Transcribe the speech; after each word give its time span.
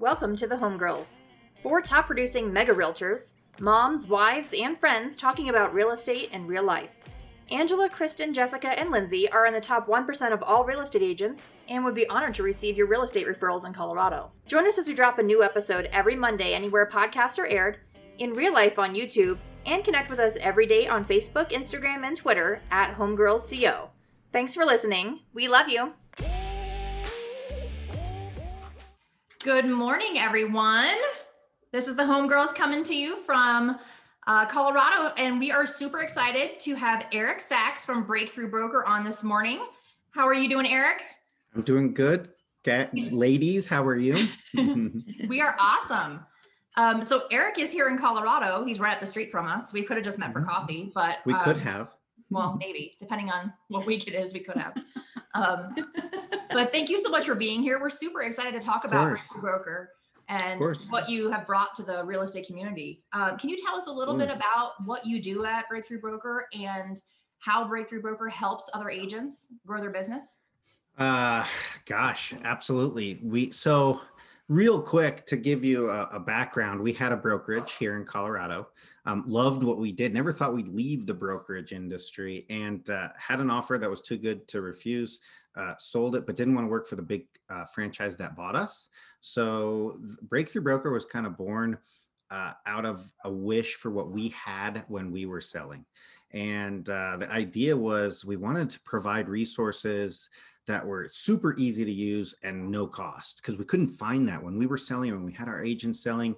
Welcome 0.00 0.34
to 0.36 0.46
the 0.46 0.56
Homegirls. 0.56 1.18
Four 1.62 1.82
top 1.82 2.06
producing 2.06 2.50
mega 2.50 2.72
realtors, 2.72 3.34
moms, 3.58 4.08
wives, 4.08 4.54
and 4.58 4.78
friends 4.78 5.14
talking 5.14 5.50
about 5.50 5.74
real 5.74 5.90
estate 5.90 6.30
and 6.32 6.48
real 6.48 6.62
life. 6.62 6.96
Angela, 7.50 7.86
Kristen, 7.86 8.32
Jessica, 8.32 8.68
and 8.80 8.88
Lyndsie 8.88 9.30
are 9.30 9.44
in 9.44 9.52
the 9.52 9.60
top 9.60 9.86
1% 9.86 10.32
of 10.32 10.42
all 10.42 10.64
real 10.64 10.80
estate 10.80 11.02
agents 11.02 11.54
and 11.68 11.84
would 11.84 11.94
be 11.94 12.08
honored 12.08 12.32
to 12.36 12.42
receive 12.42 12.78
your 12.78 12.86
real 12.86 13.02
estate 13.02 13.26
referrals 13.26 13.66
in 13.66 13.74
Colorado. 13.74 14.32
Join 14.46 14.66
us 14.66 14.78
as 14.78 14.88
we 14.88 14.94
drop 14.94 15.18
a 15.18 15.22
new 15.22 15.42
episode 15.42 15.90
every 15.92 16.16
Monday 16.16 16.54
anywhere 16.54 16.88
podcasts 16.90 17.38
are 17.38 17.48
aired, 17.48 17.76
in 18.16 18.32
real 18.32 18.54
life 18.54 18.78
on 18.78 18.94
YouTube, 18.94 19.36
and 19.66 19.84
connect 19.84 20.08
with 20.08 20.18
us 20.18 20.38
every 20.40 20.64
day 20.64 20.86
on 20.86 21.04
Facebook, 21.04 21.50
Instagram, 21.50 22.06
and 22.06 22.16
Twitter 22.16 22.62
at 22.70 22.96
HomegirlsCO. 22.96 23.90
Thanks 24.32 24.54
for 24.54 24.64
listening. 24.64 25.20
We 25.34 25.46
love 25.46 25.68
you. 25.68 25.92
Good 29.42 29.64
morning, 29.64 30.18
everyone. 30.18 30.98
This 31.72 31.88
is 31.88 31.96
the 31.96 32.02
Homegirls 32.02 32.54
coming 32.54 32.84
to 32.84 32.94
you 32.94 33.22
from 33.22 33.78
uh, 34.26 34.44
Colorado, 34.44 35.14
and 35.16 35.40
we 35.40 35.50
are 35.50 35.64
super 35.64 36.00
excited 36.00 36.60
to 36.60 36.74
have 36.74 37.06
Eric 37.10 37.40
Sachs 37.40 37.82
from 37.82 38.04
Breakthrough 38.04 38.50
Broker 38.50 38.84
on 38.84 39.02
this 39.02 39.24
morning. 39.24 39.64
How 40.10 40.28
are 40.28 40.34
you 40.34 40.46
doing, 40.46 40.66
Eric? 40.66 41.04
I'm 41.54 41.62
doing 41.62 41.94
good. 41.94 42.28
ladies, 42.66 43.66
how 43.66 43.82
are 43.82 43.96
you? 43.96 44.28
we 45.26 45.40
are 45.40 45.56
awesome. 45.58 46.20
Um, 46.76 47.02
so 47.02 47.22
Eric 47.30 47.58
is 47.58 47.72
here 47.72 47.88
in 47.88 47.96
Colorado. 47.96 48.62
He's 48.66 48.78
right 48.78 48.92
up 48.92 49.00
the 49.00 49.06
street 49.06 49.30
from 49.30 49.46
us. 49.46 49.72
We 49.72 49.82
could 49.82 49.96
have 49.96 50.04
just 50.04 50.18
met 50.18 50.34
for 50.34 50.40
mm-hmm. 50.40 50.50
coffee, 50.50 50.92
but 50.94 51.20
we 51.24 51.32
um, 51.32 51.40
could 51.40 51.56
have. 51.56 51.88
Well, 52.30 52.56
maybe 52.58 52.96
depending 52.98 53.30
on 53.30 53.52
what 53.68 53.86
week 53.86 54.06
it 54.06 54.14
is, 54.14 54.32
we 54.32 54.40
could 54.40 54.56
have. 54.56 54.74
Um, 55.32 55.76
but 56.50 56.72
thank 56.72 56.88
you 56.88 57.00
so 57.00 57.08
much 57.08 57.24
for 57.24 57.36
being 57.36 57.62
here. 57.62 57.80
We're 57.80 57.88
super 57.88 58.22
excited 58.22 58.52
to 58.60 58.66
talk 58.66 58.84
about 58.84 59.06
Breakthrough 59.10 59.40
Broker 59.40 59.90
and 60.28 60.60
what 60.88 61.08
you 61.08 61.30
have 61.30 61.46
brought 61.46 61.72
to 61.74 61.84
the 61.84 62.04
real 62.04 62.22
estate 62.22 62.48
community. 62.48 63.04
Um, 63.12 63.38
can 63.38 63.48
you 63.48 63.56
tell 63.56 63.76
us 63.76 63.86
a 63.86 63.92
little 63.92 64.14
mm. 64.14 64.18
bit 64.18 64.30
about 64.30 64.72
what 64.84 65.06
you 65.06 65.20
do 65.22 65.44
at 65.44 65.68
Breakthrough 65.68 66.00
Broker 66.00 66.46
and 66.52 67.00
how 67.38 67.66
Breakthrough 67.66 68.02
Broker 68.02 68.28
helps 68.28 68.68
other 68.74 68.90
agents 68.90 69.46
grow 69.66 69.80
their 69.80 69.90
business? 69.90 70.38
Uh, 70.98 71.44
gosh, 71.86 72.34
absolutely. 72.44 73.18
We 73.22 73.50
so 73.50 74.00
real 74.50 74.82
quick 74.82 75.24
to 75.24 75.36
give 75.36 75.64
you 75.64 75.88
a, 75.90 76.08
a, 76.12 76.18
background 76.18 76.80
we 76.80 76.92
had 76.92 77.12
a 77.12 77.16
brokerage 77.16 77.72
here 77.74 77.96
in 77.96 78.04
colorado 78.04 78.66
um, 79.06 79.22
loved 79.26 79.62
what 79.62 79.78
we 79.78 79.92
did 79.92 80.12
never 80.12 80.32
thought 80.32 80.52
we'd 80.52 80.68
leave 80.68 81.06
the 81.06 81.14
brokerage 81.14 81.72
industry 81.72 82.46
and 82.50 82.90
uh, 82.90 83.08
had 83.16 83.38
an 83.38 83.48
offer 83.48 83.78
that 83.78 83.88
was 83.88 84.00
too 84.00 84.18
good 84.18 84.46
to 84.48 84.60
refuse 84.60 85.20
uh, 85.56 85.74
sold 85.78 86.16
it 86.16 86.26
but 86.26 86.36
didn't 86.36 86.54
want 86.54 86.64
to 86.66 86.70
work 86.70 86.86
for 86.86 86.96
the 86.96 87.02
big 87.02 87.26
uh, 87.48 87.64
franchise 87.64 88.16
that 88.16 88.36
bought 88.36 88.54
us. 88.56 88.88
So 89.20 89.96
breakthrough 90.22 90.62
broker 90.62 90.92
was 90.92 91.04
kind 91.04 91.26
of 91.26 91.36
born 91.36 91.78
uh, 92.30 92.52
out 92.66 92.86
of 92.86 93.10
a 93.24 93.30
wish 93.30 93.74
for 93.74 93.90
what 93.90 94.10
we 94.10 94.28
had 94.28 94.84
when 94.88 95.10
we 95.10 95.26
were 95.26 95.40
selling. 95.40 95.84
And 96.32 96.88
uh, 96.88 97.16
the 97.18 97.30
idea 97.30 97.76
was 97.76 98.24
we 98.24 98.36
wanted 98.36 98.70
to 98.70 98.80
provide 98.80 99.28
resources 99.28 100.28
that 100.66 100.86
were 100.86 101.08
super 101.10 101.56
easy 101.56 101.84
to 101.84 101.92
use 101.92 102.34
and 102.42 102.70
no 102.70 102.86
cost 102.86 103.38
because 103.38 103.56
we 103.56 103.64
couldn't 103.64 103.88
find 103.88 104.28
that 104.28 104.42
when 104.42 104.58
we 104.58 104.66
were 104.66 104.78
selling 104.78 105.10
when 105.10 105.24
we 105.24 105.32
had 105.32 105.48
our 105.48 105.62
agents 105.62 106.02
selling 106.02 106.34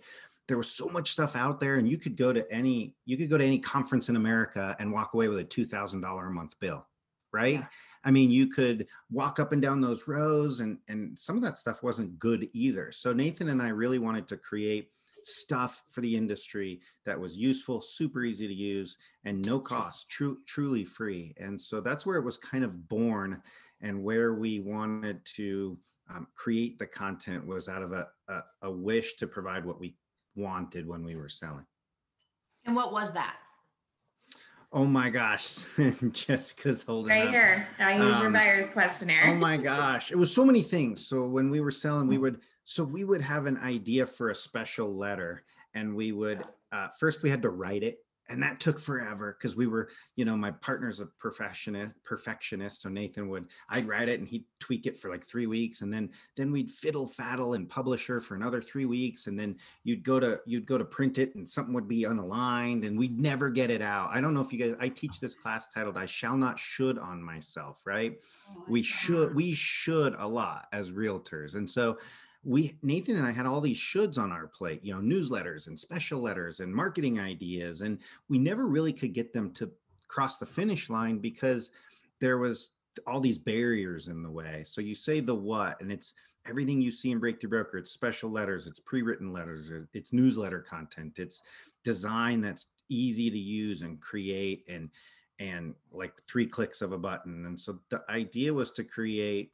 there 0.48 0.56
was 0.56 0.70
so 0.70 0.88
much 0.88 1.10
stuff 1.10 1.36
out 1.36 1.60
there 1.60 1.76
and 1.76 1.88
you 1.88 1.98
could 1.98 2.16
go 2.16 2.32
to 2.32 2.50
any 2.52 2.94
you 3.04 3.16
could 3.16 3.30
go 3.30 3.38
to 3.38 3.44
any 3.44 3.58
conference 3.58 4.08
in 4.08 4.16
america 4.16 4.76
and 4.78 4.92
walk 4.92 5.14
away 5.14 5.28
with 5.28 5.38
a 5.38 5.44
$2000 5.44 6.26
a 6.26 6.30
month 6.30 6.58
bill 6.60 6.86
right 7.32 7.54
yeah. 7.54 7.66
i 8.04 8.10
mean 8.10 8.30
you 8.30 8.46
could 8.46 8.86
walk 9.10 9.38
up 9.38 9.52
and 9.52 9.62
down 9.62 9.80
those 9.80 10.06
rows 10.06 10.60
and 10.60 10.78
and 10.88 11.18
some 11.18 11.36
of 11.36 11.42
that 11.42 11.58
stuff 11.58 11.82
wasn't 11.82 12.18
good 12.18 12.48
either 12.52 12.90
so 12.92 13.12
nathan 13.12 13.48
and 13.48 13.60
i 13.60 13.68
really 13.68 13.98
wanted 13.98 14.26
to 14.28 14.36
create 14.36 14.90
stuff 15.24 15.82
for 15.90 16.00
the 16.00 16.16
industry 16.16 16.80
that 17.04 17.18
was 17.18 17.36
useful, 17.36 17.80
super 17.80 18.24
easy 18.24 18.46
to 18.46 18.54
use, 18.54 18.98
and 19.24 19.44
no 19.44 19.58
cost, 19.58 20.08
true, 20.08 20.38
truly 20.46 20.84
free. 20.84 21.34
And 21.38 21.60
so 21.60 21.80
that's 21.80 22.04
where 22.04 22.16
it 22.16 22.24
was 22.24 22.36
kind 22.36 22.64
of 22.64 22.88
born 22.88 23.42
and 23.82 24.02
where 24.02 24.34
we 24.34 24.60
wanted 24.60 25.20
to 25.36 25.76
um, 26.08 26.26
create 26.34 26.78
the 26.78 26.86
content 26.86 27.46
was 27.46 27.68
out 27.68 27.82
of 27.82 27.92
a, 27.92 28.08
a, 28.28 28.40
a 28.62 28.70
wish 28.70 29.14
to 29.14 29.26
provide 29.26 29.64
what 29.64 29.80
we 29.80 29.96
wanted 30.36 30.86
when 30.86 31.04
we 31.04 31.16
were 31.16 31.28
selling. 31.28 31.66
And 32.64 32.76
what 32.76 32.92
was 32.92 33.12
that? 33.12 33.36
Oh 34.72 34.86
my 34.86 35.10
gosh, 35.10 35.64
Jessica's 36.12 36.82
holding 36.82 37.10
right 37.10 37.26
up. 37.26 37.30
here. 37.30 37.68
I 37.78 37.96
use 37.96 38.16
um, 38.16 38.22
your 38.22 38.30
buyer's 38.30 38.70
questionnaire. 38.70 39.28
oh 39.28 39.34
my 39.34 39.56
gosh, 39.58 40.10
it 40.10 40.16
was 40.16 40.32
so 40.32 40.44
many 40.44 40.62
things. 40.62 41.06
So 41.06 41.26
when 41.26 41.50
we 41.50 41.60
were 41.60 41.70
selling, 41.70 42.08
we 42.08 42.16
would 42.16 42.40
so 42.64 42.82
we 42.82 43.04
would 43.04 43.20
have 43.20 43.46
an 43.46 43.58
idea 43.58 44.06
for 44.06 44.30
a 44.30 44.34
special 44.34 44.96
letter, 44.96 45.42
and 45.74 45.94
we 45.94 46.12
would 46.12 46.42
uh, 46.70 46.88
first 46.98 47.22
we 47.22 47.28
had 47.28 47.42
to 47.42 47.50
write 47.50 47.82
it 47.82 47.98
and 48.32 48.42
that 48.42 48.58
took 48.58 48.80
forever 48.80 49.36
because 49.38 49.54
we 49.54 49.66
were 49.66 49.90
you 50.16 50.24
know 50.24 50.36
my 50.36 50.50
partner's 50.50 51.00
a 51.00 51.06
perfectionist 51.20 51.92
perfectionist 52.02 52.80
so 52.80 52.88
nathan 52.88 53.28
would 53.28 53.46
i'd 53.70 53.86
write 53.86 54.08
it 54.08 54.18
and 54.18 54.28
he'd 54.28 54.44
tweak 54.58 54.86
it 54.86 54.96
for 54.96 55.10
like 55.10 55.24
three 55.24 55.46
weeks 55.46 55.82
and 55.82 55.92
then 55.92 56.08
then 56.36 56.50
we'd 56.50 56.70
fiddle 56.70 57.06
faddle 57.06 57.54
and 57.54 57.68
publisher 57.68 58.20
for 58.20 58.34
another 58.34 58.62
three 58.62 58.86
weeks 58.86 59.26
and 59.26 59.38
then 59.38 59.54
you'd 59.84 60.02
go 60.02 60.18
to 60.18 60.40
you'd 60.46 60.66
go 60.66 60.78
to 60.78 60.84
print 60.84 61.18
it 61.18 61.34
and 61.34 61.48
something 61.48 61.74
would 61.74 61.88
be 61.88 62.04
unaligned 62.04 62.86
and 62.86 62.98
we'd 62.98 63.20
never 63.20 63.50
get 63.50 63.70
it 63.70 63.82
out. 63.82 64.10
I 64.12 64.20
don't 64.20 64.34
know 64.34 64.40
if 64.40 64.52
you 64.52 64.58
guys 64.58 64.74
i 64.80 64.88
teach 64.88 65.20
this 65.20 65.34
class 65.34 65.68
titled 65.68 65.98
i 65.98 66.06
shall 66.06 66.36
not 66.36 66.58
should 66.58 66.98
on 66.98 67.22
myself 67.22 67.82
right? 67.84 68.22
Oh, 68.50 68.64
we 68.68 68.82
should 68.82 69.34
we 69.34 69.52
should 69.52 70.14
a 70.18 70.26
lot 70.26 70.68
as 70.72 70.92
realtors 70.92 71.54
and 71.54 71.68
so 71.68 71.98
we 72.44 72.76
Nathan 72.82 73.16
and 73.16 73.26
I 73.26 73.30
had 73.30 73.46
all 73.46 73.60
these 73.60 73.78
shoulds 73.78 74.18
on 74.18 74.32
our 74.32 74.48
plate, 74.48 74.84
you 74.84 74.94
know, 74.94 75.00
newsletters 75.00 75.68
and 75.68 75.78
special 75.78 76.20
letters 76.20 76.60
and 76.60 76.74
marketing 76.74 77.20
ideas, 77.20 77.82
and 77.82 77.98
we 78.28 78.38
never 78.38 78.66
really 78.66 78.92
could 78.92 79.12
get 79.12 79.32
them 79.32 79.52
to 79.52 79.70
cross 80.08 80.38
the 80.38 80.46
finish 80.46 80.90
line 80.90 81.18
because 81.18 81.70
there 82.20 82.38
was 82.38 82.70
all 83.06 83.20
these 83.20 83.38
barriers 83.38 84.08
in 84.08 84.22
the 84.22 84.30
way. 84.30 84.62
So 84.64 84.80
you 84.80 84.94
say 84.94 85.20
the 85.20 85.34
what, 85.34 85.80
and 85.80 85.90
it's 85.90 86.14
everything 86.46 86.80
you 86.80 86.90
see 86.90 87.12
in 87.12 87.20
Breakthrough 87.20 87.50
Broker. 87.50 87.78
It's 87.78 87.92
special 87.92 88.30
letters, 88.30 88.66
it's 88.66 88.80
pre-written 88.80 89.32
letters, 89.32 89.70
it's 89.94 90.12
newsletter 90.12 90.60
content, 90.60 91.18
it's 91.18 91.42
design 91.84 92.40
that's 92.40 92.66
easy 92.88 93.30
to 93.30 93.38
use 93.38 93.82
and 93.82 94.00
create, 94.00 94.64
and 94.68 94.90
and 95.38 95.74
like 95.92 96.12
three 96.28 96.46
clicks 96.46 96.82
of 96.82 96.92
a 96.92 96.98
button. 96.98 97.46
And 97.46 97.58
so 97.58 97.78
the 97.88 98.02
idea 98.08 98.52
was 98.52 98.72
to 98.72 98.84
create. 98.84 99.52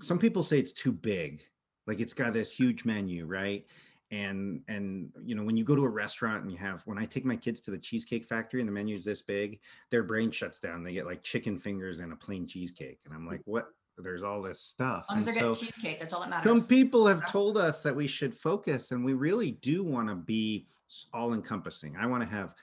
Some 0.00 0.18
people 0.18 0.42
say 0.42 0.58
it's 0.58 0.72
too 0.72 0.92
big 0.92 1.42
like 1.86 2.00
it's 2.00 2.14
got 2.14 2.32
this 2.32 2.52
huge 2.52 2.84
menu 2.84 3.26
right? 3.26 3.64
And 4.10 4.60
and 4.68 5.10
you 5.24 5.34
know 5.34 5.42
when 5.42 5.56
you 5.56 5.64
go 5.64 5.74
to 5.74 5.84
a 5.84 5.88
restaurant 5.88 6.42
and 6.42 6.52
you 6.52 6.58
have 6.58 6.82
when 6.86 6.98
i 6.98 7.06
take 7.06 7.24
my 7.24 7.36
kids 7.36 7.60
to 7.62 7.70
the 7.70 7.78
cheesecake 7.78 8.26
factory 8.26 8.60
and 8.60 8.68
the 8.68 8.72
menu's 8.72 9.06
this 9.06 9.22
big 9.22 9.58
their 9.90 10.02
brain 10.02 10.30
shuts 10.30 10.60
down. 10.60 10.84
They 10.84 10.92
get 10.92 11.06
like 11.06 11.22
chicken 11.22 11.58
fingers 11.58 12.00
and 12.00 12.12
a 12.12 12.16
plain 12.16 12.46
cheesecake. 12.46 13.00
And 13.06 13.14
i'm 13.14 13.24
mm. 13.24 13.30
like 13.30 13.40
what? 13.44 13.68
There's 13.98 14.22
all 14.22 14.40
this 14.40 14.60
stuff. 14.60 15.04
As 15.10 15.28
as 15.28 15.36
so 15.36 15.54
cheesecake. 15.54 16.00
That's 16.00 16.14
all 16.14 16.20
that 16.20 16.30
matters. 16.30 16.48
some 16.48 16.66
people 16.66 17.06
have 17.06 17.30
told 17.30 17.58
us 17.58 17.82
that 17.82 17.94
we 17.94 18.06
should 18.06 18.34
focus 18.34 18.90
and 18.90 19.04
we 19.04 19.12
really 19.12 19.52
do 19.52 19.84
want 19.84 20.08
to 20.08 20.14
be 20.14 20.66
all 21.14 21.32
encompassing 21.32 21.96
i 21.96 22.06
want 22.06 22.22
to 22.22 22.28
have 22.28 22.54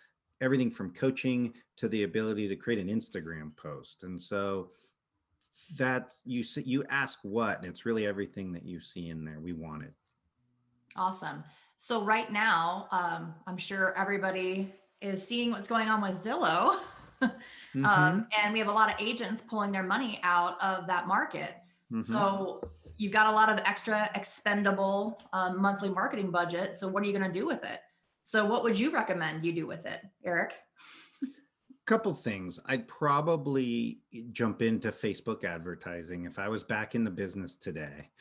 everything 0.41 0.71
from 0.71 0.93
coaching 0.93 1.53
to 1.77 1.87
the 1.87 2.03
ability 2.03 2.47
to 2.47 2.55
create 2.55 2.79
an 2.79 2.87
instagram 2.87 3.55
post. 3.55 4.03
And 4.03 4.19
so 4.19 4.69
that 5.77 6.13
you 6.25 6.43
see 6.43 6.61
you 6.63 6.83
ask 6.89 7.19
what 7.23 7.59
and 7.59 7.67
it's 7.67 7.85
really 7.85 8.05
everything 8.05 8.51
that 8.53 8.65
you 8.65 8.79
see 8.79 9.09
in 9.09 9.25
there. 9.25 9.39
We 9.39 9.53
want 9.53 9.83
it. 9.83 9.93
awesome. 10.95 11.43
So 11.77 12.03
right 12.03 12.31
now 12.31 12.87
um, 12.91 13.33
i'm 13.47 13.57
sure 13.57 13.97
everybody 13.97 14.73
is 15.01 15.25
seeing 15.25 15.51
what's 15.51 15.67
going 15.67 15.87
on 15.87 16.01
with 16.01 16.23
zillow. 16.23 16.75
Mm-hmm. 17.75 17.85
um, 17.85 18.27
and 18.41 18.53
we 18.53 18.59
have 18.59 18.69
a 18.69 18.71
lot 18.71 18.89
of 18.89 18.95
agents 18.97 19.41
pulling 19.41 19.73
their 19.73 19.83
money 19.83 20.21
out 20.23 20.55
of 20.61 20.87
that 20.87 21.05
market. 21.05 21.51
Mm-hmm. 21.91 22.01
so 22.01 22.61
you've 22.97 23.11
got 23.11 23.27
a 23.27 23.31
lot 23.31 23.49
of 23.49 23.59
extra 23.65 24.09
expendable 24.15 25.19
um, 25.33 25.61
monthly 25.61 25.89
marketing 25.89 26.31
budget. 26.31 26.73
So 26.73 26.87
what 26.87 27.03
are 27.03 27.05
you 27.05 27.11
going 27.11 27.29
to 27.29 27.39
do 27.39 27.45
with 27.45 27.65
it? 27.65 27.81
So 28.23 28.45
what 28.45 28.63
would 28.63 28.77
you 28.77 28.91
recommend 28.91 29.43
you 29.43 29.53
do 29.53 29.65
with 29.65 29.85
it 29.85 30.01
eric 30.23 30.53
couple 31.89 32.13
things. 32.13 32.59
I'd 32.67 32.87
probably 32.87 33.97
eh, 34.13 34.21
jump 34.31 34.61
into 34.61 34.89
facebook 34.89 35.43
advertising. 35.43 36.25
If 36.25 36.37
i 36.37 36.47
was 36.47 36.63
back 36.63 36.93
in 36.93 37.03
the 37.03 37.09
business 37.09 37.55
today 37.55 38.11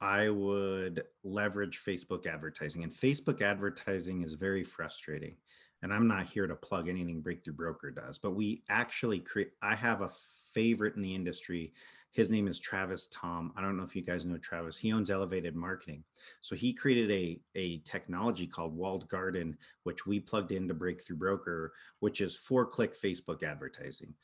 i 0.00 0.30
would 0.30 1.02
leverage 1.24 1.82
facebook 1.84 2.26
advertising 2.26 2.84
and 2.84 2.92
facebook 2.92 3.42
advertising 3.42 4.22
is 4.22 4.32
very 4.32 4.64
frustrating 4.64 5.36
and 5.82 5.92
i'm 5.92 6.08
not 6.08 6.26
here 6.26 6.46
to 6.46 6.54
plug 6.54 6.88
anything 6.88 7.20
breakthrough 7.20 7.52
broker 7.52 7.90
does 7.90 8.16
but 8.16 8.30
we 8.30 8.62
actually 8.70 9.18
create 9.18 9.50
i 9.60 9.74
have 9.74 10.00
a 10.00 10.10
favorite 10.54 10.96
in 10.96 11.02
the 11.02 11.14
industry 11.14 11.74
his 12.12 12.30
name 12.30 12.48
is 12.48 12.58
Travis 12.58 13.06
Tom. 13.08 13.52
I 13.56 13.60
don't 13.60 13.76
know 13.76 13.84
if 13.84 13.94
you 13.94 14.02
guys 14.02 14.24
know 14.24 14.38
Travis. 14.38 14.78
He 14.78 14.92
owns 14.92 15.10
Elevated 15.10 15.54
Marketing. 15.54 16.02
So 16.40 16.56
he 16.56 16.72
created 16.72 17.10
a, 17.10 17.40
a 17.54 17.78
technology 17.78 18.46
called 18.46 18.76
Walled 18.76 19.08
Garden, 19.08 19.56
which 19.84 20.06
we 20.06 20.18
plugged 20.18 20.52
into 20.52 20.74
Breakthrough 20.74 21.16
Broker, 21.16 21.72
which 22.00 22.20
is 22.20 22.36
four 22.36 22.66
click 22.66 23.00
Facebook 23.00 23.42
advertising. 23.42 24.14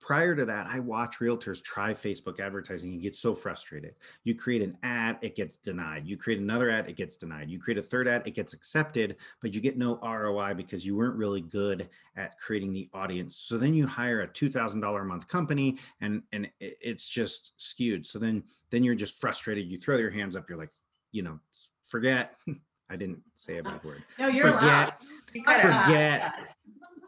Prior 0.00 0.34
to 0.34 0.44
that, 0.44 0.66
I 0.66 0.80
watch 0.80 1.18
realtors 1.18 1.62
try 1.62 1.92
Facebook 1.92 2.40
advertising 2.40 2.92
and 2.92 3.02
get 3.02 3.16
so 3.16 3.34
frustrated. 3.34 3.94
You 4.24 4.34
create 4.34 4.62
an 4.62 4.76
ad, 4.82 5.18
it 5.22 5.36
gets 5.36 5.56
denied. 5.56 6.06
You 6.06 6.16
create 6.16 6.40
another 6.40 6.70
ad, 6.70 6.88
it 6.88 6.96
gets 6.96 7.16
denied. 7.16 7.50
You 7.50 7.58
create 7.58 7.78
a 7.78 7.82
third 7.82 8.08
ad, 8.08 8.26
it 8.26 8.34
gets 8.34 8.52
accepted, 8.52 9.16
but 9.42 9.54
you 9.54 9.60
get 9.60 9.76
no 9.76 9.98
ROI 10.02 10.54
because 10.54 10.86
you 10.86 10.96
weren't 10.96 11.16
really 11.16 11.40
good 11.40 11.88
at 12.16 12.38
creating 12.38 12.72
the 12.72 12.88
audience. 12.92 13.36
So 13.36 13.58
then 13.58 13.74
you 13.74 13.86
hire 13.86 14.22
a 14.22 14.28
$2,000 14.28 15.00
a 15.00 15.04
month 15.04 15.28
company 15.28 15.78
and 16.00 16.22
and 16.32 16.50
it's 16.60 17.08
just 17.08 17.52
skewed. 17.60 18.06
So 18.06 18.18
then 18.18 18.42
then 18.70 18.84
you're 18.84 18.94
just 18.94 19.20
frustrated. 19.20 19.66
You 19.66 19.78
throw 19.78 19.96
your 19.96 20.10
hands 20.10 20.36
up, 20.36 20.48
you're 20.48 20.58
like, 20.58 20.72
you 21.12 21.22
know, 21.22 21.38
forget 21.82 22.34
I 22.90 22.96
didn't 22.96 23.20
say 23.34 23.58
a 23.58 23.62
bad 23.62 23.82
word. 23.84 24.02
No, 24.18 24.28
you're 24.28 24.52
forget, 24.52 25.00
forget, 25.32 26.32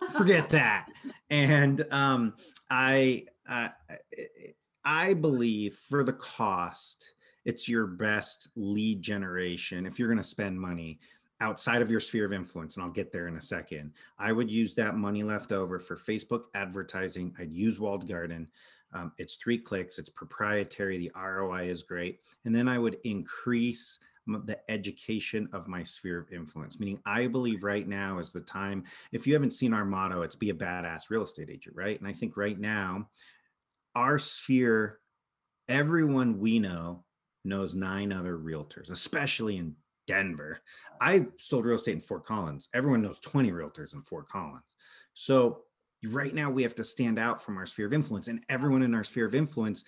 forget 0.09 0.49
that. 0.51 0.89
And 1.31 1.87
um, 1.91 2.35
I, 2.71 3.27
uh, 3.49 3.69
I 4.85 5.15
believe 5.15 5.75
for 5.75 6.05
the 6.05 6.13
cost, 6.13 7.15
it's 7.45 7.69
your 7.69 7.87
best 7.87 8.49
lead 8.57 9.03
generation. 9.03 9.87
If 9.87 9.99
you're 9.99 10.09
going 10.09 10.19
to 10.19 10.25
spend 10.25 10.61
money 10.61 11.01
outside 11.41 11.81
of 11.81 11.91
your 11.91 12.01
sphere 12.01 12.27
of 12.27 12.33
influence, 12.33 12.77
and 12.77 12.85
I'll 12.85 12.91
get 12.91 13.13
there 13.13 13.29
in 13.29 13.37
a 13.37 13.43
second, 13.43 13.93
I 14.19 14.33
would 14.33 14.51
use 14.51 14.75
that 14.75 14.97
money 14.97 15.23
left 15.23 15.53
over 15.53 15.79
for 15.79 15.97
Facebook 15.97 16.45
advertising. 16.55 17.35
I'd 17.39 17.53
use 17.53 17.81
walled 17.81 18.09
garden. 18.09 18.49
Um, 18.93 19.13
it's 19.19 19.37
three 19.37 19.59
clicks, 19.59 19.99
it's 19.99 20.11
proprietary, 20.11 20.99
the 20.99 21.13
ROI 21.17 21.69
is 21.69 21.83
great. 21.83 22.21
And 22.45 22.55
then 22.55 22.69
I 22.69 22.79
would 22.79 22.99
increase 23.05 24.01
the 24.47 24.59
education 24.71 25.49
of 25.53 25.69
my 25.69 25.83
sphere 25.83 26.19
of 26.19 26.33
influence 26.33 26.79
meaning 26.81 27.01
i 27.07 27.27
believe 27.27 27.63
right 27.63 27.89
now 27.89 28.19
is 28.19 28.33
the 28.33 28.41
time 28.41 28.85
if 29.13 29.27
you 29.27 29.33
haven't 29.33 29.53
seen 29.53 29.73
our 29.73 29.85
motto 29.85 30.23
it's 30.23 30.37
be 30.37 30.51
a 30.51 30.55
badass 30.55 31.11
real 31.11 31.23
estate 31.23 31.51
agent 31.51 31.75
right? 31.77 31.99
And 31.99 32.09
i 32.09 32.13
think 32.13 32.37
right 32.37 32.59
now 32.59 33.09
our 33.95 34.19
sphere 34.19 34.99
everyone 35.69 36.39
we 36.39 36.59
know 36.59 37.05
knows 37.45 37.75
nine 37.75 38.13
other 38.13 38.39
realtors 38.39 38.91
especially 38.91 39.57
in 39.57 39.75
denver. 40.11 40.59
I 41.01 41.27
sold 41.39 41.65
real 41.65 41.77
estate 41.77 41.95
in 41.95 42.01
fort 42.01 42.25
collins. 42.25 42.69
Everyone 42.75 43.01
knows 43.01 43.21
20 43.21 43.53
realtors 43.53 43.95
in 43.95 44.03
fort 44.03 44.29
collins. 44.29 44.65
So 45.15 45.63
right 46.09 46.35
now 46.35 46.51
we 46.51 46.65
have 46.65 46.75
to 46.75 46.85
stand 46.85 47.19
out 47.19 47.43
from 47.43 47.57
our 47.57 47.65
sphere 47.65 47.87
of 47.87 47.95
influence 47.95 48.27
and 48.27 48.45
everyone 48.49 48.83
in 48.83 48.93
our 48.93 49.05
sphere 49.05 49.27
of 49.27 49.37
influence 49.37 49.85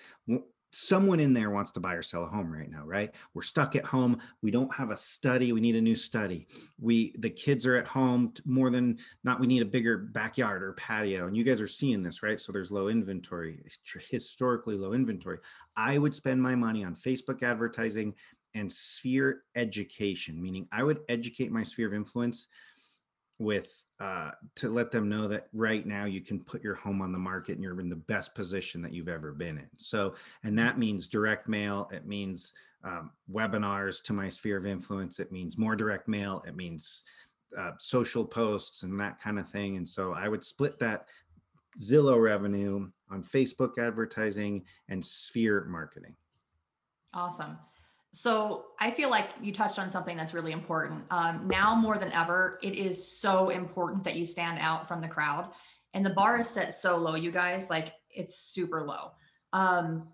someone 0.73 1.21
in 1.21 1.33
there 1.33 1.51
wants 1.51 1.71
to 1.73 1.81
buy 1.81 1.95
or 1.95 2.03
sell 2.03 2.25
a 2.25 2.29
home 2.29 2.53
right 2.53 2.71
now 2.71 2.85
right? 2.85 3.15
We're 3.35 3.43
stuck 3.43 3.77
at 3.77 3.85
home. 3.85 4.19
We 4.41 4.51
don't 4.51 4.75
have 4.75 4.91
a 4.91 4.97
study. 4.97 5.53
We 5.53 5.61
need 5.61 5.77
a 5.77 5.81
new 5.81 5.95
study. 5.95 6.47
We 6.81 7.15
the 7.19 7.31
kids 7.31 7.67
are 7.67 7.77
at 7.77 7.87
home 7.87 8.33
more 8.45 8.71
than 8.71 8.99
not 9.25 9.41
we 9.41 9.47
need 9.47 9.63
a 9.63 9.67
bigger 9.67 9.99
backyard 9.99 10.63
or 10.63 10.73
patio. 10.75 11.27
And 11.27 11.37
you 11.37 11.45
guys 11.45 11.61
are 11.61 11.67
seeing 11.67 12.03
this 12.03 12.23
right? 12.23 12.41
So 12.41 12.53
there's 12.53 12.71
low 12.71 12.89
inventory 12.89 13.63
historically 14.11 14.77
low 14.77 14.93
inventory. 14.93 15.39
I 15.77 15.99
would 15.99 16.15
spend 16.15 16.43
my 16.43 16.55
money 16.55 16.85
on 16.85 16.95
facebook 16.95 17.43
advertising 17.43 18.15
and 18.55 18.71
sphere 18.71 19.45
education 19.57 20.41
meaning 20.41 20.69
i 20.73 20.83
would 20.83 21.01
educate 21.09 21.51
my 21.51 21.63
sphere 21.63 21.89
of 21.89 21.95
influence 21.95 22.49
with 23.43 23.85
uh, 24.01 24.33
to 24.57 24.69
let 24.69 24.91
them 24.91 25.09
know 25.09 25.29
that 25.29 25.49
right 25.53 25.87
now 25.87 26.07
you 26.07 26.21
can 26.21 26.41
put 26.41 26.63
your 26.63 26.75
home 26.75 27.01
on 27.01 27.13
the 27.13 27.19
market 27.19 27.53
and 27.53 27.63
you're 27.63 27.79
in 27.81 27.89
the 27.89 27.97
best 27.97 28.35
position 28.35 28.83
that 28.83 28.93
you've 28.93 29.09
ever 29.09 29.33
been 29.33 29.59
in. 29.59 29.69
So, 29.77 30.15
and 30.43 30.59
that 30.59 30.79
means 30.79 31.07
direct 31.07 31.49
mail. 31.49 31.89
It 31.93 32.07
means 32.07 32.53
um, 32.83 33.11
webinars 33.31 34.03
to 34.05 34.13
my 34.13 34.29
sphere 34.29 34.57
of 34.57 34.67
influence. 34.67 35.21
It 35.21 35.31
means 35.31 35.57
more 35.57 35.77
direct 35.77 36.09
mail. 36.09 36.43
It 36.49 36.57
means 36.57 37.05
uh, 37.57 37.73
social 37.79 38.25
posts 38.25 38.83
and 38.83 38.99
that 38.99 39.21
kind 39.21 39.39
of 39.39 39.49
thing. 39.49 39.77
And 39.77 39.89
so 39.89 40.15
I 40.15 40.27
would 40.27 40.45
split 40.45 40.79
that 40.81 41.07
Zillow 41.81 42.21
revenue 42.21 42.91
on 43.11 43.23
Facebook 43.23 43.79
advertising 43.79 44.65
and 44.89 45.05
sphere 45.05 45.65
marketing. 45.69 46.17
Awesome. 47.15 47.59
So 48.13 48.67
I 48.79 48.91
feel 48.91 49.09
like 49.09 49.31
you 49.41 49.53
touched 49.53 49.79
on 49.79 49.89
something 49.89 50.17
that's 50.17 50.35
really 50.35 50.53
important. 50.53 51.05
Um, 51.11 51.49
now 51.49 51.75
more 51.75 51.97
than 51.97 52.13
ever, 52.13 52.59
it 52.63 52.77
is 52.77 53.21
so 53.21 53.49
important 53.49 54.05
that 54.05 54.17
you 54.17 54.27
stand 54.27 54.59
out 54.61 54.87
from 54.87 55.01
the 55.01 55.09
crowd. 55.09 55.51
And 55.95 56.05
the 56.05 56.11
bar 56.11 56.39
is 56.41 56.49
set 56.49 56.75
so 56.75 56.97
low, 56.97 57.15
you 57.15 57.31
guys, 57.31 57.71
like 57.71 57.95
it's 58.11 58.37
super 58.37 58.83
low. 58.83 59.13
Um, 59.53 60.09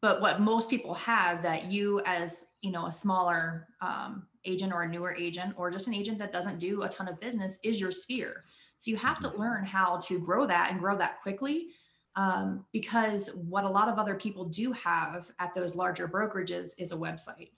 but 0.00 0.20
what 0.20 0.40
most 0.40 0.70
people 0.70 0.94
have 0.94 1.42
that 1.42 1.66
you 1.66 2.00
as 2.06 2.46
you 2.60 2.70
know 2.70 2.86
a 2.86 2.92
smaller 2.92 3.68
um, 3.80 4.26
agent 4.44 4.72
or 4.72 4.82
a 4.82 4.88
newer 4.88 5.14
agent 5.16 5.54
or 5.56 5.70
just 5.70 5.86
an 5.86 5.94
agent 5.94 6.18
that 6.18 6.32
doesn't 6.32 6.58
do 6.58 6.82
a 6.82 6.88
ton 6.88 7.08
of 7.08 7.20
business 7.20 7.58
is 7.62 7.80
your 7.80 7.92
sphere. 7.92 8.44
So 8.78 8.90
you 8.90 8.96
have 8.96 9.20
to 9.20 9.28
mm-hmm. 9.28 9.40
learn 9.40 9.64
how 9.64 9.98
to 9.98 10.18
grow 10.18 10.46
that 10.46 10.70
and 10.70 10.80
grow 10.80 10.96
that 10.96 11.20
quickly 11.22 11.68
um, 12.16 12.64
because 12.72 13.28
what 13.34 13.64
a 13.64 13.68
lot 13.68 13.88
of 13.88 13.98
other 13.98 14.14
people 14.14 14.44
do 14.44 14.72
have 14.72 15.30
at 15.38 15.54
those 15.54 15.74
larger 15.74 16.08
brokerages 16.08 16.72
is 16.78 16.92
a 16.92 16.96
website. 16.96 17.50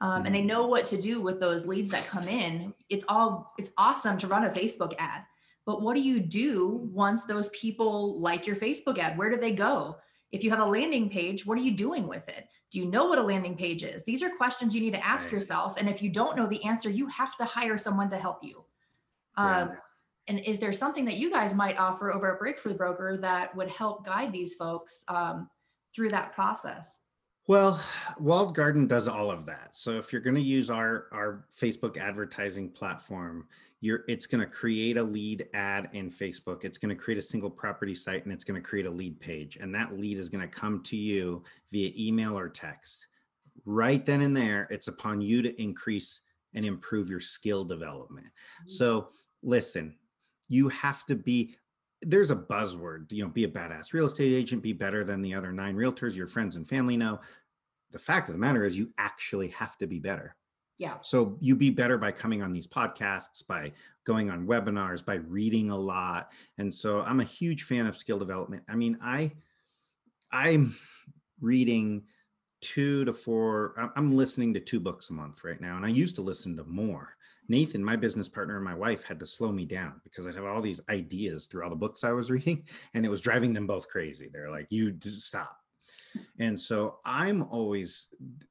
Um, 0.00 0.26
and 0.26 0.34
they 0.34 0.40
mm-hmm. 0.40 0.48
know 0.48 0.66
what 0.66 0.86
to 0.86 1.00
do 1.00 1.20
with 1.20 1.40
those 1.40 1.66
leads 1.66 1.90
that 1.90 2.06
come 2.06 2.28
in. 2.28 2.74
It's 2.90 3.04
all 3.08 3.54
it's 3.58 3.70
awesome 3.78 4.18
to 4.18 4.26
run 4.26 4.44
a 4.44 4.50
Facebook 4.50 4.94
ad, 4.98 5.22
but 5.64 5.80
what 5.80 5.94
do 5.94 6.02
you 6.02 6.20
do 6.20 6.88
once 6.92 7.24
those 7.24 7.48
people 7.50 8.20
like 8.20 8.46
your 8.46 8.56
Facebook 8.56 8.98
ad? 8.98 9.16
Where 9.16 9.30
do 9.30 9.36
they 9.36 9.52
go? 9.52 9.96
If 10.32 10.44
you 10.44 10.50
have 10.50 10.58
a 10.58 10.64
landing 10.64 11.08
page, 11.08 11.46
what 11.46 11.56
are 11.56 11.62
you 11.62 11.72
doing 11.72 12.06
with 12.06 12.28
it? 12.28 12.46
Do 12.70 12.78
you 12.78 12.86
know 12.86 13.06
what 13.06 13.18
a 13.18 13.22
landing 13.22 13.56
page 13.56 13.84
is? 13.84 14.04
These 14.04 14.22
are 14.22 14.28
questions 14.28 14.74
you 14.74 14.82
need 14.82 14.92
to 14.92 15.06
ask 15.06 15.26
right. 15.26 15.32
yourself. 15.32 15.76
And 15.78 15.88
if 15.88 16.02
you 16.02 16.10
don't 16.10 16.36
know 16.36 16.46
the 16.46 16.62
answer, 16.64 16.90
you 16.90 17.06
have 17.06 17.36
to 17.38 17.44
hire 17.44 17.78
someone 17.78 18.10
to 18.10 18.18
help 18.18 18.42
you. 18.42 18.64
Um, 19.36 19.76
and 20.28 20.40
is 20.40 20.58
there 20.58 20.72
something 20.72 21.04
that 21.04 21.16
you 21.16 21.30
guys 21.30 21.54
might 21.54 21.78
offer 21.78 22.12
over 22.12 22.32
at 22.32 22.38
Breakthrough 22.38 22.74
Broker 22.74 23.16
that 23.18 23.54
would 23.54 23.70
help 23.70 24.04
guide 24.04 24.32
these 24.32 24.54
folks 24.54 25.04
um, 25.08 25.48
through 25.94 26.08
that 26.10 26.32
process? 26.32 26.98
Well, 27.48 27.80
Walled 28.18 28.56
Garden 28.56 28.88
does 28.88 29.06
all 29.06 29.30
of 29.30 29.46
that. 29.46 29.76
So 29.76 29.92
if 29.92 30.12
you're 30.12 30.22
going 30.22 30.34
to 30.34 30.40
use 30.40 30.68
our 30.68 31.06
our 31.12 31.46
Facebook 31.52 31.96
advertising 31.96 32.70
platform, 32.70 33.46
you're 33.80 34.02
it's 34.08 34.26
going 34.26 34.40
to 34.40 34.50
create 34.50 34.96
a 34.96 35.02
lead 35.02 35.48
ad 35.54 35.90
in 35.92 36.10
Facebook. 36.10 36.64
It's 36.64 36.78
going 36.78 36.94
to 36.94 37.00
create 37.00 37.18
a 37.18 37.22
single 37.22 37.50
property 37.50 37.94
site 37.94 38.24
and 38.24 38.32
it's 38.32 38.42
going 38.42 38.60
to 38.60 38.68
create 38.68 38.86
a 38.86 38.90
lead 38.90 39.20
page. 39.20 39.58
And 39.60 39.72
that 39.76 39.96
lead 39.96 40.18
is 40.18 40.28
going 40.28 40.42
to 40.42 40.48
come 40.48 40.82
to 40.84 40.96
you 40.96 41.44
via 41.70 41.92
email 41.96 42.36
or 42.36 42.48
text. 42.48 43.06
Right 43.64 44.04
then 44.04 44.22
and 44.22 44.36
there, 44.36 44.66
it's 44.70 44.88
upon 44.88 45.20
you 45.20 45.40
to 45.42 45.62
increase 45.62 46.20
and 46.54 46.64
improve 46.64 47.08
your 47.08 47.20
skill 47.20 47.64
development. 47.64 48.26
Mm-hmm. 48.26 48.70
So 48.70 49.08
listen, 49.42 49.94
you 50.48 50.68
have 50.68 51.04
to 51.06 51.14
be 51.14 51.54
there's 52.02 52.30
a 52.30 52.36
buzzword 52.36 53.10
you 53.10 53.22
know 53.22 53.30
be 53.30 53.44
a 53.44 53.48
badass 53.48 53.92
real 53.92 54.06
estate 54.06 54.32
agent 54.32 54.62
be 54.62 54.72
better 54.72 55.02
than 55.02 55.22
the 55.22 55.34
other 55.34 55.52
nine 55.52 55.76
realtors 55.76 56.16
your 56.16 56.26
friends 56.26 56.56
and 56.56 56.68
family 56.68 56.96
know. 56.96 57.20
The 57.92 57.98
fact 57.98 58.28
of 58.28 58.34
the 58.34 58.38
matter 58.38 58.64
is 58.64 58.76
you 58.76 58.90
actually 58.98 59.48
have 59.48 59.78
to 59.78 59.86
be 59.86 59.98
better. 60.00 60.36
Yeah. 60.76 60.96
So 61.00 61.38
you 61.40 61.56
be 61.56 61.70
better 61.70 61.96
by 61.96 62.12
coming 62.12 62.42
on 62.42 62.52
these 62.52 62.66
podcasts 62.66 63.46
by 63.46 63.72
going 64.04 64.28
on 64.28 64.46
webinars 64.46 65.04
by 65.04 65.14
reading 65.14 65.70
a 65.70 65.76
lot. 65.76 66.32
And 66.58 66.72
so 66.72 67.02
i'm 67.02 67.20
a 67.20 67.24
huge 67.24 67.62
fan 67.62 67.86
of 67.86 67.96
skill 67.96 68.18
development. 68.18 68.64
I 68.68 68.76
mean 68.76 68.98
i 69.02 69.32
i'm 70.32 70.74
reading 71.40 72.02
two 72.66 73.04
to 73.04 73.12
four 73.12 73.92
i'm 73.94 74.10
listening 74.10 74.52
to 74.52 74.58
two 74.58 74.80
books 74.80 75.10
a 75.10 75.12
month 75.12 75.44
right 75.44 75.60
now 75.60 75.76
and 75.76 75.86
i 75.86 75.88
used 75.88 76.16
to 76.16 76.22
listen 76.22 76.56
to 76.56 76.64
more. 76.64 77.14
Nathan 77.48 77.84
my 77.84 77.94
business 77.94 78.28
partner 78.28 78.56
and 78.56 78.64
my 78.64 78.74
wife 78.74 79.04
had 79.04 79.20
to 79.20 79.26
slow 79.26 79.52
me 79.52 79.64
down 79.64 80.00
because 80.02 80.26
i'd 80.26 80.34
have 80.34 80.44
all 80.44 80.60
these 80.60 80.80
ideas 80.90 81.46
through 81.46 81.62
all 81.62 81.70
the 81.70 81.76
books 81.76 82.02
i 82.02 82.10
was 82.10 82.28
reading 82.36 82.64
and 82.94 83.06
it 83.06 83.08
was 83.08 83.20
driving 83.20 83.52
them 83.52 83.68
both 83.68 83.88
crazy. 83.88 84.28
They're 84.32 84.50
like 84.50 84.66
you 84.70 84.96
stop. 85.00 85.56
And 86.40 86.58
so 86.58 86.98
i'm 87.06 87.44
always 87.44 88.08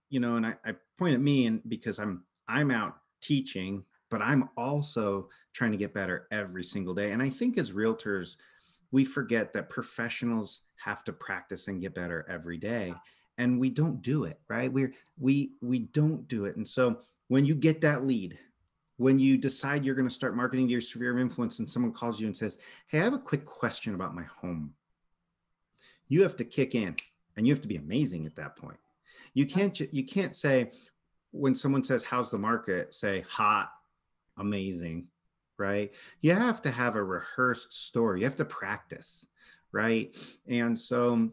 you 0.10 0.22
know 0.22 0.38
and 0.38 0.45
I, 0.45 0.55
I 0.65 0.75
point 0.98 1.15
at 1.15 1.22
me 1.22 1.48
and 1.48 1.62
because 1.67 2.00
i'm 2.00 2.24
i'm 2.48 2.72
out 2.72 2.95
teaching 3.19 3.84
but 4.10 4.22
i'm 4.22 4.48
also 4.55 5.27
trying 5.51 5.72
to 5.72 5.77
get 5.77 5.93
better 5.93 6.27
every 6.31 6.63
single 6.63 6.93
day. 6.93 7.12
And 7.12 7.22
i 7.22 7.29
think 7.29 7.57
as 7.57 7.74
realtors 7.74 8.38
we 8.93 9.03
forget 9.03 9.51
that 9.51 9.69
professionals 9.69 10.62
have 10.77 11.03
to 11.03 11.12
practice 11.12 11.67
and 11.67 11.81
get 11.81 11.93
better 11.93 12.25
every 12.29 12.57
day 12.57 12.93
and 13.38 13.60
we 13.60 13.70
don't 13.70 14.01
do 14.01 14.25
it 14.25 14.39
right? 14.48 14.72
We're 14.72 14.94
we 15.20 15.51
we 15.62 15.80
don't 15.80 16.27
do 16.27 16.46
it. 16.46 16.56
And 16.56 16.68
so 16.68 17.00
when 17.27 17.46
you 17.46 17.56
get 17.56 17.82
that 17.82 18.04
lead 18.04 18.38
when 18.98 19.20
you 19.20 19.38
decide 19.38 19.84
you're 19.84 19.96
going 19.96 20.08
to 20.08 20.13
start 20.13 20.36
marketing 20.36 20.68
to 20.68 20.72
your 20.72 20.82
sphere 20.82 21.12
of 21.12 21.20
influence 21.20 21.60
and 21.60 21.70
someone 21.70 21.92
calls 21.92 22.20
you 22.20 22.27
and 22.27 22.38
says 22.38 22.58
hey 22.88 23.00
i 23.00 23.04
have 23.04 23.13
a 23.13 23.20
quick 23.20 23.46
question 23.46 23.94
about 23.94 24.15
my 24.15 24.24
home. 24.24 24.74
You 26.08 26.22
have 26.22 26.36
to 26.38 26.46
kick 26.46 26.75
in 26.75 26.96
and 27.36 27.46
you 27.46 27.54
have 27.54 27.62
to 27.62 27.68
be 27.68 27.77
amazing 27.77 28.25
at 28.25 28.36
that 28.36 28.56
point. 28.56 28.77
You 29.34 29.46
can't 29.46 29.80
you 29.80 30.06
can't 30.06 30.36
say 30.36 30.72
when 31.32 31.56
someone 31.56 31.84
says 31.84 32.04
how's 32.04 32.32
the 32.32 32.38
market? 32.38 32.94
say 32.94 33.22
hot 33.27 33.72
amazing 34.38 35.08
right? 35.58 35.94
You 36.20 36.34
have 36.34 36.62
to 36.63 36.72
have 36.72 36.96
a 36.96 37.04
rehearsed 37.04 37.72
story. 37.72 38.20
You 38.20 38.25
have 38.25 38.36
to 38.38 38.46
practice 38.46 39.25
right? 39.72 40.15
And 40.48 40.80
so 40.80 41.30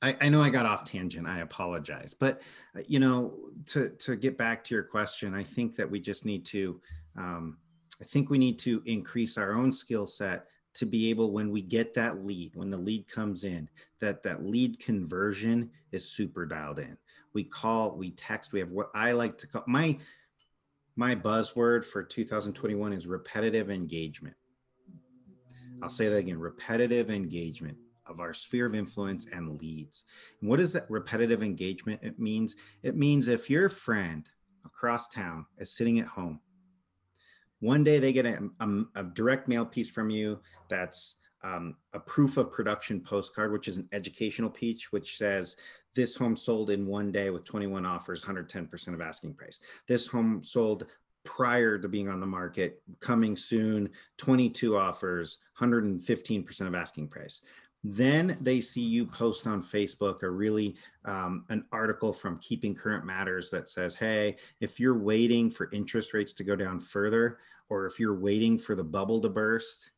I, 0.00 0.16
I, 0.20 0.28
know 0.28 0.40
I 0.40 0.50
got 0.50 0.64
off 0.64 0.84
tangent. 0.84 1.26
I 1.26 1.40
apologize, 1.40 2.14
but 2.14 2.42
uh, 2.76 2.82
you 2.86 3.00
know, 3.00 3.34
to 3.66 3.90
to 3.90 4.16
get 4.16 4.38
back 4.38 4.62
to 4.64 4.74
your 4.74 4.84
question, 4.84 5.34
I 5.34 5.42
think 5.42 5.74
that 5.76 5.90
we 5.90 6.00
just 6.00 6.24
need 6.24 6.44
to, 6.46 6.80
um, 7.16 7.58
I 8.00 8.04
think 8.04 8.30
we 8.30 8.38
need 8.38 8.58
to 8.60 8.80
increase 8.86 9.36
our 9.36 9.54
own 9.54 9.72
skill 9.72 10.06
set 10.06 10.46
to 10.74 10.86
be 10.86 11.10
able 11.10 11.32
when 11.32 11.50
we 11.50 11.60
get 11.60 11.92
that 11.94 12.24
lead 12.24 12.54
when 12.54 12.70
the 12.70 12.76
lead 12.76 13.08
comes 13.08 13.42
in 13.42 13.68
that 13.98 14.22
that 14.22 14.44
lead 14.44 14.78
conversion 14.78 15.68
is 15.90 16.08
super 16.08 16.46
dialed 16.46 16.78
in 16.78 16.96
we 17.32 17.42
call 17.42 17.96
we 17.96 18.12
text 18.12 18.52
we 18.52 18.60
have 18.60 18.70
what 18.70 18.88
i 18.94 19.10
like 19.10 19.36
to 19.36 19.48
call 19.48 19.64
my 19.66 19.98
my 20.94 21.16
buzzword 21.16 21.84
for 21.84 22.02
2021 22.04 22.92
is 22.92 23.08
repetitive 23.08 23.70
engagement 23.70 24.36
i'll 25.82 25.88
say 25.88 26.08
that 26.08 26.18
again 26.18 26.38
repetitive 26.38 27.10
engagement 27.10 27.76
of 28.08 28.20
our 28.20 28.32
sphere 28.32 28.66
of 28.66 28.74
influence 28.74 29.26
and 29.32 29.60
leads 29.60 30.04
and 30.40 30.48
what 30.48 30.60
is 30.60 30.72
that 30.72 30.90
repetitive 30.90 31.42
engagement 31.42 32.00
it 32.02 32.18
means 32.18 32.56
it 32.82 32.96
means 32.96 33.28
if 33.28 33.50
your 33.50 33.68
friend 33.68 34.28
across 34.64 35.08
town 35.08 35.44
is 35.58 35.76
sitting 35.76 36.00
at 36.00 36.06
home 36.06 36.40
one 37.60 37.82
day 37.82 37.98
they 37.98 38.12
get 38.12 38.26
a, 38.26 38.38
a, 38.60 38.82
a 38.96 39.02
direct 39.04 39.48
mail 39.48 39.64
piece 39.64 39.88
from 39.88 40.10
you 40.10 40.38
that's 40.68 41.16
um, 41.42 41.76
a 41.92 42.00
proof 42.00 42.36
of 42.36 42.50
production 42.50 43.00
postcard, 43.00 43.52
which 43.52 43.68
is 43.68 43.76
an 43.76 43.88
educational 43.92 44.50
piece, 44.50 44.90
which 44.90 45.16
says 45.16 45.56
this 45.94 46.16
home 46.16 46.36
sold 46.36 46.70
in 46.70 46.86
one 46.86 47.12
day 47.12 47.30
with 47.30 47.44
21 47.44 47.86
offers, 47.86 48.22
110% 48.22 48.94
of 48.94 49.00
asking 49.00 49.34
price. 49.34 49.60
This 49.86 50.06
home 50.06 50.42
sold 50.44 50.86
prior 51.24 51.78
to 51.78 51.88
being 51.88 52.08
on 52.08 52.20
the 52.20 52.26
market, 52.26 52.82
coming 53.00 53.36
soon, 53.36 53.90
22 54.16 54.76
offers, 54.76 55.38
115% 55.60 56.60
of 56.66 56.74
asking 56.74 57.08
price. 57.08 57.42
Then 57.84 58.36
they 58.40 58.60
see 58.60 58.82
you 58.82 59.06
post 59.06 59.46
on 59.46 59.62
Facebook 59.62 60.22
a 60.22 60.30
really 60.30 60.76
um, 61.04 61.44
an 61.48 61.64
article 61.70 62.12
from 62.12 62.38
Keeping 62.40 62.74
Current 62.74 63.04
Matters 63.04 63.50
that 63.50 63.68
says, 63.68 63.94
"Hey, 63.94 64.36
if 64.60 64.80
you're 64.80 64.98
waiting 64.98 65.50
for 65.50 65.70
interest 65.72 66.12
rates 66.12 66.32
to 66.34 66.44
go 66.44 66.56
down 66.56 66.80
further, 66.80 67.38
or 67.68 67.86
if 67.86 68.00
you're 68.00 68.18
waiting 68.18 68.58
for 68.58 68.74
the 68.74 68.84
bubble 68.84 69.20
to 69.20 69.28
burst, 69.28 69.92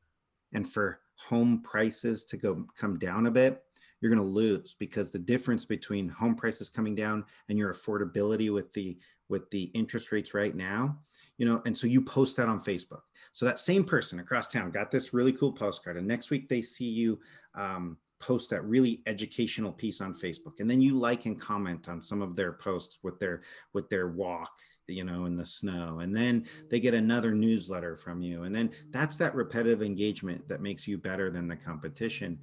and 0.52 0.68
for 0.68 1.00
home 1.16 1.62
prices 1.62 2.24
to 2.24 2.36
go 2.36 2.66
come 2.76 2.98
down 2.98 3.26
a 3.26 3.30
bit, 3.30 3.62
you're 4.00 4.14
going 4.14 4.26
to 4.26 4.34
lose 4.34 4.74
because 4.78 5.10
the 5.10 5.18
difference 5.18 5.64
between 5.64 6.08
home 6.08 6.34
prices 6.34 6.68
coming 6.68 6.94
down 6.94 7.24
and 7.48 7.58
your 7.58 7.72
affordability 7.72 8.52
with 8.52 8.72
the 8.72 8.98
with 9.28 9.48
the 9.50 9.64
interest 9.74 10.12
rates 10.12 10.34
right 10.34 10.56
now 10.56 10.98
you 11.40 11.46
know 11.46 11.62
and 11.64 11.76
so 11.76 11.86
you 11.86 12.02
post 12.02 12.36
that 12.36 12.48
on 12.48 12.60
facebook. 12.60 13.00
So 13.32 13.46
that 13.46 13.58
same 13.58 13.82
person 13.82 14.20
across 14.20 14.46
town 14.46 14.70
got 14.70 14.90
this 14.90 15.14
really 15.14 15.32
cool 15.32 15.52
postcard 15.52 15.96
and 15.96 16.06
next 16.06 16.28
week 16.28 16.48
they 16.48 16.60
see 16.60 16.88
you 16.88 17.18
um, 17.54 17.96
post 18.20 18.50
that 18.50 18.62
really 18.64 19.00
educational 19.06 19.72
piece 19.72 20.02
on 20.02 20.12
facebook 20.12 20.60
and 20.60 20.70
then 20.70 20.82
you 20.82 20.94
like 20.98 21.24
and 21.24 21.40
comment 21.40 21.88
on 21.88 22.02
some 22.02 22.20
of 22.20 22.36
their 22.36 22.52
posts 22.52 22.98
with 23.02 23.18
their 23.18 23.40
with 23.72 23.88
their 23.88 24.08
walk 24.08 24.52
you 24.86 25.02
know 25.02 25.24
in 25.24 25.34
the 25.34 25.46
snow 25.46 26.00
and 26.00 26.14
then 26.14 26.44
they 26.68 26.78
get 26.78 26.92
another 26.92 27.32
newsletter 27.32 27.96
from 27.96 28.20
you 28.20 28.42
and 28.42 28.54
then 28.54 28.70
that's 28.90 29.16
that 29.16 29.34
repetitive 29.34 29.82
engagement 29.82 30.46
that 30.46 30.60
makes 30.60 30.86
you 30.86 30.98
better 30.98 31.30
than 31.30 31.48
the 31.48 31.56
competition. 31.56 32.38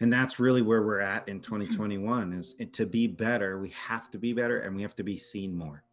And 0.00 0.12
that's 0.12 0.38
really 0.38 0.60
where 0.60 0.82
we're 0.82 1.00
at 1.00 1.26
in 1.26 1.40
2021 1.40 2.34
is 2.34 2.54
to 2.72 2.84
be 2.84 3.06
better 3.06 3.58
we 3.60 3.70
have 3.70 4.10
to 4.10 4.18
be 4.18 4.32
better 4.32 4.58
and 4.58 4.74
we 4.74 4.82
have 4.82 4.96
to 4.96 5.04
be 5.04 5.16
seen 5.16 5.56
more. 5.56 5.84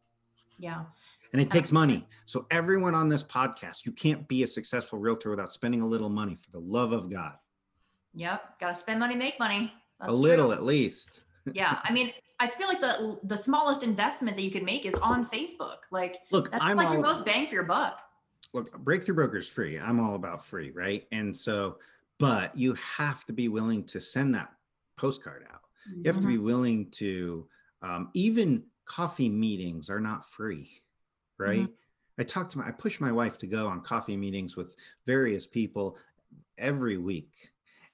Yeah 0.58 0.84
and 1.34 1.42
it 1.42 1.50
takes 1.50 1.72
money 1.72 2.08
so 2.26 2.46
everyone 2.52 2.96
on 2.96 3.10
this 3.10 3.24
podcast 3.24 3.86
you 3.86 3.92
can't 3.92 4.28
be 4.28 4.44
a 4.44 4.48
successful 4.48 5.00
realtor 5.00 5.30
without 5.30 5.52
spending 5.52 5.82
a 5.82 5.86
little 5.86 6.10
money 6.10 6.36
for 6.36 6.50
the 6.52 6.60
love 6.60 6.94
of 6.94 7.12
god 7.12 7.34
Yep. 8.14 8.60
Got 8.60 8.68
to 8.70 8.76
spend 8.76 9.00
money, 9.00 9.16
make 9.16 9.40
money. 9.40 9.72
That's 10.00 10.12
a 10.12 10.16
little 10.16 10.48
true. 10.48 10.56
at 10.56 10.64
least. 10.64 11.26
yeah. 11.54 11.80
I 11.84 11.92
mean, 11.92 12.12
I 12.40 12.50
feel 12.50 12.68
like 12.68 12.82
the 12.82 13.20
the 13.24 13.38
smallest 13.38 13.84
investment 13.84 14.36
that 14.36 14.44
you 14.44 14.52
can 14.52 14.66
make 14.66 14.86
is 14.86 14.96
on 14.96 15.26
Facebook. 15.28 15.78
Like, 15.92 16.20
look, 16.32 16.52
that's 16.52 16.64
I'm 16.64 16.78
like 16.78 16.88
all, 16.88 16.94
your 16.94 17.02
most 17.02 17.26
bang 17.26 17.48
for 17.48 17.56
your 17.56 17.64
buck. 17.64 18.02
Look, 18.54 18.78
Breakthrough 18.80 19.16
Broker 19.16 19.38
is 19.38 19.48
free. 19.48 19.80
I'm 19.80 20.00
all 20.00 20.16
about 20.16 20.46
free, 20.46 20.72
right? 20.72 21.08
And 21.12 21.36
so, 21.36 21.78
but 22.20 22.56
you 22.58 22.76
have 22.76 23.26
to 23.26 23.34
be 23.34 23.48
willing 23.48 23.84
to 23.86 24.00
send 24.00 24.36
that 24.36 24.52
postcard 24.96 25.46
out. 25.52 25.62
You 25.88 26.04
have 26.06 26.16
mm-hmm. 26.16 26.22
to 26.22 26.28
be 26.28 26.36
mm-hmm. 26.36 26.46
willing 26.46 26.92
to, 26.92 27.48
um, 27.82 28.10
even 28.14 28.64
coffee 28.86 29.28
meetings 29.28 29.90
are 29.90 30.00
not 30.00 30.30
free, 30.30 30.83
right? 31.38 31.62
Mm-hmm. 31.62 32.20
I 32.20 32.24
talked 32.24 32.52
to 32.52 32.60
my, 32.60 32.68
I 32.68 32.72
push 32.72 33.00
my 33.00 33.12
wife 33.12 33.38
to 33.40 33.48
go 33.48 33.68
on 33.68 33.82
coffee 33.82 34.18
meetings 34.18 34.56
with 34.56 34.76
various 35.06 35.48
people 35.48 35.98
every 36.58 36.98
week 36.98 37.32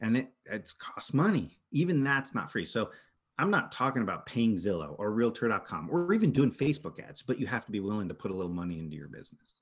and 0.02 0.18
it 0.18 0.32
it's 0.46 0.74
cost 0.74 1.14
money. 1.14 1.58
Even 1.72 2.04
that's 2.04 2.34
not 2.34 2.52
free. 2.52 2.66
So 2.66 2.90
I'm 3.38 3.52
not 3.52 3.72
talking 3.72 4.02
about 4.02 4.26
paying 4.26 4.56
Zillow 4.56 4.96
or 4.98 5.12
realtor.com 5.12 5.90
or 5.92 6.14
even 6.14 6.32
doing 6.32 6.52
Facebook 6.52 7.00
ads, 7.00 7.22
but 7.22 7.40
you 7.40 7.48
have 7.48 7.66
to 7.66 7.72
be 7.72 7.80
willing 7.80 8.08
to 8.08 8.14
put 8.14 8.32
a 8.32 8.34
little 8.34 8.52
money 8.52 8.80
into 8.80 8.96
your 8.96 9.08
business. 9.08 9.62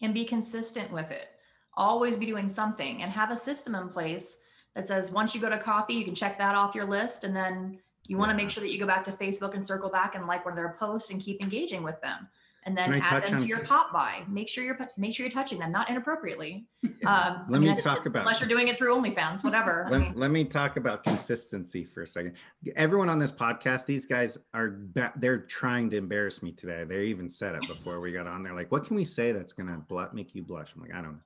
And 0.00 0.14
be 0.14 0.24
consistent 0.24 0.90
with 0.90 1.10
it. 1.10 1.28
Always 1.74 2.16
be 2.16 2.26
doing 2.26 2.48
something 2.48 3.02
and 3.02 3.10
have 3.10 3.30
a 3.30 3.36
system 3.36 3.74
in 3.74 3.88
place 3.88 4.38
that 4.74 4.88
says 4.88 5.10
once 5.10 5.34
you 5.34 5.40
go 5.40 5.50
to 5.50 5.58
coffee, 5.58 5.94
you 5.94 6.04
can 6.04 6.14
check 6.14 6.38
that 6.38 6.54
off 6.54 6.74
your 6.74 6.86
list. 6.86 7.24
And 7.24 7.36
then 7.36 7.78
you 8.06 8.16
want 8.16 8.30
to 8.30 8.36
make 8.36 8.48
sure 8.48 8.62
that 8.62 8.72
you 8.72 8.78
go 8.78 8.86
back 8.86 9.04
to 9.04 9.12
Facebook 9.12 9.54
and 9.54 9.66
circle 9.66 9.90
back 9.90 10.14
and 10.14 10.26
like 10.26 10.44
one 10.44 10.52
of 10.52 10.56
their 10.56 10.76
posts 10.78 11.10
and 11.10 11.20
keep 11.20 11.42
engaging 11.42 11.82
with 11.82 12.00
them 12.00 12.28
and 12.64 12.76
then 12.76 12.92
add 13.02 13.26
them 13.26 13.40
to 13.40 13.46
your 13.46 13.60
pop 13.60 13.92
by. 13.92 14.22
Make 14.28 14.48
sure 14.48 14.62
you're 14.62 14.78
make 14.96 15.14
sure 15.14 15.24
you're 15.24 15.32
touching 15.32 15.58
them, 15.58 15.72
not 15.72 15.88
inappropriately. 15.88 16.66
Um, 17.06 17.46
let 17.48 17.56
I 17.56 17.60
mean, 17.60 17.74
me 17.74 17.80
talk 17.80 18.04
about 18.04 18.20
unless 18.20 18.40
you're 18.40 18.48
doing 18.48 18.68
it 18.68 18.76
through 18.76 18.94
OnlyFans, 18.94 19.42
whatever. 19.42 19.86
let, 19.90 20.00
I 20.00 20.04
mean, 20.04 20.12
let 20.14 20.30
me 20.30 20.44
talk 20.44 20.76
about 20.76 21.02
consistency 21.02 21.82
for 21.82 22.02
a 22.02 22.06
second. 22.06 22.34
Everyone 22.76 23.08
on 23.08 23.18
this 23.18 23.32
podcast, 23.32 23.86
these 23.86 24.04
guys 24.04 24.36
are 24.52 24.80
they're 25.16 25.40
trying 25.40 25.88
to 25.90 25.96
embarrass 25.96 26.42
me 26.42 26.52
today. 26.52 26.84
They 26.84 27.06
even 27.06 27.30
said 27.30 27.54
it 27.54 27.66
before 27.66 28.00
we 28.00 28.12
got 28.12 28.26
on. 28.26 28.42
They're 28.42 28.54
like, 28.54 28.70
"What 28.70 28.84
can 28.84 28.96
we 28.96 29.04
say 29.04 29.32
that's 29.32 29.54
gonna 29.54 29.82
make 30.12 30.34
you 30.34 30.42
blush?" 30.42 30.74
I'm 30.74 30.82
like, 30.82 30.92
"I 30.92 31.00
don't 31.00 31.12
know." 31.12 31.20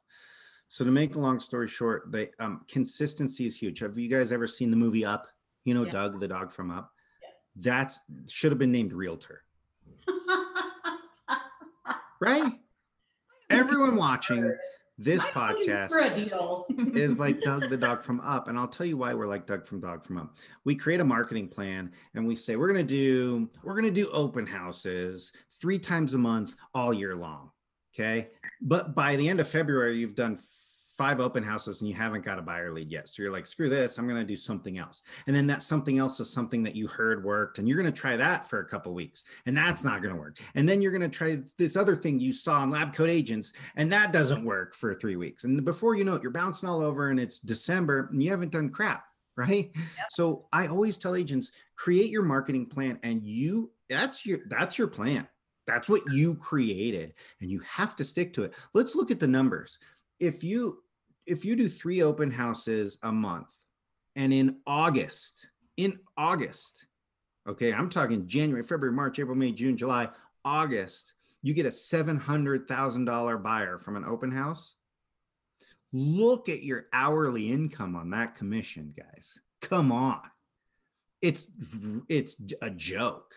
So 0.69 0.85
to 0.85 0.91
make 0.91 1.17
a 1.17 1.21
long 1.21 1.41
story 1.41 1.69
short, 1.69 2.11
the 2.11 2.31
um, 2.39 2.63
consistency 2.69 3.47
is 3.47 3.57
huge. 3.57 3.81
Have 3.81 3.99
you 3.99 4.09
guys 4.09 4.33
ever 4.33 4.47
seen 4.47 4.71
the 4.71 4.77
movie 4.77 5.05
Up? 5.05 5.29
You 5.65 5.75
know, 5.75 5.85
yeah. 5.85 5.93
Doug, 5.93 6.21
the 6.21 6.29
dog 6.29 6.53
from 6.53 6.71
Up. 6.71 6.91
Yes. 7.23 7.33
That's 7.57 8.01
should 8.33 8.53
have 8.53 8.59
been 8.59 8.73
named 8.73 8.93
Realtor 8.93 9.44
right? 12.21 12.53
Everyone 13.51 13.97
watching 13.97 14.55
this 14.97 15.25
podcast 15.25 15.89
for 15.89 15.99
a 15.99 16.15
deal 16.15 16.67
is 16.95 17.19
like 17.19 17.41
Doug 17.41 17.69
the 17.69 17.77
dog 17.77 18.03
from 18.03 18.21
Up. 18.21 18.49
And 18.49 18.59
I'll 18.59 18.69
tell 18.69 18.87
you 18.87 18.97
why 18.97 19.13
we're 19.15 19.27
like 19.27 19.47
Doug 19.47 19.67
from 19.67 19.81
Dog 19.81 20.05
from 20.05 20.19
Up. 20.19 20.37
We 20.65 20.75
create 20.75 21.01
a 21.01 21.05
marketing 21.05 21.49
plan 21.49 21.91
and 22.15 22.27
we 22.27 22.37
say 22.37 22.57
we're 22.57 22.69
gonna 22.69 22.83
do 22.85 23.49
we're 23.63 23.75
gonna 23.75 23.91
do 23.91 24.09
open 24.11 24.47
houses 24.47 25.33
three 25.61 25.79
times 25.79 26.15
a 26.15 26.19
month 26.19 26.55
all 26.75 26.93
year 26.93 27.17
long. 27.17 27.51
Okay. 27.95 28.29
But 28.61 28.95
by 28.95 29.17
the 29.17 29.29
end 29.29 29.41
of 29.41 29.49
February, 29.49 29.99
you've 29.99 30.15
done 30.15 30.39
five 30.97 31.21
open 31.21 31.43
houses 31.43 31.81
and 31.81 31.89
you 31.89 31.95
haven't 31.95 32.25
got 32.25 32.39
a 32.39 32.43
buyer 32.43 32.73
lead 32.73 32.91
yet. 32.91 33.09
So 33.09 33.23
you're 33.23 33.33
like, 33.33 33.47
screw 33.47 33.69
this, 33.69 33.99
I'm 33.99 34.07
going 34.07 34.21
to 34.21 34.27
do 34.27 34.37
something 34.37 34.79
else. 34.79 35.03
And 35.27 35.35
then 35.35 35.47
that 35.49 35.63
something 35.63 35.99
else 35.99 36.21
is 36.21 36.31
something 36.31 36.63
that 36.63 36.77
you 36.77 36.87
heard 36.87 37.25
worked 37.25 37.59
and 37.59 37.69
you're 37.69 37.81
going 37.81 37.93
to 37.93 38.01
try 38.01 38.17
that 38.17 38.49
for 38.49 38.61
a 38.61 38.67
couple 38.67 38.95
weeks 38.95 39.25
and 39.47 39.57
that's 39.57 39.83
not 39.83 40.03
going 40.03 40.15
to 40.15 40.21
work. 40.21 40.39
And 40.55 40.69
then 40.69 40.81
you're 40.81 40.93
going 40.93 41.03
to 41.03 41.09
try 41.09 41.41
this 41.59 41.77
other 41.77 41.97
thing 41.97 42.21
you 42.21 42.33
saw 42.33 42.63
in 42.63 42.71
lab 42.71 42.95
coat 42.95 43.11
agents 43.11 43.53
and 43.77 43.91
that 43.93 44.13
doesn't 44.13 44.45
work 44.45 44.75
for 44.75 44.95
three 44.95 45.17
weeks. 45.17 45.45
And 45.45 45.65
before 45.65 45.95
you 45.95 46.05
know 46.05 46.15
it, 46.15 46.23
you're 46.23 46.31
bouncing 46.31 46.69
all 46.69 46.81
over 46.81 47.11
and 47.11 47.19
it's 47.19 47.39
December 47.41 48.09
and 48.13 48.23
you 48.23 48.31
haven't 48.31 48.53
done 48.53 48.71
crap. 48.71 49.05
Right. 49.37 49.73
Yep. 49.75 50.07
So 50.11 50.47
I 50.53 50.69
always 50.69 50.97
tell 50.97 51.17
agents 51.17 51.51
create 51.75 52.09
your 52.09 52.23
marketing 52.23 52.67
plan 52.67 53.01
and 53.03 53.21
you 53.25 53.73
that's 53.89 54.25
your 54.25 54.39
that's 54.49 54.79
your 54.79 54.87
plan. 54.87 55.27
That's 55.67 55.89
what 55.89 56.03
you 56.13 56.37
created 56.37 57.15
and 57.41 57.51
you 57.51 57.59
have 57.61 57.97
to 57.97 58.05
stick 58.05 58.33
to 58.35 58.45
it. 58.45 58.55
Let's 58.75 58.95
look 58.95 59.11
at 59.11 59.19
the 59.19 59.27
numbers. 59.27 59.81
If 60.21 60.45
you 60.45 60.84
if 61.27 61.45
you 61.45 61.57
do 61.57 61.69
three 61.69 62.03
open 62.03 62.31
houses 62.31 62.99
a 63.03 63.13
month 63.13 63.53
and 64.17 64.33
in 64.33 64.57
August, 64.67 65.49
in 65.77 65.99
August, 66.17 66.87
okay, 67.49 67.73
I'm 67.73 67.89
talking 67.89 68.27
January, 68.27 68.63
February, 68.63 68.95
March, 68.95 69.19
April, 69.19 69.37
May, 69.37 69.53
June, 69.53 69.77
July, 69.77 70.09
August, 70.45 71.15
you 71.43 71.55
get 71.55 71.67
a 71.67 71.71
$700,000 71.71 73.43
buyer 73.43 73.79
from 73.79 73.97
an 73.97 74.05
open 74.05 74.31
house. 74.31 74.77
Look 75.93 76.49
at 76.49 76.63
your 76.63 76.87
hourly 76.93 77.53
income 77.53 77.97
on 77.97 78.11
that 78.11 78.35
commission, 78.35 78.93
guys. 78.97 79.39
Come 79.61 79.93
on. 79.93 80.21
It's 81.23 81.51
it's 82.09 82.37
a 82.61 82.69
joke, 82.71 83.35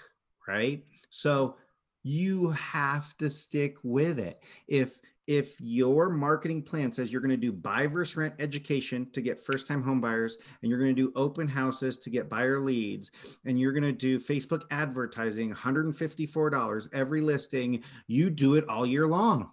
right? 0.48 0.84
So 1.10 1.56
you 2.04 2.50
have 2.52 3.16
to 3.18 3.30
stick 3.30 3.78
with 3.84 4.20
it. 4.20 4.42
If 4.68 5.00
if 5.28 5.60
your 5.60 6.10
marketing 6.10 6.64
plan 6.64 6.92
says 6.92 7.12
you're 7.12 7.22
going 7.22 7.30
to 7.30 7.38
do 7.38 7.52
buy 7.52 7.86
versus 7.86 8.16
rent 8.16 8.34
education 8.40 9.08
to 9.12 9.22
get 9.22 9.40
first 9.40 9.68
time 9.68 9.84
home 9.84 10.00
buyers 10.00 10.38
and 10.62 10.70
you're 10.70 10.80
going 10.80 10.96
to 10.96 11.02
do 11.02 11.12
open 11.16 11.48
houses 11.48 11.98
to 11.98 12.10
get 12.10 12.30
buyer 12.30 12.60
leads 12.60 13.12
and 13.46 13.60
you're 13.60 13.74
going 13.74 13.84
to 13.84 13.92
do 13.92 14.20
facebook 14.20 14.64
advertising 14.72 15.54
$154 15.54 16.88
every 16.94 17.22
listing 17.22 17.84
you 18.08 18.30
do 18.30 18.56
it 18.56 18.68
all 18.70 18.86
year 18.86 19.06
long. 19.06 19.52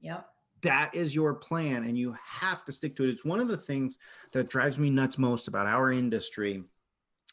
Yep. 0.00 0.26
That 0.62 0.94
is 0.94 1.14
your 1.14 1.34
plan 1.34 1.84
and 1.84 1.98
you 1.98 2.16
have 2.24 2.64
to 2.64 2.72
stick 2.72 2.96
to 2.96 3.04
it. 3.04 3.10
It's 3.10 3.24
one 3.24 3.40
of 3.40 3.48
the 3.48 3.56
things 3.56 3.98
that 4.32 4.48
drives 4.48 4.78
me 4.78 4.90
nuts 4.90 5.18
most 5.18 5.46
about 5.46 5.66
our 5.66 5.92
industry 5.92 6.62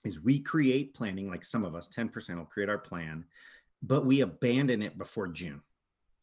is 0.03 0.19
we 0.19 0.39
create 0.39 0.93
planning 0.93 1.29
like 1.29 1.45
some 1.45 1.63
of 1.63 1.75
us 1.75 1.87
10% 1.87 2.37
will 2.37 2.45
create 2.45 2.69
our 2.69 2.77
plan 2.77 3.25
but 3.81 4.05
we 4.05 4.19
abandon 4.21 4.81
it 4.81 4.97
before 4.97 5.27
june 5.27 5.61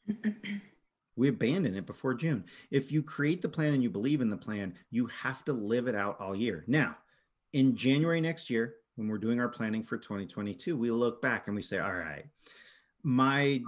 We 1.17 1.29
abandon 1.29 1.75
it 1.75 1.87
before 1.87 2.15
June. 2.15 2.45
If 2.71 2.93
you 2.93 3.03
create 3.03 3.43
the 3.43 3.49
plan 3.49 3.73
and 3.73 3.83
you 3.83 3.91
believe 3.91 4.21
in 4.21 4.31
the 4.31 4.37
plan, 4.37 4.75
you 4.91 5.07
have 5.07 5.45
to 5.47 5.53
live 5.53 5.89
it 5.89 5.95
out 5.95 6.21
all 6.21 6.37
year. 6.37 6.65
Now, 6.67 6.97
in 7.53 7.75
January 7.75 8.21
next 8.21 8.51
year, 8.51 8.75
when 8.97 9.09
we're 9.09 9.19
doing 9.19 9.41
our 9.41 9.49
planning 9.49 9.83
for 9.83 9.97
2022, 9.97 10.77
we 10.77 10.91
look 10.91 11.23
back 11.23 11.47
and 11.47 11.57
we 11.57 11.63
say, 11.63 11.79
all 11.79 11.95
right, 11.95 12.27
my 13.03 13.61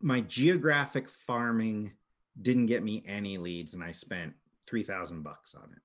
my 0.00 0.20
geographic 0.22 1.08
farming 1.08 1.92
didn't 2.42 2.66
get 2.66 2.82
me 2.82 3.04
any 3.06 3.38
leads 3.38 3.74
and 3.74 3.84
I 3.84 3.92
spent 3.92 4.34
3000 4.66 5.22
bucks 5.22 5.54
on 5.54 5.70
it. 5.72 5.82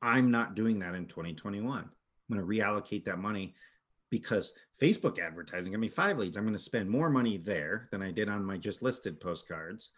I'm 0.00 0.30
not 0.30 0.54
doing 0.54 0.78
that 0.80 0.94
in 0.94 1.06
2021. 1.06 1.78
I'm 1.78 1.90
going 2.34 2.40
to 2.40 2.46
reallocate 2.46 3.04
that 3.04 3.18
money 3.18 3.54
because 4.12 4.52
Facebook 4.78 5.18
advertising 5.18 5.72
got 5.72 5.80
me 5.80 5.88
five 5.88 6.18
leads. 6.18 6.36
I'm 6.36 6.44
going 6.44 6.52
to 6.52 6.58
spend 6.58 6.88
more 6.88 7.08
money 7.08 7.38
there 7.38 7.88
than 7.90 8.02
I 8.02 8.10
did 8.10 8.28
on 8.28 8.44
my 8.44 8.58
just 8.58 8.82
listed 8.82 9.18
postcards. 9.18 9.90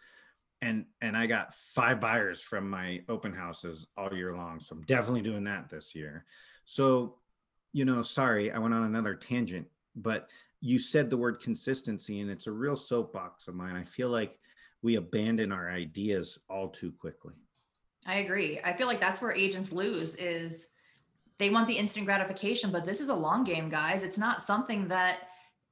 And 0.61 0.85
and 1.01 1.17
I 1.17 1.27
got 1.27 1.53
five 1.53 1.99
buyers 1.99 2.41
from 2.41 2.69
my 2.69 3.01
open 3.09 3.33
houses 3.33 3.85
all 3.97 4.15
year 4.15 4.33
long. 4.33 4.61
So 4.61 4.73
I'm 4.73 4.83
definitely 4.83 5.21
doing 5.21 5.43
that 5.43 5.69
this 5.69 5.93
year. 5.93 6.23
So, 6.63 7.17
you 7.73 7.83
know, 7.83 8.01
sorry, 8.01 8.53
I 8.53 8.57
went 8.57 8.73
on 8.73 8.83
another 8.83 9.15
tangent, 9.15 9.67
but 9.97 10.29
you 10.61 10.79
said 10.79 11.09
the 11.09 11.17
word 11.17 11.41
consistency 11.41 12.21
and 12.21 12.31
it's 12.31 12.47
a 12.47 12.51
real 12.53 12.77
soapbox 12.77 13.49
of 13.49 13.55
mine. 13.55 13.75
I 13.75 13.83
feel 13.83 14.09
like 14.09 14.39
we 14.81 14.95
abandon 14.95 15.51
our 15.51 15.69
ideas 15.69 16.39
all 16.49 16.69
too 16.69 16.93
quickly. 16.93 17.33
I 18.05 18.19
agree. 18.19 18.61
I 18.63 18.71
feel 18.71 18.87
like 18.87 19.01
that's 19.01 19.21
where 19.21 19.33
agents 19.33 19.73
lose 19.73 20.15
is 20.15 20.69
they 21.37 21.49
want 21.49 21.67
the 21.67 21.77
instant 21.77 22.05
gratification, 22.05 22.71
but 22.71 22.85
this 22.85 23.01
is 23.01 23.09
a 23.09 23.15
long 23.15 23.43
game, 23.43 23.69
guys. 23.69 24.03
It's 24.03 24.17
not 24.17 24.41
something 24.41 24.87
that 24.87 25.19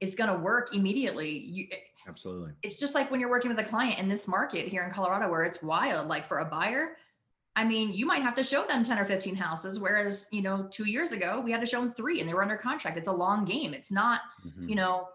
it's 0.00 0.14
going 0.14 0.30
to 0.30 0.36
work 0.36 0.74
immediately. 0.74 1.30
You, 1.30 1.68
Absolutely. 2.06 2.52
It's 2.62 2.78
just 2.78 2.94
like 2.94 3.10
when 3.10 3.20
you're 3.20 3.30
working 3.30 3.50
with 3.50 3.64
a 3.64 3.68
client 3.68 3.98
in 3.98 4.08
this 4.08 4.28
market 4.28 4.68
here 4.68 4.82
in 4.82 4.90
Colorado 4.90 5.30
where 5.30 5.44
it's 5.44 5.62
wild. 5.62 6.08
Like 6.08 6.28
for 6.28 6.40
a 6.40 6.44
buyer, 6.44 6.96
I 7.56 7.64
mean, 7.64 7.92
you 7.92 8.04
might 8.04 8.22
have 8.22 8.34
to 8.34 8.42
show 8.42 8.64
them 8.66 8.82
10 8.82 8.98
or 8.98 9.04
15 9.04 9.36
houses, 9.36 9.78
whereas, 9.78 10.26
you 10.32 10.42
know, 10.42 10.68
two 10.70 10.88
years 10.88 11.12
ago 11.12 11.40
we 11.40 11.52
had 11.52 11.60
to 11.60 11.66
show 11.66 11.80
them 11.80 11.94
three 11.94 12.20
and 12.20 12.28
they 12.28 12.34
were 12.34 12.42
under 12.42 12.56
contract. 12.56 12.98
It's 12.98 13.08
a 13.08 13.12
long 13.12 13.44
game. 13.44 13.72
It's 13.72 13.92
not, 13.92 14.22
mm-hmm. 14.44 14.68
you 14.68 14.74
know, 14.74 15.08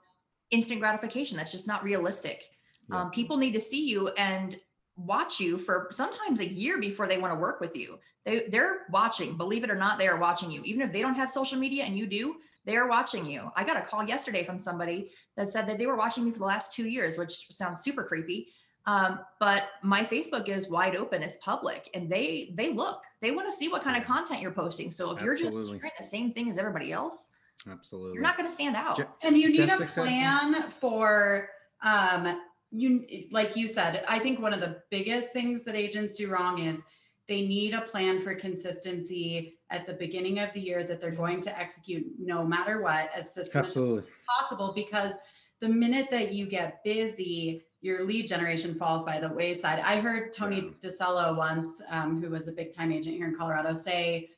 instant 0.50 0.80
gratification. 0.80 1.38
That's 1.38 1.52
just 1.52 1.68
not 1.68 1.84
realistic. 1.84 2.46
Yeah. 2.90 3.02
Um, 3.02 3.12
people 3.12 3.38
need 3.38 3.54
to 3.54 3.60
see 3.60 3.88
you 3.88 4.08
and 4.10 4.58
watch 5.06 5.40
you 5.40 5.58
for 5.58 5.88
sometimes 5.92 6.42
a 6.42 6.48
year 6.48 6.80
before 6.80 7.08
they 7.08 7.18
want 7.18 7.34
to 7.34 7.40
work 7.40 7.60
with 7.60 7.76
you. 7.76 8.00
They 8.26 8.48
they're 8.50 8.86
watching, 8.92 9.38
believe 9.38 9.64
it 9.64 9.72
or 9.72 9.76
not, 9.76 9.98
they 9.98 10.08
are 10.08 10.20
watching 10.20 10.52
you. 10.52 10.62
Even 10.64 10.82
if 10.82 10.92
they 10.92 11.02
don't 11.02 11.16
have 11.16 11.32
social 11.32 11.58
media 11.58 11.84
and 11.84 11.98
you 11.98 12.06
do, 12.06 12.36
they 12.66 12.76
are 12.76 12.88
watching 12.88 13.26
you. 13.26 13.50
I 13.56 13.64
got 13.64 13.78
a 13.78 13.82
call 13.82 14.04
yesterday 14.04 14.44
from 14.46 14.60
somebody 14.60 15.12
that 15.38 15.50
said 15.50 15.68
that 15.68 15.78
they 15.78 15.86
were 15.86 15.96
watching 15.96 16.26
me 16.26 16.32
for 16.32 16.40
the 16.40 16.46
last 16.46 16.74
two 16.74 16.88
years, 16.88 17.18
which 17.18 17.48
sounds 17.52 17.82
super 17.82 18.04
creepy. 18.04 18.50
Um, 18.86 19.20
but 19.40 19.70
my 19.84 20.04
Facebook 20.04 20.48
is 20.50 20.70
wide 20.70 20.96
open; 20.96 21.22
it's 21.22 21.38
public, 21.38 21.90
and 21.94 22.10
they 22.10 22.54
they 22.56 22.72
look. 22.74 23.04
They 23.22 23.32
want 23.32 23.48
to 23.48 23.52
see 23.52 23.70
what 23.70 23.84
kind 23.84 23.98
of 23.98 24.04
content 24.04 24.42
you're 24.42 24.52
posting. 24.52 24.92
So 24.92 25.06
if 25.06 25.22
Absolutely. 25.22 25.26
you're 25.26 25.52
just 25.52 25.68
sharing 25.68 25.92
the 25.98 26.04
same 26.04 26.32
thing 26.32 26.50
as 26.50 26.58
everybody 26.58 26.92
else, 26.92 27.30
Absolutely, 27.70 28.14
you're 28.14 28.24
not 28.24 28.38
going 28.38 28.48
to 28.48 28.54
stand 28.54 28.76
out. 28.76 28.98
Je- 28.98 29.04
and 29.24 29.38
you 29.38 29.50
need 29.50 29.68
Jessica. 29.68 29.84
a 29.84 30.04
plan 30.04 30.70
for 30.72 31.50
um, 31.84 32.42
you 32.72 33.06
like 33.32 33.56
you 33.56 33.68
said 33.68 34.04
i 34.08 34.20
think 34.20 34.40
one 34.40 34.54
of 34.54 34.60
the 34.60 34.82
biggest 34.92 35.34
things 35.34 35.64
that 35.64 35.76
agents 35.76 36.16
do 36.16 36.30
wrong 36.30 36.60
is 36.60 36.84
they 37.28 37.42
need 37.42 37.74
a 37.74 37.82
plan 37.82 38.20
for 38.20 38.34
consistency 38.34 39.60
at 39.70 39.86
the 39.86 39.94
beginning 39.94 40.40
of 40.40 40.52
the 40.54 40.60
year 40.60 40.84
that 40.84 41.00
they're 41.00 41.12
going 41.12 41.42
to 41.42 41.60
execute 41.60 42.06
no 42.18 42.44
matter 42.44 42.82
what 42.82 43.10
as 43.16 43.34
systematically 43.34 44.00
as 44.00 44.04
possible 44.40 44.74
because 44.76 45.20
the 45.60 45.70
minute 45.70 46.08
that 46.12 46.34
you 46.34 46.46
get 46.46 46.84
busy 46.84 47.64
your 47.82 48.04
lead 48.04 48.28
generation 48.28 48.76
falls 48.76 49.04
by 49.04 49.22
the 49.22 49.30
wayside. 49.30 49.80
I 49.80 50.02
heard 50.02 50.34
tony 50.34 50.74
yeah. 50.82 50.90
DiCello 50.90 51.38
once 51.38 51.82
um, 51.90 52.22
who 52.22 52.30
was 52.30 52.48
a 52.48 52.52
big 52.52 52.72
time 52.72 52.92
agent 52.92 53.16
here 53.16 53.28
in 53.28 53.36
colorado 53.36 53.74
say 53.74 54.30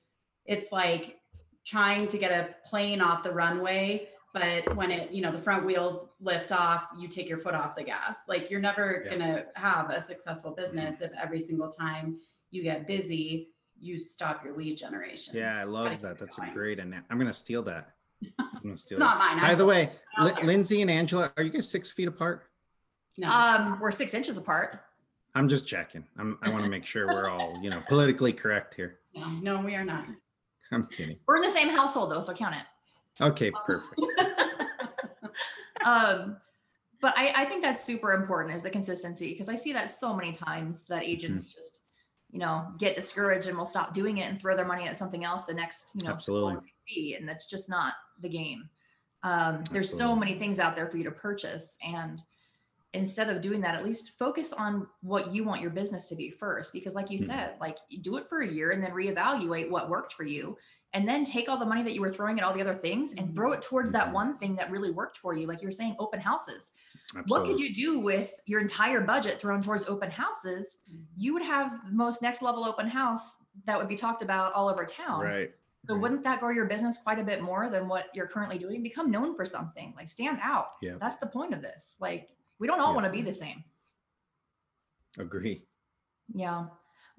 it's 0.45 0.71
like 0.71 1.17
trying 1.65 2.07
to 2.07 2.17
get 2.17 2.31
a 2.31 2.55
plane 2.67 3.01
off 3.01 3.23
the 3.23 3.31
runway 3.31 4.09
but 4.33 4.75
when 4.75 4.91
it 4.91 5.11
you 5.11 5.21
know 5.21 5.31
the 5.31 5.39
front 5.39 5.65
wheels 5.65 6.13
lift 6.21 6.51
off 6.51 6.85
you 6.97 7.07
take 7.07 7.27
your 7.27 7.37
foot 7.37 7.53
off 7.53 7.75
the 7.75 7.83
gas. 7.83 8.27
Like 8.27 8.49
you're 8.49 8.61
never 8.61 9.03
yeah. 9.03 9.15
going 9.15 9.21
to 9.21 9.45
have 9.55 9.89
a 9.89 9.99
successful 9.99 10.51
business 10.51 11.01
if 11.01 11.11
every 11.21 11.39
single 11.39 11.69
time 11.69 12.19
you 12.49 12.63
get 12.63 12.87
busy 12.87 13.49
you 13.79 13.97
stop 13.97 14.43
your 14.43 14.55
lead 14.55 14.77
generation. 14.77 15.35
Yeah 15.35 15.57
i 15.57 15.63
love 15.63 16.01
that. 16.01 16.17
That's 16.17 16.37
going. 16.37 16.49
a 16.49 16.53
great 16.53 16.79
and 16.79 16.93
i'm 17.09 17.17
going 17.17 17.27
to 17.27 17.33
steal 17.33 17.63
that. 17.63 17.93
I'm 18.39 18.61
going 18.63 18.75
to 18.75 18.81
steal 18.81 18.97
it's 18.97 18.99
not 18.99 19.17
mine. 19.17 19.39
By 19.39 19.55
the 19.55 19.65
way 19.65 19.91
L- 20.19 20.29
lyndsie 20.31 20.81
and 20.81 20.89
angela 20.89 21.31
are 21.37 21.43
you 21.43 21.49
guys 21.49 21.69
six 21.69 21.91
feet 21.91 22.07
apart? 22.07 22.43
No. 23.17 23.27
Um 23.27 23.79
we're 23.79 23.91
six 23.91 24.13
inches 24.13 24.37
apart. 24.37 24.79
I'm 25.33 25.47
just 25.47 25.65
checking. 25.65 26.03
I'm, 26.17 26.37
i 26.41 26.49
want 26.49 26.65
to 26.65 26.69
make 26.69 26.85
sure 26.85 27.07
we're 27.07 27.29
all 27.29 27.57
you 27.61 27.69
know 27.69 27.81
politically 27.87 28.33
correct 28.33 28.75
here. 28.75 28.99
No, 29.15 29.27
no 29.41 29.61
we 29.61 29.75
are 29.75 29.85
not. 29.85 30.05
I'm 30.73 30.87
kidding. 30.87 31.17
We're 31.27 31.35
in 31.37 31.41
the 31.41 31.49
same 31.49 31.69
household 31.69 32.11
though 32.11 32.21
so 32.21 32.33
count 32.33 32.55
it 32.55 32.63
Okay, 33.19 33.51
perfect. 33.65 33.99
um, 35.85 36.37
but 37.01 37.17
I, 37.17 37.33
I 37.35 37.45
think 37.45 37.63
that's 37.63 37.83
super 37.83 38.13
important 38.13 38.55
is 38.55 38.61
the 38.61 38.69
consistency 38.69 39.29
because 39.29 39.49
I 39.49 39.55
see 39.55 39.73
that 39.73 39.89
so 39.89 40.15
many 40.15 40.31
times 40.31 40.85
that 40.87 41.03
agents 41.03 41.49
mm-hmm. 41.49 41.59
just, 41.59 41.79
you 42.31 42.39
know, 42.39 42.67
get 42.77 42.95
discouraged 42.95 43.47
and 43.47 43.57
will 43.57 43.65
stop 43.65 43.93
doing 43.93 44.17
it 44.17 44.29
and 44.29 44.39
throw 44.39 44.55
their 44.55 44.65
money 44.65 44.87
at 44.87 44.97
something 44.97 45.25
else 45.25 45.45
the 45.45 45.53
next, 45.53 45.93
you 45.95 46.03
know, 46.03 46.11
absolutely. 46.11 47.15
And 47.15 47.27
that's 47.27 47.47
just 47.47 47.69
not 47.69 47.93
the 48.21 48.29
game. 48.29 48.69
Um, 49.23 49.63
there's 49.71 49.87
absolutely. 49.87 49.97
so 49.97 50.15
many 50.15 50.33
things 50.35 50.59
out 50.59 50.75
there 50.75 50.87
for 50.87 50.97
you 50.97 51.03
to 51.03 51.11
purchase. 51.11 51.77
And 51.85 52.21
instead 52.93 53.29
of 53.29 53.41
doing 53.41 53.61
that, 53.61 53.75
at 53.75 53.83
least 53.83 54.17
focus 54.17 54.53
on 54.53 54.87
what 55.01 55.33
you 55.33 55.43
want 55.43 55.61
your 55.61 55.71
business 55.71 56.05
to 56.05 56.15
be 56.15 56.29
first. 56.29 56.71
Because 56.71 56.93
like 56.93 57.09
you 57.09 57.17
mm-hmm. 57.17 57.27
said, 57.27 57.55
like 57.59 57.77
do 58.01 58.17
it 58.17 58.29
for 58.29 58.41
a 58.41 58.47
year 58.47 58.71
and 58.71 58.83
then 58.83 58.91
reevaluate 58.91 59.69
what 59.69 59.89
worked 59.89 60.13
for 60.13 60.23
you 60.23 60.57
and 60.93 61.07
then 61.07 61.23
take 61.23 61.47
all 61.47 61.57
the 61.57 61.65
money 61.65 61.83
that 61.83 61.93
you 61.93 62.01
were 62.01 62.09
throwing 62.09 62.37
at 62.37 62.45
all 62.45 62.53
the 62.53 62.61
other 62.61 62.75
things 62.75 63.13
and 63.13 63.33
throw 63.33 63.53
it 63.53 63.61
towards 63.61 63.91
that 63.91 64.05
mm-hmm. 64.05 64.13
one 64.13 64.37
thing 64.37 64.55
that 64.55 64.69
really 64.69 64.91
worked 64.91 65.17
for 65.17 65.33
you 65.33 65.47
like 65.47 65.61
you 65.61 65.67
were 65.67 65.71
saying 65.71 65.95
open 65.99 66.19
houses. 66.19 66.71
Absolutely. 67.15 67.29
what 67.29 67.45
could 67.45 67.59
you 67.59 67.73
do 67.73 67.99
with 67.99 68.39
your 68.45 68.59
entire 68.59 69.01
budget 69.01 69.39
thrown 69.39 69.61
towards 69.61 69.85
open 69.87 70.11
houses? 70.11 70.79
Mm-hmm. 70.89 71.03
you 71.15 71.33
would 71.33 71.43
have 71.43 71.71
the 71.85 71.93
most 71.93 72.21
next 72.21 72.41
level 72.41 72.65
open 72.65 72.87
house 72.87 73.37
that 73.65 73.77
would 73.77 73.87
be 73.87 73.95
talked 73.95 74.21
about 74.21 74.53
all 74.53 74.69
over 74.69 74.85
town. 74.85 75.21
Right. 75.21 75.51
So 75.87 75.97
wouldn't 75.97 76.23
that 76.23 76.39
grow 76.39 76.51
your 76.51 76.65
business 76.65 76.99
quite 76.99 77.17
a 77.17 77.23
bit 77.23 77.41
more 77.41 77.69
than 77.69 77.87
what 77.87 78.05
you're 78.13 78.27
currently 78.27 78.59
doing? 78.59 78.83
Become 78.83 79.09
known 79.09 79.35
for 79.35 79.45
something 79.45 79.93
like 79.97 80.07
stand 80.07 80.37
out. 80.41 80.73
Yeah. 80.81 80.97
That's 80.99 81.15
the 81.15 81.25
point 81.25 81.55
of 81.55 81.61
this. 81.61 81.97
Like 81.99 82.29
we 82.59 82.67
don't 82.67 82.79
all 82.79 82.89
yeah. 82.89 82.95
want 82.95 83.05
to 83.07 83.11
be 83.11 83.23
the 83.23 83.33
same. 83.33 83.63
Agree. 85.17 85.63
Yeah 86.33 86.65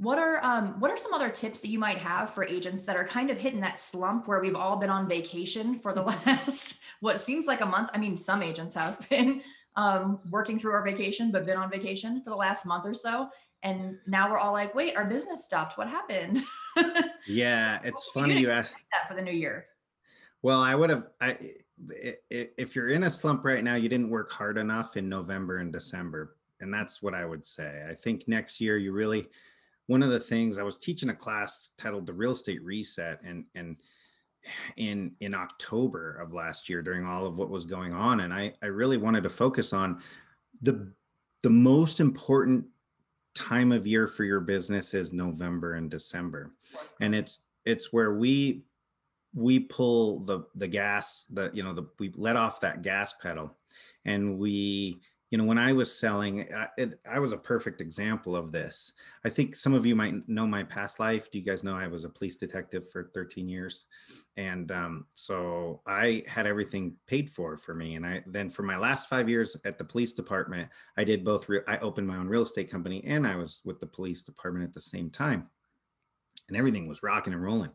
what 0.02 0.18
are 0.18 0.44
um, 0.44 0.80
what 0.80 0.90
are 0.90 0.96
some 0.96 1.14
other 1.14 1.28
tips 1.28 1.60
that 1.60 1.68
you 1.68 1.78
might 1.78 1.98
have 1.98 2.30
for 2.34 2.44
agents 2.44 2.82
that 2.84 2.96
are 2.96 3.06
kind 3.06 3.30
of 3.30 3.38
hitting 3.38 3.60
that 3.60 3.78
slump 3.78 4.26
where 4.26 4.40
we've 4.40 4.56
all 4.56 4.76
been 4.76 4.90
on 4.90 5.08
vacation 5.08 5.78
for 5.78 5.92
the 5.92 6.02
last 6.26 6.80
what 7.00 7.20
seems 7.20 7.46
like 7.46 7.60
a 7.60 7.66
month? 7.66 7.88
I 7.94 7.98
mean, 7.98 8.18
some 8.18 8.42
agents 8.42 8.74
have 8.74 9.06
been 9.10 9.42
um, 9.76 10.18
working 10.28 10.58
through 10.58 10.72
our 10.72 10.82
vacation, 10.82 11.30
but 11.30 11.46
been 11.46 11.56
on 11.56 11.70
vacation 11.70 12.20
for 12.20 12.30
the 12.30 12.36
last 12.36 12.66
month 12.66 12.84
or 12.84 12.94
so, 12.94 13.28
and 13.62 13.96
now 14.08 14.28
we're 14.28 14.38
all 14.38 14.52
like, 14.52 14.74
"Wait, 14.74 14.96
our 14.96 15.04
business 15.04 15.44
stopped. 15.44 15.78
What 15.78 15.88
happened?" 15.88 16.42
yeah, 17.28 17.78
it's 17.84 18.08
funny 18.08 18.40
you 18.40 18.50
ask 18.50 18.72
that 18.92 19.08
for 19.08 19.14
the 19.14 19.22
new 19.22 19.32
year. 19.32 19.66
Well, 20.42 20.60
I 20.60 20.74
would 20.74 20.90
have. 20.90 21.06
I 21.20 21.38
if 22.28 22.74
you're 22.74 22.90
in 22.90 23.04
a 23.04 23.10
slump 23.10 23.44
right 23.44 23.62
now, 23.62 23.76
you 23.76 23.88
didn't 23.88 24.10
work 24.10 24.32
hard 24.32 24.58
enough 24.58 24.96
in 24.96 25.08
November 25.08 25.58
and 25.58 25.72
December, 25.72 26.36
and 26.60 26.74
that's 26.74 27.02
what 27.02 27.14
I 27.14 27.24
would 27.24 27.46
say. 27.46 27.84
I 27.88 27.94
think 27.94 28.26
next 28.26 28.60
year 28.60 28.78
you 28.78 28.92
really 28.92 29.28
one 29.92 30.02
of 30.02 30.10
the 30.10 30.18
things 30.18 30.58
I 30.58 30.62
was 30.62 30.78
teaching 30.78 31.10
a 31.10 31.14
class 31.14 31.72
titled 31.76 32.06
the 32.06 32.14
real 32.14 32.32
estate 32.32 32.62
reset 32.64 33.22
and 33.22 33.44
and 33.54 33.76
in 34.76 35.12
in 35.20 35.34
October 35.34 36.16
of 36.16 36.32
last 36.32 36.68
year 36.68 36.82
during 36.82 37.04
all 37.04 37.26
of 37.26 37.36
what 37.36 37.50
was 37.50 37.66
going 37.66 37.92
on 37.92 38.20
and 38.20 38.32
I 38.32 38.54
I 38.62 38.66
really 38.66 38.96
wanted 38.96 39.22
to 39.24 39.28
focus 39.28 39.72
on 39.72 40.02
the 40.62 40.90
the 41.42 41.50
most 41.50 42.00
important 42.00 42.64
time 43.34 43.70
of 43.70 43.86
year 43.86 44.06
for 44.06 44.24
your 44.24 44.40
business 44.40 44.94
is 44.94 45.12
November 45.12 45.74
and 45.74 45.90
December. 45.90 46.54
And 47.00 47.14
it's 47.14 47.40
it's 47.66 47.92
where 47.92 48.14
we 48.14 48.62
we 49.34 49.60
pull 49.60 50.20
the 50.20 50.44
the 50.54 50.68
gas 50.68 51.26
the 51.30 51.50
you 51.52 51.62
know 51.62 51.74
the 51.74 51.86
we 51.98 52.12
let 52.16 52.36
off 52.36 52.60
that 52.60 52.82
gas 52.82 53.14
pedal 53.14 53.56
and 54.04 54.38
we 54.38 55.00
you 55.32 55.38
know 55.38 55.44
when 55.44 55.58
i 55.58 55.72
was 55.72 55.98
selling 55.98 56.46
I, 56.54 56.68
it, 56.76 57.00
I, 57.10 57.18
was 57.18 57.32
a 57.32 57.38
perfect 57.38 57.80
example 57.80 58.36
of 58.36 58.52
this. 58.52 58.92
I 59.24 59.30
think 59.30 59.56
some 59.56 59.72
of 59.72 59.86
you 59.86 59.96
might 59.96 60.28
know 60.28 60.46
my 60.46 60.62
past 60.62 61.00
life. 61.00 61.30
Do 61.30 61.38
you 61.38 61.44
guys 61.44 61.64
know 61.64 61.74
i 61.74 61.86
was 61.86 62.04
a 62.04 62.10
police 62.10 62.36
detective 62.36 62.90
for 62.90 63.10
13 63.14 63.48
years? 63.48 63.86
And 64.36 64.70
um, 64.70 65.06
so 65.14 65.80
i 65.86 66.22
had 66.28 66.46
everything 66.46 66.94
paid 67.06 67.30
for 67.30 67.56
for 67.56 67.74
me. 67.74 67.96
And 67.96 68.06
i 68.06 68.22
then 68.26 68.50
for 68.50 68.62
my 68.62 68.76
last 68.76 69.08
five 69.08 69.28
years 69.28 69.56
at 69.64 69.78
the 69.78 69.84
police 69.84 70.12
department 70.12 70.68
i 70.98 71.02
did 71.02 71.24
both 71.24 71.48
re- 71.48 71.66
i 71.66 71.78
opened 71.78 72.06
my 72.06 72.18
own 72.18 72.28
real 72.28 72.42
estate 72.42 72.70
company 72.70 73.02
and 73.04 73.26
i 73.26 73.34
was 73.34 73.62
with 73.64 73.80
the 73.80 73.86
police 73.86 74.22
department 74.22 74.66
at 74.66 74.74
the 74.74 74.80
same 74.80 75.10
time. 75.10 75.48
And 76.48 76.58
everything 76.58 76.86
was 76.86 77.02
rocking 77.02 77.32
and 77.32 77.42
rolling. 77.42 77.70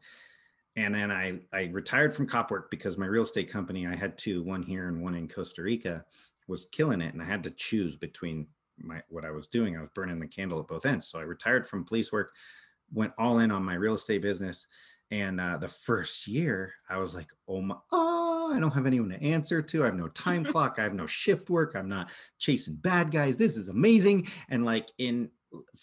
And 0.76 0.94
then 0.94 1.10
I, 1.10 1.40
I 1.52 1.72
retired 1.74 2.14
from 2.14 2.28
cop 2.28 2.52
work 2.52 2.70
because 2.70 3.00
my 3.00 3.08
real 3.08 3.24
estate 3.24 3.52
company 3.52 3.88
i 3.88 3.96
had 3.96 4.16
two 4.16 4.44
one 4.44 4.62
here 4.62 4.90
and 4.90 5.02
one 5.02 5.16
in 5.16 5.28
costa 5.28 5.64
rica 5.64 6.06
was 6.48 6.68
killing 6.72 7.02
it 7.02 7.14
and 7.14 7.22
i 7.22 7.26
had 7.26 7.44
to 7.44 7.52
choose 7.52 7.96
between 7.96 8.48
my 8.80 9.02
what 9.10 9.26
I 9.26 9.32
was 9.32 9.48
doing. 9.48 9.78
I 9.78 9.82
was 9.82 9.90
burning 9.94 10.20
the 10.20 10.28
candle 10.28 10.60
at 10.60 10.68
both 10.68 10.86
ends. 10.86 11.08
So 11.08 11.20
I 11.20 11.24
retired 11.24 11.68
from 11.68 11.86
police 11.86 12.12
work, 12.12 12.34
went 12.94 13.14
all 13.18 13.40
in 13.40 13.52
on 13.52 13.64
my 13.64 13.76
real 13.76 13.96
estate 13.96 14.22
business. 14.22 14.68
And 15.10 15.40
uh, 15.40 15.58
the 15.58 15.70
first 15.70 16.28
year, 16.28 16.74
I 16.90 16.98
was 16.98 17.16
like, 17.16 17.30
oh 17.48 17.62
my, 17.62 17.76
oh, 17.94 18.52
I 18.54 18.60
don't 18.60 18.74
have 18.74 18.86
anyone 18.86 19.10
to 19.10 19.24
answer 19.24 19.62
to. 19.62 19.84
I 19.84 19.86
have 19.86 19.96
no 19.96 20.10
time 20.10 20.44
clock. 20.46 20.76
I 20.78 20.84
have 20.84 20.94
no 20.94 21.06
shift 21.06 21.50
work. 21.50 21.76
I'm 21.76 21.88
not 21.88 22.12
chasing 22.40 22.76
bad 22.76 23.12
guys. 23.12 23.38
This 23.38 23.56
is 23.56 23.70
amazing. 23.70 24.28
And 24.50 24.66
like 24.66 24.90
in 24.98 25.30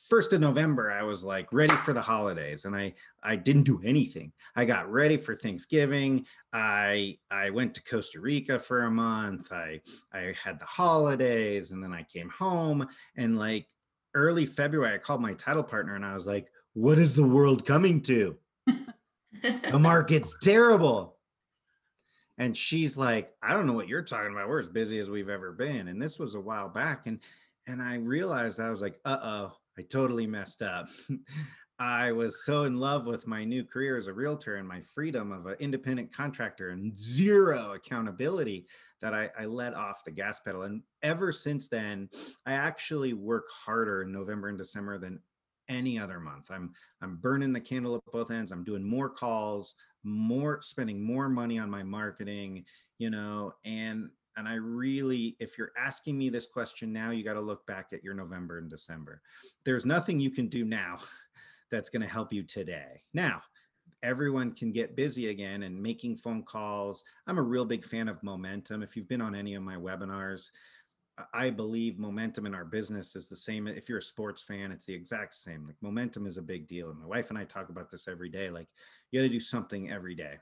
first 0.09 0.33
of 0.33 0.41
November, 0.41 0.91
I 0.91 1.03
was 1.03 1.25
like 1.25 1.53
ready 1.53 1.75
for 1.77 1.93
the 1.93 2.01
holidays, 2.01 2.65
and 2.65 2.75
I 2.75 2.95
I 3.23 3.37
didn't 3.37 3.65
do 3.65 3.81
anything. 3.85 4.33
I 4.57 4.65
got 4.65 4.91
ready 4.91 5.17
for 5.17 5.35
Thanksgiving. 5.35 6.27
I 6.53 7.19
I 7.31 7.51
went 7.51 7.75
to 7.75 7.85
Costa 7.85 8.21
Rica 8.21 8.59
for 8.59 8.85
a 8.85 8.91
month. 8.91 9.53
I 9.53 9.81
I 10.13 10.35
had 10.43 10.59
the 10.59 10.67
holidays, 10.67 11.71
and 11.71 11.83
then 11.83 11.93
I 11.93 12.03
came 12.05 12.29
home. 12.29 12.87
And 13.17 13.39
like 13.39 13.67
early 14.15 14.47
February, 14.47 14.95
I 14.95 14.99
called 14.99 15.23
my 15.23 15.35
title 15.35 15.65
partner, 15.65 15.95
and 15.95 16.05
I 16.05 16.15
was 16.15 16.27
like, 16.27 16.49
"What 16.75 16.99
is 16.99 17.15
the 17.15 17.27
world 17.27 17.65
coming 17.67 18.01
to? 18.03 18.37
the 19.43 19.79
market's 19.79 20.37
terrible." 20.43 21.15
And 22.37 22.57
she's 22.57 22.97
like, 22.97 23.33
I 23.43 23.53
don't 23.53 23.67
know 23.67 23.75
what 23.75 23.87
you're 23.87 24.03
talking 24.03 24.33
about. 24.33 24.49
We're 24.49 24.59
as 24.59 24.67
busy 24.67 24.99
as 24.99 25.09
we've 25.09 25.29
ever 25.29 25.53
been. 25.53 25.87
And 25.87 26.03
this 26.03 26.19
was 26.19 26.35
a 26.35 26.41
while 26.41 26.69
back. 26.69 27.07
And 27.07 27.21
and 27.67 27.83
I 27.83 27.97
realized 27.97 28.61
I 28.61 28.71
was 28.71 28.81
like, 28.81 29.01
uh 29.05 29.19
oh, 29.23 29.53
I 29.79 29.83
totally 29.83 30.27
messed 30.27 30.63
up. 30.63 30.89
I 31.79 32.13
was 32.13 32.45
so 32.45 32.65
in 32.65 32.79
love 32.79 33.05
with 33.05 33.27
my 33.27 33.45
new 33.45 33.65
career 33.65 33.97
as 33.97 34.07
a 34.07 34.13
realtor 34.13 34.57
and 34.57 34.69
my 34.69 34.81
freedom 34.81 35.33
of 35.33 35.47
an 35.47 35.57
independent 35.59 36.13
contractor 36.13 36.71
and 36.71 36.97
zero 36.99 37.73
accountability 37.73 38.67
that 39.01 39.13
I, 39.13 39.29
I 39.37 39.47
let 39.47 39.75
off 39.75 40.05
the 40.05 40.13
gas 40.13 40.39
pedal. 40.41 40.63
And 40.63 40.83
ever 41.03 41.33
since 41.33 41.69
then, 41.69 42.09
I 42.47 42.53
actually 42.53 43.13
work 43.13 43.47
harder 43.51 44.03
in 44.03 44.13
November 44.13 44.49
and 44.49 44.57
December 44.57 44.99
than 44.99 45.19
any 45.69 45.99
other 45.99 46.21
month. 46.21 46.51
I'm 46.51 46.73
I'm 47.03 47.17
burning 47.17 47.53
the 47.53 47.61
candle 47.61 47.97
at 47.97 48.05
both 48.13 48.31
ends. 48.31 48.53
I'm 48.53 48.65
doing 48.65 48.89
more 48.89 49.11
calls, 49.11 49.75
more 50.05 50.61
spending 50.63 51.03
more 51.03 51.29
money 51.29 51.59
on 51.59 51.71
my 51.71 51.83
marketing, 51.83 52.65
you 52.99 53.11
know, 53.11 53.53
and 53.65 54.11
and 54.37 54.49
I 54.49 54.55
really, 54.55 55.37
if 55.39 55.57
you're 55.57 55.73
asking 55.79 56.19
me 56.19 56.29
this 56.29 56.47
question 56.47 56.93
now, 56.93 57.11
you 57.11 57.25
got 57.25 57.35
to 57.35 57.41
look 57.41 57.67
back 57.67 57.89
at 57.93 58.03
your 58.03 58.15
November 58.15 58.59
and 58.59 58.69
December. 58.69 59.21
There's 59.65 59.87
nothing 59.87 60.21
you 60.21 60.31
can 60.31 60.49
do 60.49 60.65
now 60.65 60.99
that's 61.71 61.91
going 61.91 62.03
to 62.03 62.09
help 62.09 62.33
you 62.33 62.43
today. 62.43 63.03
Now, 63.13 63.43
everyone 64.03 64.53
can 64.53 64.73
get 64.73 64.97
busy 64.97 65.29
again 65.29 65.63
and 65.63 65.81
making 65.81 66.17
phone 66.17 66.43
calls. 66.43 67.05
I'm 67.27 67.39
a 67.39 67.43
real 67.43 67.65
big 67.65 67.85
fan 67.85 68.09
of 68.09 68.23
momentum. 68.23 68.83
If 68.83 68.97
you've 68.97 69.09
been 69.09 69.23
on 69.23 69.35
any 69.35 69.55
of 69.55 69.63
my 69.63 69.77
webinars, 69.77 70.51
I 71.33 71.51
believe 71.51 71.99
momentum 71.99 72.45
in 72.45 72.55
our 72.55 72.65
business 72.65 73.15
is 73.15 73.29
the 73.29 73.37
same. 73.37 73.69
If 73.69 73.89
you're 73.89 73.99
a 73.99 74.03
sports 74.03 74.43
fan, 74.43 74.73
it's 74.73 74.85
the 74.85 74.95
exact 74.95 75.35
same. 75.35 75.65
Like 75.65 75.77
momentum 75.81 76.27
is 76.27 76.39
a 76.39 76.43
big 76.43 76.67
deal. 76.67 76.91
And 76.91 76.99
my 76.99 77.07
wife 77.07 77.31
and 77.31 77.39
I 77.39 77.45
talk 77.45 77.69
about 77.69 77.89
this 77.89 78.09
every 78.09 78.29
day. 78.29 78.51
Like 78.51 78.67
you 79.11 79.21
got 79.21 79.25
to 79.25 79.33
do 79.33 79.39
something 79.39 79.93
every 79.93 80.17
day 80.17 80.39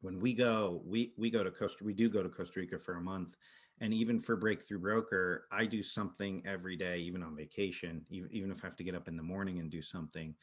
when 0.00 0.20
we 0.20 0.32
go, 0.32 0.82
we 0.84 1.12
we 1.16 1.30
go 1.30 1.44
to 1.44 1.50
Costa, 1.50 1.84
we 1.84 1.92
do 1.92 2.08
go 2.08 2.22
to 2.22 2.28
Costa 2.28 2.60
Rica 2.60 2.78
for 2.78 2.96
a 2.96 3.00
month, 3.00 3.36
and 3.80 3.92
even 3.92 4.20
for 4.20 4.36
Breakthrough 4.36 4.78
Broker, 4.78 5.46
I 5.52 5.66
do 5.66 5.82
something 5.82 6.42
every 6.46 6.76
day, 6.76 6.98
even 6.98 7.22
on 7.22 7.36
vacation, 7.36 8.04
even 8.10 8.30
even 8.32 8.50
if 8.50 8.64
I 8.64 8.66
have 8.66 8.76
to 8.76 8.84
get 8.84 8.94
up 8.94 9.08
in 9.08 9.16
the 9.16 9.22
morning 9.22 9.58
and 9.58 9.70
do 9.70 9.82
something. 9.82 10.34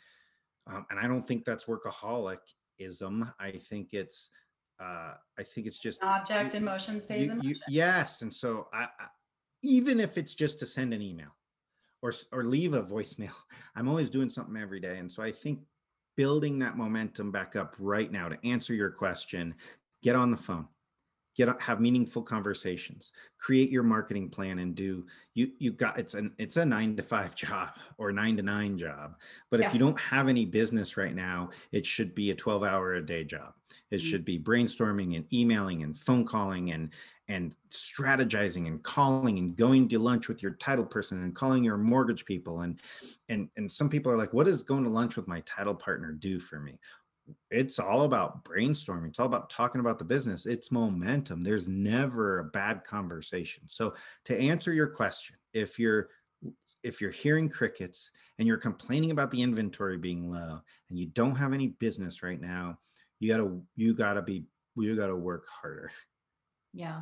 Um, 0.67 0.85
and 0.89 0.99
I 0.99 1.07
don't 1.07 1.25
think 1.25 1.45
that's 1.45 1.65
workaholicism 1.65 3.33
I 3.39 3.51
think 3.51 3.93
it's 3.93 4.29
uh, 4.79 5.15
I 5.39 5.43
think 5.43 5.65
it's 5.65 5.79
just 5.79 6.03
object 6.03 6.53
in 6.53 6.63
motion 6.63 7.01
stays 7.01 7.25
you, 7.25 7.31
in 7.31 7.37
motion. 7.37 7.49
You, 7.49 7.55
yes, 7.67 8.21
and 8.21 8.33
so 8.33 8.67
I, 8.73 8.83
I, 8.83 9.07
even 9.63 9.99
if 9.99 10.17
it's 10.17 10.35
just 10.35 10.59
to 10.59 10.65
send 10.65 10.93
an 10.93 11.01
email 11.01 11.35
or 12.01 12.11
or 12.31 12.43
leave 12.43 12.73
a 12.73 12.83
voicemail, 12.83 13.33
I'm 13.75 13.87
always 13.87 14.09
doing 14.09 14.29
something 14.29 14.55
every 14.55 14.79
day, 14.79 14.97
and 14.97 15.11
so 15.11 15.23
I 15.23 15.31
think 15.31 15.61
building 16.17 16.59
that 16.59 16.75
momentum 16.75 17.31
back 17.31 17.55
up 17.55 17.75
right 17.79 18.11
now 18.11 18.27
to 18.27 18.37
answer 18.45 18.73
your 18.73 18.89
question 18.89 19.55
get 20.03 20.15
on 20.15 20.31
the 20.31 20.37
phone 20.37 20.67
get 21.37 21.61
have 21.61 21.79
meaningful 21.79 22.21
conversations 22.21 23.11
create 23.37 23.69
your 23.69 23.83
marketing 23.83 24.27
plan 24.29 24.59
and 24.59 24.75
do 24.75 25.05
you 25.35 25.51
you 25.59 25.71
got 25.71 25.97
it's 25.97 26.15
an 26.15 26.33
it's 26.37 26.57
a 26.57 26.65
9 26.65 26.97
to 26.97 27.03
5 27.03 27.35
job 27.47 27.69
or 27.97 28.11
9 28.11 28.37
to 28.37 28.43
9 28.43 28.77
job 28.77 29.15
but 29.49 29.59
yeah. 29.59 29.67
if 29.67 29.73
you 29.73 29.79
don't 29.79 29.99
have 29.99 30.27
any 30.27 30.45
business 30.45 30.97
right 30.97 31.15
now 31.15 31.49
it 31.71 31.85
should 31.85 32.13
be 32.15 32.31
a 32.31 32.35
12 32.35 32.63
hour 32.63 32.95
a 32.95 33.05
day 33.05 33.23
job 33.23 33.53
it 33.89 33.97
mm-hmm. 33.97 34.05
should 34.05 34.25
be 34.25 34.39
brainstorming 34.39 35.15
and 35.15 35.31
emailing 35.31 35.83
and 35.83 35.97
phone 35.97 36.25
calling 36.25 36.71
and 36.71 36.93
and 37.29 37.55
strategizing 37.69 38.67
and 38.67 38.81
calling 38.83 39.37
and 39.37 39.55
going 39.55 39.87
to 39.89 39.99
lunch 39.99 40.29
with 40.29 40.41
your 40.41 40.53
title 40.53 40.85
person 40.85 41.23
and 41.23 41.35
calling 41.35 41.63
your 41.63 41.77
mortgage 41.77 42.25
people 42.25 42.61
and 42.61 42.81
and 43.29 43.49
and 43.57 43.71
some 43.71 43.89
people 43.89 44.11
are 44.11 44.17
like 44.17 44.33
what 44.33 44.45
does 44.45 44.63
going 44.63 44.83
to 44.83 44.89
lunch 44.89 45.15
with 45.15 45.27
my 45.27 45.41
title 45.41 45.75
partner 45.75 46.11
do 46.11 46.39
for 46.39 46.59
me 46.59 46.79
it's 47.51 47.79
all 47.79 48.03
about 48.03 48.43
brainstorming 48.43 49.09
it's 49.09 49.19
all 49.19 49.25
about 49.25 49.49
talking 49.49 49.81
about 49.81 49.99
the 49.99 50.05
business 50.05 50.45
it's 50.45 50.71
momentum 50.71 51.43
there's 51.43 51.67
never 51.67 52.39
a 52.39 52.43
bad 52.45 52.83
conversation. 52.83 53.63
So 53.67 53.93
to 54.25 54.37
answer 54.37 54.73
your 54.73 54.87
question 54.87 55.35
if 55.53 55.79
you're 55.79 56.09
if 56.83 57.01
you're 57.01 57.11
hearing 57.11 57.49
crickets 57.49 58.11
and 58.39 58.47
you're 58.47 58.57
complaining 58.57 59.11
about 59.11 59.31
the 59.31 59.41
inventory 59.41 59.97
being 59.97 60.29
low 60.29 60.61
and 60.89 60.99
you 60.99 61.07
don't 61.07 61.35
have 61.35 61.53
any 61.53 61.69
business 61.69 62.23
right 62.23 62.39
now 62.39 62.77
you 63.19 63.29
got 63.29 63.37
to 63.37 63.61
you 63.75 63.93
got 63.93 64.13
to 64.13 64.21
be 64.21 64.45
you 64.75 64.95
got 64.95 65.07
to 65.07 65.15
work 65.15 65.45
harder. 65.47 65.91
Yeah. 66.73 67.01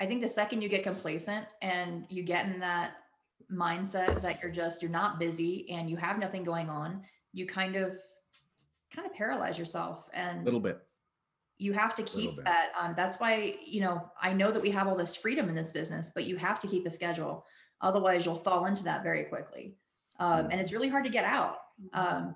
I 0.00 0.06
think 0.06 0.20
the 0.20 0.28
second 0.28 0.62
you 0.62 0.68
get 0.68 0.82
complacent 0.82 1.46
and 1.62 2.04
you 2.08 2.22
get 2.22 2.46
in 2.46 2.60
that 2.60 2.92
mindset 3.50 4.20
that 4.20 4.42
you're 4.42 4.52
just 4.52 4.82
you're 4.82 4.90
not 4.90 5.18
busy 5.18 5.68
and 5.70 5.88
you 5.88 5.96
have 5.96 6.18
nothing 6.18 6.44
going 6.44 6.68
on 6.68 7.02
you 7.32 7.46
kind 7.46 7.76
of 7.76 7.94
kind 8.94 9.06
of 9.06 9.14
paralyze 9.14 9.58
yourself 9.58 10.08
and 10.12 10.40
a 10.40 10.44
little 10.44 10.60
bit. 10.60 10.80
you 11.58 11.72
have 11.72 11.94
to 11.94 12.02
keep 12.02 12.36
that 12.36 12.72
um, 12.78 12.94
that's 12.96 13.18
why 13.18 13.56
you 13.64 13.80
know 13.80 14.10
i 14.20 14.32
know 14.32 14.50
that 14.50 14.62
we 14.62 14.70
have 14.70 14.86
all 14.88 14.96
this 14.96 15.16
freedom 15.16 15.48
in 15.48 15.54
this 15.54 15.70
business 15.70 16.10
but 16.14 16.24
you 16.24 16.36
have 16.36 16.58
to 16.60 16.66
keep 16.66 16.86
a 16.86 16.90
schedule. 16.90 17.44
Otherwise 17.80 18.26
you'll 18.26 18.34
fall 18.34 18.66
into 18.66 18.82
that 18.82 19.04
very 19.04 19.22
quickly. 19.24 19.76
Um, 20.18 20.48
and 20.50 20.60
it's 20.60 20.72
really 20.72 20.88
hard 20.88 21.04
to 21.04 21.10
get 21.10 21.24
out. 21.24 21.58
Um, 21.92 22.34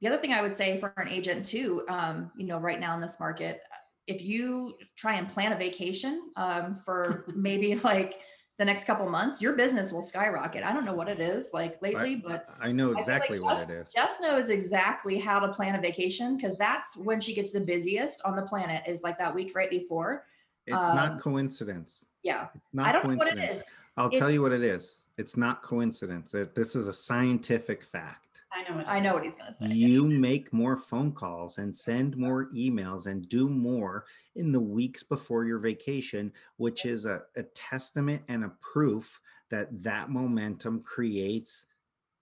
the 0.00 0.08
other 0.08 0.18
thing 0.18 0.32
i 0.34 0.42
would 0.42 0.54
say 0.54 0.78
for 0.78 0.92
an 0.98 1.08
agent 1.08 1.46
too 1.46 1.82
um, 1.88 2.30
you 2.36 2.46
know 2.46 2.58
right 2.58 2.78
now 2.78 2.94
in 2.94 3.00
this 3.00 3.18
market 3.18 3.62
if 4.06 4.22
you 4.22 4.74
try 4.96 5.14
and 5.14 5.28
plan 5.28 5.52
a 5.52 5.56
vacation 5.56 6.30
um, 6.36 6.74
for 6.74 7.24
maybe 7.34 7.76
like 7.76 8.20
the 8.58 8.64
next 8.64 8.84
couple 8.84 9.08
months, 9.10 9.40
your 9.40 9.54
business 9.54 9.92
will 9.92 10.02
skyrocket. 10.02 10.62
I 10.62 10.72
don't 10.72 10.84
know 10.84 10.94
what 10.94 11.08
it 11.08 11.18
is 11.18 11.50
like 11.52 11.80
lately, 11.82 12.22
I, 12.24 12.28
but 12.28 12.48
I 12.60 12.70
know 12.70 12.92
exactly 12.92 13.38
I 13.38 13.40
like 13.40 13.56
Jess, 13.56 13.68
what 13.68 13.76
it 13.76 13.80
is. 13.80 13.92
Jess 13.92 14.20
knows 14.20 14.50
exactly 14.50 15.18
how 15.18 15.40
to 15.40 15.48
plan 15.48 15.74
a 15.74 15.80
vacation 15.80 16.36
because 16.36 16.56
that's 16.56 16.96
when 16.96 17.20
she 17.20 17.34
gets 17.34 17.50
the 17.50 17.60
busiest 17.60 18.22
on 18.24 18.36
the 18.36 18.42
planet 18.42 18.82
is 18.86 19.02
like 19.02 19.18
that 19.18 19.34
week 19.34 19.56
right 19.56 19.70
before. 19.70 20.24
It's 20.66 20.76
um, 20.76 20.94
not 20.94 21.20
coincidence. 21.20 22.06
Yeah. 22.22 22.46
It's 22.54 22.64
not 22.72 22.86
I 22.86 22.92
don't 22.92 23.10
know 23.10 23.16
what 23.16 23.36
it 23.36 23.38
is. 23.38 23.64
I'll 23.96 24.08
it, 24.08 24.18
tell 24.18 24.30
you 24.30 24.40
what 24.40 24.52
it 24.52 24.62
is. 24.62 25.04
It's 25.18 25.36
not 25.36 25.62
coincidence. 25.62 26.32
This 26.54 26.76
is 26.76 26.86
a 26.88 26.94
scientific 26.94 27.82
fact. 27.84 28.33
I 28.54 28.62
know 28.68 28.76
what 28.76 28.88
I 28.88 29.00
know 29.00 29.14
what 29.14 29.24
he's 29.24 29.36
going 29.36 29.48
to 29.48 29.54
say. 29.54 29.66
You 29.66 30.04
make 30.04 30.52
more 30.52 30.76
phone 30.76 31.12
calls 31.12 31.58
and 31.58 31.74
send 31.74 32.16
more 32.16 32.50
emails 32.54 33.06
and 33.06 33.28
do 33.28 33.48
more 33.48 34.06
in 34.36 34.52
the 34.52 34.60
weeks 34.60 35.02
before 35.02 35.44
your 35.44 35.58
vacation, 35.58 36.32
which 36.56 36.86
is 36.86 37.04
a, 37.04 37.22
a 37.36 37.42
testament 37.42 38.22
and 38.28 38.44
a 38.44 38.52
proof 38.60 39.20
that 39.50 39.82
that 39.82 40.10
momentum 40.10 40.80
creates 40.82 41.66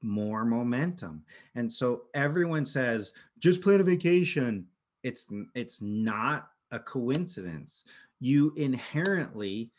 more 0.01 0.45
momentum. 0.45 1.23
And 1.55 1.73
so 1.73 2.05
everyone 2.15 2.67
says, 2.67 3.13
just 3.39 3.61
plan 3.61 3.81
a 3.81 3.85
vacation. 3.85 4.67
It's 5.03 5.29
it's 5.55 5.83
not 5.83 6.49
a 6.71 6.79
coincidence. 6.79 7.85
You 8.21 8.53
inherently 8.57 9.71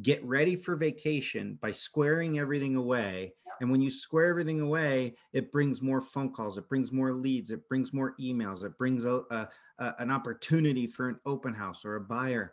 get 0.00 0.24
ready 0.24 0.56
for 0.56 0.74
vacation 0.74 1.58
by 1.60 1.72
squaring 1.72 2.38
everything 2.38 2.76
away 2.76 3.34
and 3.60 3.70
when 3.70 3.80
you 3.80 3.90
square 3.90 4.26
everything 4.26 4.60
away, 4.60 5.14
it 5.32 5.52
brings 5.52 5.82
more 5.82 6.00
phone 6.00 6.32
calls, 6.32 6.58
it 6.58 6.68
brings 6.68 6.92
more 6.92 7.12
leads, 7.12 7.50
it 7.50 7.68
brings 7.68 7.92
more 7.92 8.14
emails, 8.20 8.64
it 8.64 8.76
brings 8.78 9.04
a, 9.04 9.22
a, 9.30 9.48
a, 9.78 9.94
an 9.98 10.10
opportunity 10.10 10.86
for 10.86 11.08
an 11.08 11.18
open 11.26 11.54
house 11.54 11.84
or 11.84 11.96
a 11.96 12.00
buyer. 12.00 12.52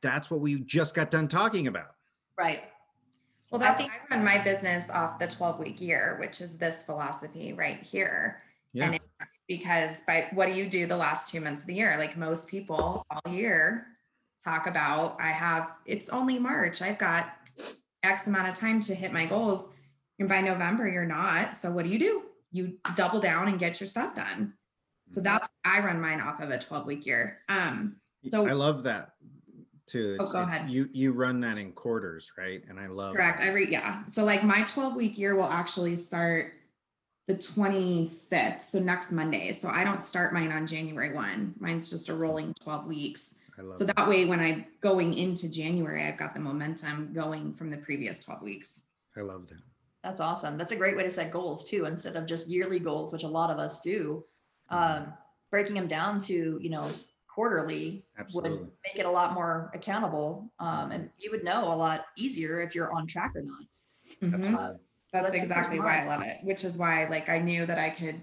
That's 0.00 0.30
what 0.30 0.40
we 0.40 0.60
just 0.60 0.94
got 0.94 1.10
done 1.10 1.28
talking 1.28 1.66
about. 1.66 1.94
Right. 2.38 2.64
Well, 3.50 3.60
that's 3.60 3.80
I 3.80 3.88
run 4.10 4.24
my 4.24 4.42
business 4.42 4.90
off 4.90 5.18
the 5.18 5.28
12 5.28 5.60
week 5.60 5.80
year, 5.80 6.16
which 6.18 6.40
is 6.40 6.56
this 6.56 6.82
philosophy 6.82 7.52
right 7.52 7.82
here. 7.82 8.42
Yeah. 8.72 8.90
And 8.90 9.00
because 9.46 10.00
by 10.06 10.28
what 10.32 10.46
do 10.46 10.52
you 10.52 10.68
do 10.68 10.86
the 10.86 10.96
last 10.96 11.28
two 11.28 11.40
months 11.40 11.62
of 11.62 11.68
the 11.68 11.74
year? 11.74 11.96
Like 11.98 12.16
most 12.16 12.48
people 12.48 13.04
all 13.10 13.32
year 13.32 13.86
talk 14.42 14.66
about, 14.66 15.16
I 15.20 15.30
have, 15.30 15.70
it's 15.86 16.08
only 16.08 16.38
March. 16.38 16.82
I've 16.82 16.98
got 16.98 17.32
X 18.02 18.26
amount 18.26 18.48
of 18.48 18.54
time 18.54 18.80
to 18.80 18.94
hit 18.94 19.12
my 19.12 19.26
goals. 19.26 19.70
And 20.18 20.28
by 20.28 20.40
November, 20.40 20.88
you're 20.88 21.06
not. 21.06 21.56
So 21.56 21.70
what 21.70 21.84
do 21.84 21.90
you 21.90 21.98
do? 21.98 22.22
You 22.52 22.78
double 22.94 23.20
down 23.20 23.48
and 23.48 23.58
get 23.58 23.80
your 23.80 23.88
stuff 23.88 24.14
done. 24.14 24.54
So 25.10 25.20
mm-hmm. 25.20 25.24
that's 25.24 25.48
I 25.64 25.80
run 25.80 26.00
mine 26.00 26.20
off 26.20 26.40
of 26.40 26.50
a 26.50 26.58
12 26.58 26.86
week 26.86 27.06
year. 27.06 27.38
Um, 27.48 27.96
so 28.30 28.46
I 28.46 28.52
love 28.52 28.84
that. 28.84 29.10
too. 29.86 30.16
Oh, 30.20 30.30
go 30.30 30.42
ahead. 30.42 30.70
You 30.70 30.88
you 30.92 31.12
run 31.12 31.40
that 31.40 31.58
in 31.58 31.72
quarters, 31.72 32.32
right? 32.38 32.62
And 32.68 32.78
I 32.78 32.86
love 32.86 33.14
Correct. 33.14 33.38
that. 33.38 33.48
Every 33.48 33.70
yeah. 33.70 34.04
So 34.10 34.24
like 34.24 34.44
my 34.44 34.62
12 34.64 34.94
week 34.94 35.18
year 35.18 35.34
will 35.34 35.44
actually 35.44 35.96
start 35.96 36.52
the 37.26 37.34
25th. 37.34 38.64
So 38.66 38.78
next 38.78 39.10
Monday. 39.10 39.52
So 39.52 39.68
I 39.68 39.82
don't 39.84 40.04
start 40.04 40.32
mine 40.32 40.52
on 40.52 40.66
January 40.66 41.12
1. 41.12 41.54
Mine's 41.58 41.90
just 41.90 42.08
a 42.08 42.14
rolling 42.14 42.54
12 42.62 42.86
weeks. 42.86 43.34
I 43.58 43.62
love 43.62 43.78
So 43.78 43.84
that. 43.84 43.96
that 43.96 44.08
way 44.08 44.26
when 44.26 44.40
I'm 44.40 44.66
going 44.80 45.14
into 45.14 45.48
January, 45.48 46.04
I've 46.04 46.18
got 46.18 46.34
the 46.34 46.40
momentum 46.40 47.12
going 47.14 47.54
from 47.54 47.70
the 47.70 47.76
previous 47.78 48.20
12 48.20 48.42
weeks. 48.42 48.82
I 49.16 49.20
love 49.20 49.48
that. 49.48 49.62
That's 50.04 50.20
awesome. 50.20 50.58
That's 50.58 50.72
a 50.72 50.76
great 50.76 50.96
way 50.96 51.02
to 51.02 51.10
set 51.10 51.32
goals 51.32 51.64
too, 51.64 51.86
instead 51.86 52.14
of 52.14 52.26
just 52.26 52.46
yearly 52.46 52.78
goals, 52.78 53.10
which 53.10 53.24
a 53.24 53.28
lot 53.28 53.50
of 53.50 53.58
us 53.58 53.80
do. 53.80 54.22
Mm-hmm. 54.70 55.02
Um, 55.02 55.12
breaking 55.50 55.74
them 55.74 55.88
down 55.88 56.20
to, 56.20 56.58
you 56.60 56.68
know, 56.68 56.90
quarterly 57.26 58.04
Absolutely. 58.18 58.50
would 58.50 58.70
make 58.84 58.98
it 58.98 59.06
a 59.06 59.10
lot 59.10 59.32
more 59.32 59.70
accountable. 59.72 60.52
Um, 60.60 60.92
and 60.92 61.10
you 61.16 61.30
would 61.30 61.42
know 61.42 61.72
a 61.72 61.74
lot 61.74 62.04
easier 62.16 62.60
if 62.60 62.74
you're 62.74 62.92
on 62.92 63.06
track 63.06 63.32
or 63.34 63.42
not. 63.42 63.62
Mhm. 64.22 64.34
Absolutely. 64.34 64.54
Uh, 64.54 64.72
That's, 65.12 65.30
that's 65.30 65.42
exactly 65.42 65.80
why 65.80 66.00
I 66.00 66.06
love 66.06 66.22
it, 66.22 66.38
which 66.42 66.64
is 66.64 66.76
why 66.76 67.06
like 67.08 67.30
I 67.30 67.38
knew 67.38 67.64
that 67.64 67.78
I 67.78 67.88
could 67.88 68.20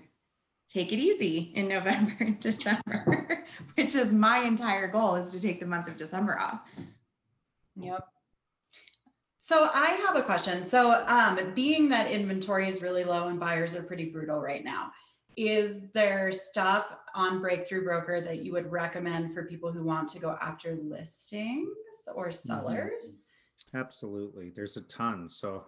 take 0.67 0.91
it 0.91 0.99
easy 0.99 1.51
in 1.55 1.67
November 1.75 2.13
and 2.19 2.39
December, 2.39 3.45
which 3.75 3.95
is 3.95 4.13
my 4.13 4.39
entire 4.43 4.87
goal 4.87 5.15
is 5.15 5.31
to 5.31 5.41
take 5.41 5.59
the 5.59 5.65
month 5.65 5.87
of 5.87 5.97
December 5.97 6.39
off. 6.39 6.59
Yep. 7.75 8.05
So 9.51 9.69
I 9.73 9.99
have 10.05 10.15
a 10.15 10.21
question. 10.21 10.63
So 10.63 11.03
um, 11.07 11.37
being 11.53 11.89
that 11.89 12.09
inventory 12.09 12.69
is 12.69 12.81
really 12.81 13.03
low 13.03 13.27
and 13.27 13.37
buyers 13.37 13.75
are 13.75 13.83
pretty 13.83 14.05
brutal 14.05 14.39
right 14.39 14.63
now, 14.63 14.93
is 15.35 15.91
there 15.91 16.31
stuff 16.31 16.95
on 17.13 17.41
Breakthrough 17.41 17.83
Broker 17.83 18.21
that 18.21 18.45
you 18.45 18.53
would 18.53 18.71
recommend 18.71 19.33
for 19.33 19.43
people 19.43 19.69
who 19.69 19.83
want 19.83 20.07
to 20.11 20.19
go 20.19 20.37
after 20.41 20.77
listings 20.81 21.67
or 22.15 22.31
sellers? 22.31 23.23
Absolutely. 23.73 24.51
There's 24.55 24.77
a 24.77 24.83
ton. 24.83 25.27
So, 25.27 25.65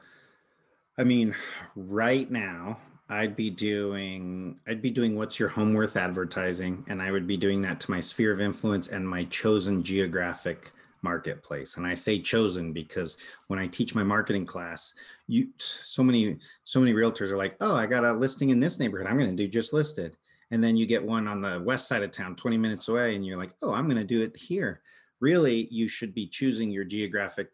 I 0.97 1.03
mean, 1.03 1.35
right 1.75 2.31
now, 2.31 2.77
I'd 3.09 3.35
be 3.35 3.49
doing 3.49 4.61
I'd 4.65 4.81
be 4.81 4.91
doing 4.91 5.17
what's 5.17 5.37
your 5.37 5.49
home 5.49 5.73
worth 5.73 5.97
advertising 5.97 6.85
and 6.87 7.01
I 7.01 7.11
would 7.11 7.27
be 7.27 7.35
doing 7.35 7.61
that 7.63 7.81
to 7.81 7.91
my 7.91 7.99
sphere 7.99 8.31
of 8.31 8.39
influence 8.39 8.87
and 8.87 9.05
my 9.05 9.25
chosen 9.25 9.83
geographic 9.83 10.71
marketplace. 11.03 11.77
And 11.77 11.85
I 11.85 11.93
say 11.93 12.19
chosen 12.19 12.73
because 12.73 13.17
when 13.47 13.59
I 13.59 13.67
teach 13.67 13.93
my 13.93 14.03
marketing 14.03 14.45
class, 14.45 14.93
you 15.27 15.49
so 15.57 16.03
many 16.03 16.37
so 16.63 16.79
many 16.79 16.93
realtors 16.93 17.31
are 17.31 17.37
like, 17.37 17.55
"Oh, 17.61 17.75
I 17.75 17.85
got 17.85 18.05
a 18.05 18.13
listing 18.13 18.49
in 18.49 18.59
this 18.59 18.79
neighborhood. 18.79 19.07
I'm 19.07 19.17
going 19.17 19.35
to 19.35 19.43
do 19.43 19.47
just 19.47 19.73
listed." 19.73 20.17
And 20.51 20.63
then 20.63 20.75
you 20.75 20.85
get 20.85 21.03
one 21.03 21.27
on 21.27 21.41
the 21.41 21.61
west 21.65 21.87
side 21.87 22.03
of 22.03 22.11
town 22.11 22.35
20 22.35 22.57
minutes 22.57 22.87
away 22.87 23.15
and 23.15 23.25
you're 23.25 23.37
like, 23.37 23.53
"Oh, 23.61 23.73
I'm 23.73 23.85
going 23.85 23.97
to 23.97 24.03
do 24.03 24.21
it 24.21 24.35
here." 24.35 24.81
really 25.23 25.69
you 25.71 25.87
should 25.87 26.13
be 26.13 26.27
choosing 26.27 26.69
your 26.69 26.83
geographic 26.83 27.47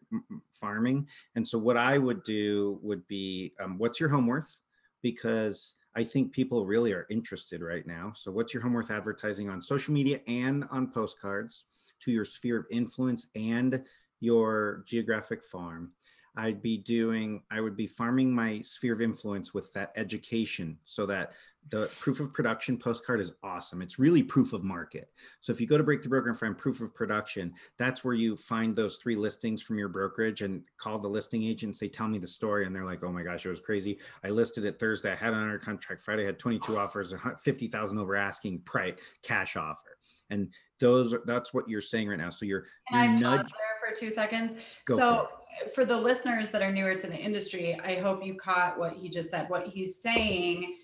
farming 0.50 1.06
and 1.36 1.46
so 1.46 1.56
what 1.56 1.76
i 1.76 1.96
would 1.96 2.20
do 2.24 2.80
would 2.82 3.06
be 3.06 3.52
um, 3.60 3.78
what's 3.78 4.00
your 4.00 4.08
home 4.08 4.26
worth 4.26 4.60
because 5.02 5.74
i 5.94 6.02
think 6.02 6.32
people 6.32 6.66
really 6.66 6.92
are 6.92 7.06
interested 7.10 7.62
right 7.62 7.86
now 7.86 8.12
so 8.12 8.32
what's 8.32 8.52
your 8.52 8.60
home 8.60 8.72
worth 8.72 8.90
advertising 8.90 9.48
on 9.48 9.62
social 9.62 9.94
media 9.94 10.20
and 10.26 10.64
on 10.72 10.90
postcards 10.90 11.64
to 12.00 12.10
your 12.10 12.24
sphere 12.24 12.58
of 12.58 12.66
influence 12.70 13.28
and 13.34 13.82
your 14.20 14.82
geographic 14.86 15.44
farm 15.44 15.92
i'd 16.36 16.62
be 16.62 16.76
doing 16.76 17.42
i 17.50 17.60
would 17.60 17.76
be 17.76 17.86
farming 17.86 18.32
my 18.32 18.60
sphere 18.62 18.94
of 18.94 19.00
influence 19.00 19.52
with 19.52 19.72
that 19.72 19.92
education 19.96 20.76
so 20.84 21.06
that 21.06 21.32
the 21.68 21.88
proof 22.00 22.20
of 22.20 22.32
production 22.32 22.76
postcard 22.76 23.20
is 23.20 23.32
awesome. 23.42 23.82
It's 23.82 23.98
really 23.98 24.22
proof 24.22 24.52
of 24.52 24.64
market. 24.64 25.10
So 25.40 25.52
if 25.52 25.60
you 25.60 25.66
go 25.66 25.76
to 25.76 25.84
Breakthrough 25.84 26.10
Broker 26.10 26.30
and 26.30 26.38
find 26.38 26.56
proof 26.56 26.80
of 26.80 26.94
production, 26.94 27.52
that's 27.76 28.02
where 28.02 28.14
you 28.14 28.36
find 28.36 28.74
those 28.74 28.96
three 28.96 29.14
listings 29.14 29.62
from 29.62 29.78
your 29.78 29.88
brokerage 29.88 30.42
and 30.42 30.62
call 30.78 30.98
the 30.98 31.08
listing 31.08 31.44
agent 31.44 31.68
and 31.68 31.76
say, 31.76 31.88
tell 31.88 32.08
me 32.08 32.18
the 32.18 32.26
story. 32.26 32.66
And 32.66 32.74
they're 32.74 32.84
like, 32.84 33.04
oh 33.04 33.12
my 33.12 33.22
gosh, 33.22 33.44
it 33.44 33.50
was 33.50 33.60
crazy. 33.60 33.98
I 34.24 34.30
listed 34.30 34.64
it 34.64 34.80
Thursday. 34.80 35.12
I 35.12 35.16
had 35.16 35.32
it 35.32 35.36
under 35.36 35.58
contract 35.58 36.02
Friday, 36.02 36.22
I 36.22 36.26
had 36.26 36.38
22 36.38 36.78
offers, 36.78 37.12
a 37.12 37.18
hun- 37.18 37.36
50,000 37.36 37.98
over 37.98 38.16
asking 38.16 38.60
price 38.60 38.98
cash 39.22 39.56
offer. 39.56 39.96
And 40.30 40.48
those 40.78 41.12
are, 41.12 41.22
that's 41.26 41.52
what 41.52 41.68
you're 41.68 41.80
saying 41.80 42.08
right 42.08 42.18
now. 42.18 42.30
So 42.30 42.44
you're, 42.46 42.64
Can 42.88 42.98
I 42.98 43.04
you're 43.04 43.12
pause 43.14 43.20
nudge, 43.38 43.46
there 43.52 43.90
for 43.90 43.96
two 43.96 44.10
seconds? 44.10 44.56
Go 44.86 44.96
so 44.96 45.28
for 45.74 45.84
the 45.84 45.96
listeners 45.96 46.50
that 46.50 46.62
are 46.62 46.72
newer 46.72 46.94
to 46.94 47.06
the 47.06 47.16
industry, 47.16 47.78
I 47.84 47.96
hope 47.96 48.24
you 48.24 48.34
caught 48.34 48.78
what 48.78 48.92
he 48.94 49.08
just 49.08 49.30
said. 49.30 49.50
What 49.50 49.66
he's 49.66 50.00
saying, 50.00 50.76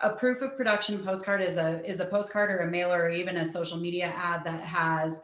a 0.00 0.10
proof 0.10 0.42
of 0.42 0.56
production 0.56 0.98
postcard 1.02 1.40
is 1.40 1.56
a 1.56 1.82
is 1.88 2.00
a 2.00 2.04
postcard 2.04 2.50
or 2.50 2.58
a 2.58 2.70
mailer 2.70 3.02
or 3.04 3.08
even 3.10 3.38
a 3.38 3.46
social 3.46 3.78
media 3.78 4.12
ad 4.16 4.44
that 4.44 4.62
has 4.62 5.22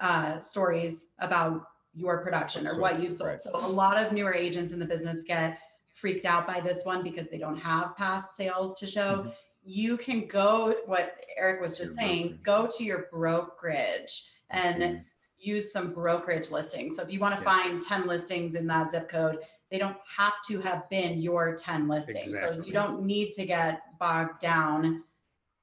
uh, 0.00 0.38
stories 0.40 1.08
about 1.18 1.62
your 1.94 2.18
production 2.22 2.66
or 2.66 2.74
So- 2.74 2.80
what 2.80 3.00
you 3.02 3.10
sold. 3.10 3.30
right. 3.30 3.42
So 3.42 3.50
a 3.54 3.66
lot 3.66 3.96
of 3.96 4.12
newer 4.12 4.34
agents 4.34 4.72
in 4.72 4.78
the 4.78 4.84
business 4.86 5.22
get 5.26 5.58
freaked 5.94 6.26
out 6.26 6.46
by 6.46 6.60
this 6.60 6.84
one 6.84 7.02
because 7.02 7.28
they 7.28 7.38
don't 7.38 7.56
have 7.56 7.96
past 7.96 8.36
sales 8.36 8.78
to 8.80 8.86
show. 8.86 9.24
Mhm. 9.24 9.32
You 9.68 9.96
can 9.98 10.28
go 10.28 10.76
what 10.86 11.16
Eric 11.36 11.60
was 11.60 11.76
just 11.76 11.94
saying, 11.94 12.38
go 12.44 12.68
to 12.76 12.84
your 12.84 13.08
brokerage 13.10 14.30
and 14.50 14.80
Mhm. 14.80 15.04
use 15.38 15.72
some 15.72 15.92
brokerage 15.92 16.52
listings. 16.52 16.96
So 16.96 17.02
if 17.02 17.10
you 17.12 17.18
want 17.18 17.36
to 17.36 17.44
Yes. 17.44 17.62
find 17.62 17.82
10 17.82 18.06
listings 18.06 18.54
in 18.54 18.66
that 18.68 18.88
zip 18.90 19.08
code, 19.08 19.44
they 19.68 19.78
don't 19.78 19.98
have 20.16 20.34
to 20.46 20.60
have 20.60 20.88
been 20.88 21.20
your 21.20 21.56
10 21.56 21.88
listings. 21.88 22.30
So 22.40 22.62
you 22.62 22.72
don't 22.72 23.02
need 23.02 23.32
to 23.32 23.44
get 23.44 23.98
bogged 23.98 24.40
down 24.40 25.02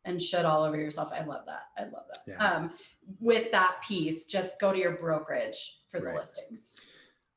and 0.04 0.22
shit 0.22 0.44
all 0.44 0.64
over 0.64 0.76
yourself. 0.76 1.10
I 1.14 1.24
love 1.24 1.46
that. 1.46 1.68
I 1.78 1.86
love 1.86 2.06
that. 2.10 2.20
Yeah. 2.28 2.46
Um, 2.46 2.74
with 3.22 3.52
that 3.54 3.82
piece, 3.88 4.26
just 4.26 4.60
go 4.60 4.74
to 4.74 4.78
your 4.78 4.98
brokerage 4.98 5.82
for 5.88 6.02
the 6.02 6.14
listings. 6.14 6.74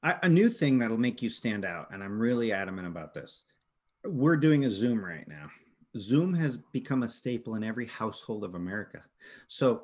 I, 0.02 0.18
a 0.24 0.28
new 0.28 0.50
thing 0.50 0.78
that'll 0.78 0.98
make 0.98 1.22
you 1.22 1.30
stand 1.30 1.64
out, 1.64 1.92
and 1.92 2.02
I'm 2.02 2.18
really 2.18 2.52
adamant 2.52 2.88
about 2.88 3.14
this. 3.14 3.44
We're 4.04 4.36
doing 4.36 4.64
a 4.64 4.70
Zoom 4.70 5.04
right 5.04 5.26
now. 5.28 5.48
Zoom 5.96 6.34
has 6.34 6.58
become 6.72 7.02
a 7.02 7.08
staple 7.08 7.54
in 7.54 7.64
every 7.64 7.86
household 7.86 8.44
of 8.44 8.54
America. 8.54 9.02
So, 9.48 9.82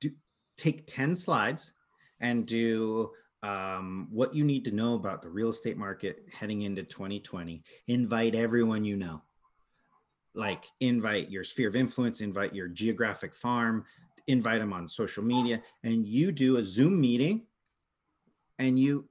do, 0.00 0.10
take 0.56 0.86
10 0.86 1.16
slides 1.16 1.72
and 2.20 2.46
do 2.46 3.10
um, 3.42 4.08
what 4.10 4.34
you 4.34 4.44
need 4.44 4.64
to 4.64 4.72
know 4.72 4.94
about 4.94 5.22
the 5.22 5.28
real 5.28 5.50
estate 5.50 5.76
market 5.76 6.24
heading 6.32 6.62
into 6.62 6.82
2020. 6.82 7.62
Invite 7.88 8.34
everyone 8.34 8.84
you 8.84 8.96
know. 8.96 9.22
Like, 10.34 10.66
invite 10.80 11.30
your 11.30 11.44
sphere 11.44 11.68
of 11.68 11.76
influence, 11.76 12.20
invite 12.20 12.54
your 12.54 12.68
geographic 12.68 13.34
farm, 13.34 13.84
invite 14.26 14.60
them 14.60 14.72
on 14.72 14.88
social 14.88 15.22
media, 15.22 15.62
and 15.82 16.06
you 16.06 16.32
do 16.32 16.56
a 16.56 16.64
Zoom 16.64 17.00
meeting 17.00 17.46
and 18.58 18.78
you 18.78 19.08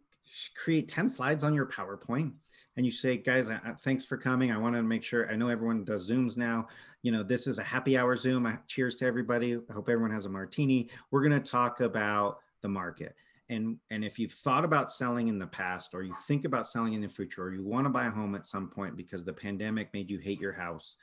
create 0.55 0.87
10 0.87 1.09
slides 1.09 1.43
on 1.43 1.53
your 1.53 1.65
PowerPoint 1.65 2.33
and 2.77 2.85
you 2.85 2.91
say, 2.91 3.17
guys, 3.17 3.49
I, 3.49 3.55
I- 3.55 3.73
thanks 3.79 4.05
for 4.05 4.17
coming. 4.17 4.51
I 4.51 4.57
want 4.57 4.75
to 4.75 4.83
make 4.83 5.03
sure 5.03 5.31
I 5.31 5.35
know 5.35 5.47
everyone 5.47 5.83
does 5.83 6.09
Zooms 6.09 6.37
now. 6.37 6.67
You 7.03 7.11
know, 7.11 7.23
this 7.23 7.47
is 7.47 7.59
a 7.59 7.63
happy 7.63 7.97
hour 7.97 8.15
Zoom. 8.15 8.45
I, 8.45 8.57
cheers 8.67 8.95
to 8.97 9.05
everybody. 9.05 9.55
I 9.69 9.73
hope 9.73 9.89
everyone 9.89 10.11
has 10.11 10.25
a 10.25 10.29
martini. 10.29 10.89
We're 11.11 11.21
going 11.21 11.41
to 11.41 11.51
talk 11.51 11.81
about 11.81 12.39
the 12.61 12.69
market. 12.69 13.15
And, 13.47 13.77
and 13.91 14.03
if 14.03 14.17
you've 14.17 14.31
thought 14.31 14.65
about 14.65 14.91
selling 14.91 15.27
in 15.27 15.37
the 15.37 15.45
past 15.45 15.93
or 15.93 16.01
you 16.01 16.15
think 16.27 16.45
about 16.45 16.67
selling 16.67 16.93
in 16.93 17.01
the 17.01 17.07
future 17.07 17.43
or 17.43 17.53
you 17.53 17.63
want 17.63 17.85
to 17.85 17.91
buy 17.91 18.07
a 18.07 18.11
home 18.11 18.33
at 18.33 18.47
some 18.47 18.69
point 18.69 18.97
because 18.97 19.23
the 19.23 19.33
pandemic 19.33 19.93
made 19.93 20.09
you 20.09 20.17
hate 20.17 20.39
your 20.41 20.53
house, 20.53 20.97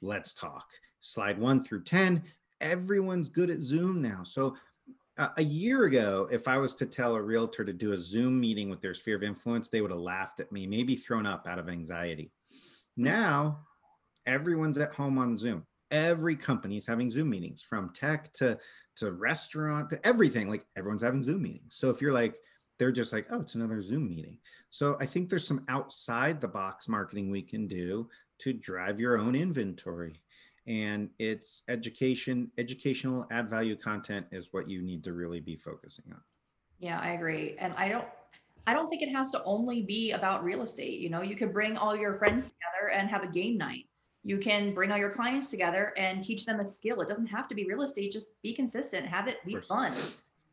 let's 0.00 0.32
talk. 0.32 0.66
Slide 1.00 1.38
one 1.38 1.62
through 1.62 1.84
10. 1.84 2.22
Everyone's 2.62 3.28
good 3.28 3.50
at 3.50 3.62
Zoom 3.62 4.00
now. 4.00 4.22
So 4.24 4.56
a 5.18 5.42
year 5.42 5.84
ago, 5.84 6.28
if 6.30 6.46
I 6.46 6.58
was 6.58 6.74
to 6.74 6.86
tell 6.86 7.14
a 7.14 7.22
realtor 7.22 7.64
to 7.64 7.72
do 7.72 7.92
a 7.92 7.98
Zoom 7.98 8.38
meeting 8.38 8.68
with 8.68 8.82
their 8.82 8.94
sphere 8.94 9.16
of 9.16 9.22
influence, 9.22 9.68
they 9.68 9.80
would 9.80 9.90
have 9.90 10.00
laughed 10.00 10.40
at 10.40 10.52
me, 10.52 10.66
maybe 10.66 10.94
thrown 10.94 11.26
up 11.26 11.46
out 11.48 11.58
of 11.58 11.68
anxiety. 11.68 12.30
Hmm. 12.96 13.04
Now, 13.04 13.60
everyone's 14.26 14.78
at 14.78 14.92
home 14.92 15.18
on 15.18 15.38
Zoom. 15.38 15.64
Every 15.90 16.36
company 16.36 16.76
is 16.76 16.86
having 16.86 17.10
Zoom 17.10 17.30
meetings 17.30 17.62
from 17.62 17.92
tech 17.94 18.32
to, 18.34 18.58
to 18.96 19.12
restaurant 19.12 19.88
to 19.90 20.06
everything. 20.06 20.48
Like 20.48 20.66
everyone's 20.76 21.02
having 21.02 21.22
Zoom 21.22 21.42
meetings. 21.42 21.76
So 21.76 21.90
if 21.90 22.02
you're 22.02 22.12
like, 22.12 22.36
they're 22.78 22.92
just 22.92 23.12
like, 23.12 23.26
oh, 23.30 23.40
it's 23.40 23.54
another 23.54 23.80
Zoom 23.80 24.08
meeting. 24.08 24.38
So 24.68 24.98
I 25.00 25.06
think 25.06 25.30
there's 25.30 25.46
some 25.46 25.64
outside 25.68 26.40
the 26.40 26.48
box 26.48 26.88
marketing 26.88 27.30
we 27.30 27.40
can 27.40 27.66
do 27.66 28.08
to 28.40 28.52
drive 28.52 29.00
your 29.00 29.16
own 29.16 29.34
inventory 29.34 30.20
and 30.66 31.10
it's 31.18 31.62
education 31.68 32.50
educational 32.58 33.26
add 33.30 33.48
value 33.48 33.76
content 33.76 34.26
is 34.32 34.48
what 34.52 34.68
you 34.68 34.82
need 34.82 35.04
to 35.04 35.12
really 35.12 35.40
be 35.40 35.56
focusing 35.56 36.04
on 36.10 36.20
Yeah, 36.78 36.98
I 37.00 37.12
agree. 37.12 37.56
And 37.58 37.72
I 37.74 37.88
don't 37.88 38.06
I 38.66 38.74
don't 38.74 38.88
think 38.88 39.02
it 39.02 39.12
has 39.12 39.30
to 39.30 39.42
only 39.44 39.82
be 39.82 40.10
about 40.10 40.42
real 40.42 40.62
estate. 40.62 40.98
You 40.98 41.08
know, 41.08 41.22
you 41.22 41.36
could 41.36 41.52
bring 41.52 41.78
all 41.78 41.94
your 41.94 42.18
friends 42.18 42.46
together 42.46 42.90
and 42.92 43.08
have 43.08 43.22
a 43.22 43.28
game 43.28 43.56
night. 43.56 43.86
You 44.24 44.38
can 44.38 44.74
bring 44.74 44.90
all 44.90 44.98
your 44.98 45.10
clients 45.10 45.50
together 45.50 45.92
and 45.96 46.20
teach 46.20 46.44
them 46.44 46.58
a 46.58 46.66
skill. 46.66 47.00
It 47.00 47.08
doesn't 47.08 47.28
have 47.28 47.46
to 47.46 47.54
be 47.54 47.64
real 47.64 47.82
estate. 47.82 48.10
Just 48.10 48.30
be 48.42 48.52
consistent, 48.52 49.06
have 49.06 49.28
it 49.28 49.36
be 49.46 49.54
fun. 49.56 49.92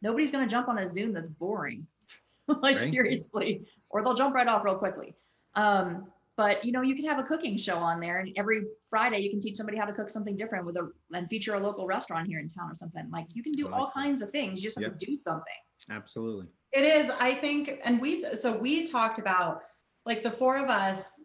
Nobody's 0.04 0.32
going 0.32 0.47
to 0.47 0.52
jump 0.52 0.67
on 0.67 0.78
a 0.78 0.88
Zoom 0.88 1.12
that's 1.12 1.30
boring. 1.30 1.88
like 2.47 2.78
Right. 2.78 2.89
seriously, 2.91 3.65
or 3.89 4.04
they'll 4.04 4.13
jump 4.13 4.36
right 4.36 4.47
off 4.47 4.63
real 4.63 4.76
quickly. 4.76 5.15
Um, 5.56 6.08
but 6.36 6.63
you 6.65 6.72
know 6.72 6.82
you 6.82 6.96
can 6.96 7.06
have 7.06 7.19
a 7.19 7.24
cooking 7.24 7.58
show 7.58 7.78
on 7.78 8.00
there 8.00 8.19
and 8.19 8.32
every 8.38 8.63
friday 8.89 9.19
you 9.19 9.30
can 9.30 9.39
teach 9.39 9.56
somebody 9.56 9.78
how 9.78 9.86
to 9.86 9.93
cook 9.93 10.10
something 10.10 10.36
different 10.36 10.65
with 10.65 10.76
a 10.78 10.89
and 11.13 11.30
feature 11.30 11.54
a 11.54 11.60
local 11.60 11.86
restaurant 11.86 12.28
here 12.28 12.39
in 12.39 12.50
town 12.50 12.72
or 12.72 12.76
something 12.78 13.10
like 13.12 13.26
you 13.34 13.43
can 13.43 13.54
do 13.54 13.65
like 13.65 13.74
all 13.74 13.86
that. 13.86 13.93
kinds 13.93 14.22
of 14.22 14.30
things 14.32 14.60
you 14.60 14.63
just 14.63 14.78
have 14.78 14.84
Yep. 14.84 15.00
to 15.00 15.06
do 15.06 15.17
something 15.17 15.54
Absolutely. 15.89 16.48
It 16.72 16.84
is, 16.84 17.12
I 17.19 17.36
think, 17.36 17.80
and 17.84 18.00
we, 18.02 18.22
so 18.36 18.56
we 18.58 18.88
talked 18.88 19.19
about, 19.19 19.62
like, 20.06 20.24
the 20.24 20.32
four 20.32 20.58
of 20.58 20.69
us 20.69 21.19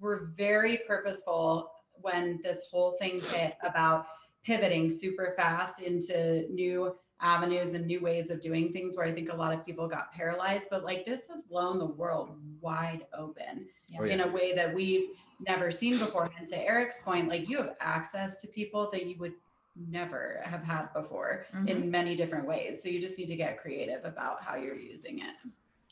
were 0.00 0.32
very 0.36 0.78
purposeful 0.86 1.70
when 1.92 2.40
this 2.42 2.66
whole 2.70 2.96
thing 3.00 3.20
hit 3.20 3.54
about 3.62 4.06
pivoting 4.44 4.90
super 4.90 5.34
fast 5.36 5.82
into 5.82 6.46
new 6.52 6.94
avenues 7.20 7.74
and 7.74 7.86
new 7.86 8.00
ways 8.00 8.30
of 8.30 8.40
doing 8.40 8.72
things 8.72 8.96
where 8.96 9.06
I 9.06 9.12
think 9.12 9.32
a 9.32 9.36
lot 9.36 9.54
of 9.54 9.64
people 9.64 9.88
got 9.88 10.12
paralyzed, 10.12 10.68
but 10.70 10.84
like 10.84 11.04
this 11.04 11.26
has 11.28 11.44
blown 11.44 11.78
the 11.78 11.86
world 11.86 12.36
wide 12.60 13.06
open 13.16 13.66
Oh, 13.98 14.04
in 14.04 14.20
a 14.20 14.26
way 14.28 14.52
that 14.52 14.74
we've 14.74 15.10
never 15.46 15.70
seen 15.70 15.96
before. 15.98 16.28
And 16.38 16.48
to 16.48 16.58
Eric's 16.58 16.98
point, 16.98 17.28
like 17.28 17.48
you 17.48 17.56
have 17.58 17.76
access 17.80 18.40
to 18.42 18.48
people 18.48 18.90
that 18.92 19.06
you 19.06 19.16
would 19.18 19.32
never 19.76 20.40
have 20.44 20.62
had 20.64 20.92
before 20.92 21.46
Mhm. 21.54 21.68
in 21.68 21.90
many 21.90 22.16
different 22.16 22.46
ways. 22.46 22.82
So 22.82 22.88
you 22.88 23.00
just 23.00 23.16
need 23.16 23.28
to 23.28 23.36
get 23.36 23.60
creative 23.60 24.04
about 24.04 24.42
how 24.42 24.56
you're 24.56 24.74
using 24.76 25.20
it. 25.20 25.34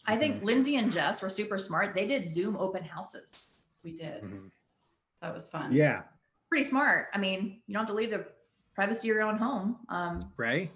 i 0.07 0.19
think 0.19 0.43
lyndsie 0.43 0.79
and 0.79 0.93
jess 0.93 1.23
were 1.23 1.31
super 1.31 1.59
smart 1.59 1.95
they 1.95 2.07
did 2.07 2.29
zoom 2.29 2.57
open 2.59 2.85
houses 2.85 3.57
We 3.83 3.93
did. 3.93 4.23
Mhm. 4.23 4.51
That 5.23 5.33
was 5.33 5.49
fun. 5.49 5.73
Yeah. 5.73 6.03
pretty 6.51 6.65
smart 6.65 7.09
i 7.15 7.19
mean 7.19 7.63
you 7.67 7.73
don't 7.73 7.81
have 7.83 7.89
to 7.89 7.95
leave 7.95 8.11
the 8.11 8.27
privacy 8.75 9.09
of 9.09 9.15
your 9.15 9.23
own 9.23 9.39
home 9.39 9.79
um, 9.89 10.21
Right. 10.37 10.71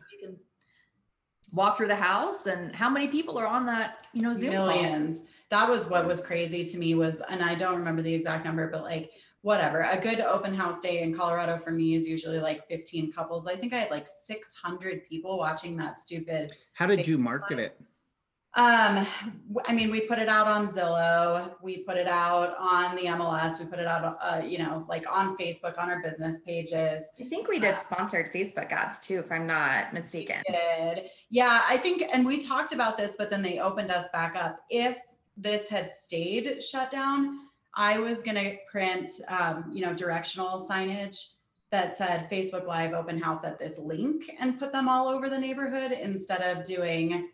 You 1.48 1.56
can 1.56 1.56
walk 1.56 1.76
through 1.76 1.88
the 1.88 1.96
house 1.96 2.46
and 2.46 2.74
how 2.74 2.90
many 2.90 3.08
people 3.08 3.38
are 3.38 3.46
on 3.46 3.66
that 3.66 3.98
you 4.12 4.22
know 4.22 4.34
zoom 4.34 4.52
call? 4.52 4.66
Millions. 4.66 5.26
That 5.50 5.68
was 5.68 5.88
what 5.88 6.06
was 6.06 6.20
crazy 6.20 6.64
to 6.64 6.78
me 6.78 6.94
was, 6.94 7.22
and 7.28 7.42
I 7.42 7.54
don't 7.54 7.78
remember 7.78 8.02
the 8.02 8.12
exact 8.12 8.44
number, 8.44 8.68
but 8.70 8.82
like 8.82 9.11
whatever. 9.42 9.82
A 9.82 9.98
good 9.98 10.20
open 10.20 10.54
house 10.54 10.80
day 10.80 11.02
in 11.02 11.16
Colorado 11.16 11.56
for 11.56 11.70
me 11.70 11.94
is 11.94 12.08
usually 12.08 12.40
like 12.40 12.68
15 12.68 13.12
couples. 13.12 13.46
I 13.46 13.56
think 13.56 13.72
I 13.72 13.78
had 13.78 13.90
like 13.90 14.06
600 14.06 15.06
people 15.06 15.38
watching 15.38 15.76
that 15.76 15.96
stupid 15.96 16.52
How 16.74 16.87
did 16.87 17.06
you 17.06 17.18
market 17.18 17.58
it? 17.58 17.80
Um, 18.59 19.07
I 19.66 19.73
mean, 19.73 19.88
we 19.92 20.01
put 20.01 20.18
it 20.18 20.29
out 20.29 20.49
on 20.49 20.66
Zillow, 20.66 21.53
we 21.62 21.79
put 21.79 21.97
it 21.97 22.09
out 22.09 22.57
on 22.59 22.97
the 22.97 23.03
MLS, 23.03 23.61
we 23.61 23.66
put 23.66 23.79
it 23.79 23.87
out, 23.87 24.18
uh, 24.21 24.42
you 24.44 24.59
know, 24.59 24.85
like 24.88 25.07
on 25.09 25.37
Facebook, 25.37 25.79
on 25.79 25.88
our 25.88 26.03
business 26.03 26.40
pages. 26.40 27.12
I 27.21 27.25
think 27.29 27.47
we 27.47 27.61
did 27.61 27.79
sponsored 27.79 28.33
Facebook 28.33 28.73
ads 28.73 28.99
too, 28.99 29.21
if 29.21 29.31
I'm 29.31 29.47
not 29.47 29.94
mistaken. 29.94 30.42
Did. 30.49 31.05
Yeah, 31.31 31.62
I 31.68 31.77
think, 31.77 32.03
and 32.12 32.27
we 32.27 32.38
talked 32.38 32.73
about 32.73 32.99
this, 32.99 33.14
but 33.16 33.31
then 33.31 33.42
they 33.42 33.61
opened 33.61 33.92
us 33.92 34.09
back 34.12 34.35
up. 34.35 34.59
If 34.71 34.99
this 35.37 35.71
had 35.71 35.92
stayed 35.92 36.61
shut 36.61 36.90
down, 36.90 37.38
I 37.75 38.01
was 38.01 38.25
gonna 38.25 38.57
print, 38.68 39.09
um, 39.29 39.71
you 39.73 39.83
know, 39.83 39.94
directional 39.94 40.59
signage 40.59 41.35
that 41.71 41.94
said 41.94 42.29
Facebook 42.29 42.66
Live 42.66 42.92
open 42.92 43.21
house 43.21 43.44
at 43.44 43.61
this 43.61 43.79
link 43.79 44.33
and 44.40 44.59
put 44.59 44.73
them 44.73 44.88
all 44.88 45.07
over 45.07 45.29
the 45.29 45.38
neighborhood 45.38 45.92
instead 45.92 46.40
of 46.40 46.64
doing 46.64 47.29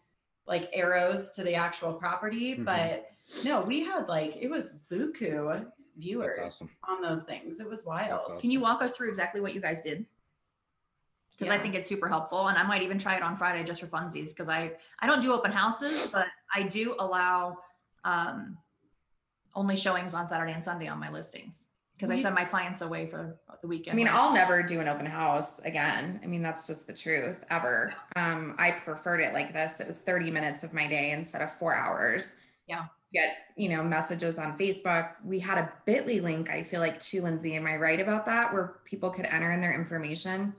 like 0.46 0.68
arrows 0.72 1.30
to 1.33 1.42
the 1.42 1.54
actual 1.54 1.94
property. 1.94 2.57
Mhm. 2.57 2.64
But 2.64 3.11
no, 3.44 3.62
we 3.62 3.85
had 3.85 4.09
like, 4.09 4.37
it 4.37 4.48
was 4.48 4.76
buku 4.90 5.66
viewers 5.96 6.38
awesome. 6.40 6.70
on 6.88 7.00
those 7.02 7.24
things. 7.24 7.61
It 7.61 7.68
was 7.68 7.85
wild. 7.85 8.22
awesome. 8.22 8.40
Can 8.40 8.50
you 8.50 8.61
walk 8.61 8.83
us 8.83 8.92
through 8.92 9.09
exactly 9.09 9.40
what 9.40 9.54
you 9.54 9.61
guys 9.61 9.80
did? 9.80 10.07
Because 11.30 11.50
I 11.50 11.59
think 11.59 11.74
it's 11.74 11.88
super 11.88 12.09
helpful, 12.09 12.46
and 12.46 12.57
I 12.57 12.62
might 12.62 12.83
even 12.83 12.96
try 12.96 13.16
it 13.16 13.22
on 13.22 13.37
Friday 13.37 13.64
just 13.64 13.80
for 13.80 13.88
funsies. 13.88 14.30
Because 14.30 14.48
I 14.48 14.74
I 15.00 15.09
don't 15.09 15.20
do 15.20 15.33
open 15.33 15.50
houses, 15.50 16.07
but 16.12 16.28
I 16.54 16.62
do 16.62 16.94
allow 17.00 17.59
um, 18.04 18.57
only 19.57 19.74
showings 19.74 20.14
on 20.14 20.28
Saturday 20.28 20.52
and 20.52 20.62
Sunday 20.62 20.87
on 20.87 21.00
my 21.00 21.11
listings 21.11 21.66
because 21.96 22.11
I 22.11 22.16
send 22.16 22.35
my 22.35 22.44
clients 22.44 22.83
away 22.83 23.07
for 23.07 23.38
the 23.62 23.68
weekend. 23.68 23.94
I 23.94 23.96
mean, 23.96 24.09
I'll 24.11 24.33
never 24.33 24.62
do 24.62 24.80
an 24.80 24.88
open 24.88 25.07
house 25.07 25.61
again. 25.64 26.20
I 26.22 26.26
mean, 26.26 26.42
that's 26.42 26.66
just 26.66 26.87
the 26.87 26.92
truth 26.92 27.44
ever. 27.50 27.94
Um, 28.16 28.54
I 28.59 28.72
preferred 28.72 29.20
it 29.20 29.33
like 29.33 29.52
this. 29.52 29.80
It 29.80 29.87
was 29.87 29.98
30 29.98 30.30
minutes 30.30 30.64
of 30.64 30.72
my 30.72 30.88
day 30.88 31.12
instead 31.12 31.40
of 31.40 31.57
four 31.59 31.74
hours. 31.74 32.37
Yeah. 32.66 32.87
Get, 33.12 33.37
you 33.57 33.68
know, 33.68 33.83
messages 33.83 34.38
on 34.38 34.59
Facebook. 34.59 35.11
We 35.24 35.38
had 35.38 35.57
a 35.57 35.72
bit.ly 35.87 36.18
link, 36.18 36.50
I 36.50 36.64
feel 36.64 36.80
like, 36.80 36.98
to 36.98 37.22
Lyndsie. 37.22 37.54
Am 37.54 37.66
I 37.66 37.76
right 37.76 38.00
about 38.00 38.26
that? 38.26 38.52
Where 38.52 38.80
people 38.85 39.11
could 39.11 39.26
enter 39.26 39.52
in 39.52 39.61
their 39.61 39.72
information. 39.74 40.54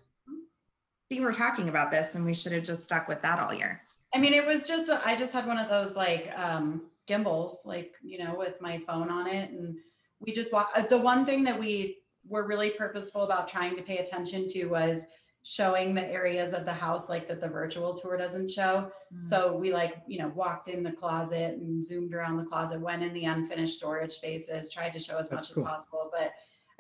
See, 1.11 1.19
we're 1.19 1.33
talking 1.33 1.67
about 1.67 1.91
this 1.91 2.15
and 2.15 2.25
we 2.25 2.33
should 2.33 2.53
have 2.53 2.63
just 2.63 2.85
stuck 2.85 3.09
with 3.09 3.21
that 3.23 3.39
all 3.39 3.53
year. 3.53 3.81
I 4.13 4.19
mean, 4.19 4.33
it 4.33 4.45
was 4.45 4.63
just, 4.63 4.89
I 4.89 5.17
just 5.17 5.33
had 5.33 5.45
one 5.45 5.57
of 5.57 5.67
those 5.67 5.97
like 5.97 6.31
um, 6.37 6.83
gimbals, 7.07 7.63
like, 7.65 7.93
you 8.01 8.17
know, 8.17 8.35
with 8.37 8.59
my 8.61 8.81
phone 8.87 9.09
on 9.09 9.27
it. 9.27 9.51
And 9.51 9.75
we 10.19 10.32
just 10.32 10.51
walk. 10.54 10.71
uh, 10.75 10.84
The 10.84 10.97
one 10.97 11.25
thing 11.25 11.43
that 11.43 11.60
we 11.60 11.97
were 12.28 12.47
really 12.47 12.71
purposeful 12.71 13.23
about 13.23 13.47
trying 13.47 13.75
to 13.75 13.84
pay 13.84 13.97
attention 13.97 14.47
to 14.49 14.65
was 14.65 15.06
showing 15.43 15.93
the 15.93 16.08
areas 16.12 16.54
of 16.54 16.65
the 16.65 16.73
house 16.73 17.08
like 17.08 17.28
that 17.28 17.39
the 17.39 17.47
virtual 17.47 17.93
tour 17.93 18.17
doesn't 18.17 18.49
show. 18.49 18.89
Mm. 19.13 19.23
So 19.23 19.56
we 19.56 19.71
like, 19.71 19.97
you 20.08 20.17
know, 20.17 20.30
walked 20.30 20.67
in 20.69 20.82
the 20.82 20.91
closet 20.91 21.58
and 21.58 21.86
zoomed 21.86 22.15
around 22.15 22.38
the 22.38 22.45
closet, 22.45 22.82
went 22.82 23.04
in 23.04 23.13
the 23.13 23.25
unfinished 23.25 23.78
storage 23.78 24.12
spaces, 24.12 24.73
tried 24.73 24.93
to 24.93 24.99
show 24.99 25.17
as 25.19 25.30
That's 25.30 25.49
much 25.49 25.54
cool. 25.54 25.67
as 25.67 25.71
possible. 25.71 26.10
But 26.12 26.32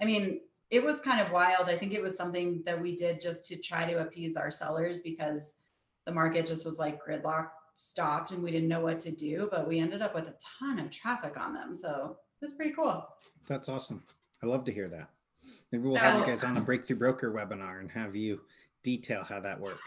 I 0.01 0.05
mean, 0.05 0.41
it 0.71 0.83
was 0.83 0.99
kind 1.01 1.21
of 1.21 1.31
wild. 1.31 1.69
I 1.69 1.77
think 1.77 1.93
it 1.93 2.01
was 2.01 2.17
something 2.17 2.63
that 2.65 2.81
we 2.81 2.95
did 2.95 3.21
just 3.21 3.45
to 3.45 3.55
try 3.55 3.85
to 3.85 3.99
appease 4.01 4.35
our 4.35 4.49
sellers 4.49 5.01
because 5.01 5.59
the 6.07 6.13
market 6.13 6.47
just 6.47 6.65
was 6.65 6.79
like 6.79 6.99
gridlock 7.05 7.49
stopped 7.75 8.31
and 8.31 8.41
we 8.41 8.49
didn't 8.49 8.69
know 8.69 8.79
what 8.81 8.99
to 9.01 9.11
do, 9.11 9.47
but 9.51 9.67
we 9.67 9.77
ended 9.77 10.01
up 10.01 10.15
with 10.15 10.27
a 10.27 10.33
ton 10.59 10.79
of 10.79 10.89
traffic 10.89 11.39
on 11.39 11.53
them. 11.53 11.75
So 11.75 12.17
it 12.17 12.24
was 12.45 12.53
pretty 12.53 12.71
cool. 12.71 13.05
That's 13.47 13.69
awesome. 13.69 14.03
I 14.43 14.45
love 14.45 14.63
to 14.65 14.71
hear 14.71 14.87
that. 14.89 15.09
Maybe 15.71 15.83
we'll 15.87 15.97
have 15.97 16.19
you 16.19 16.25
guys 16.25 16.43
on 16.43 16.57
a 16.57 16.61
breakthrough 16.61 16.97
broker 16.97 17.31
webinar 17.31 17.79
and 17.79 17.91
have 17.91 18.15
you 18.15 18.41
detail 18.83 19.23
how 19.23 19.39
that 19.39 19.59
worked. 19.59 19.79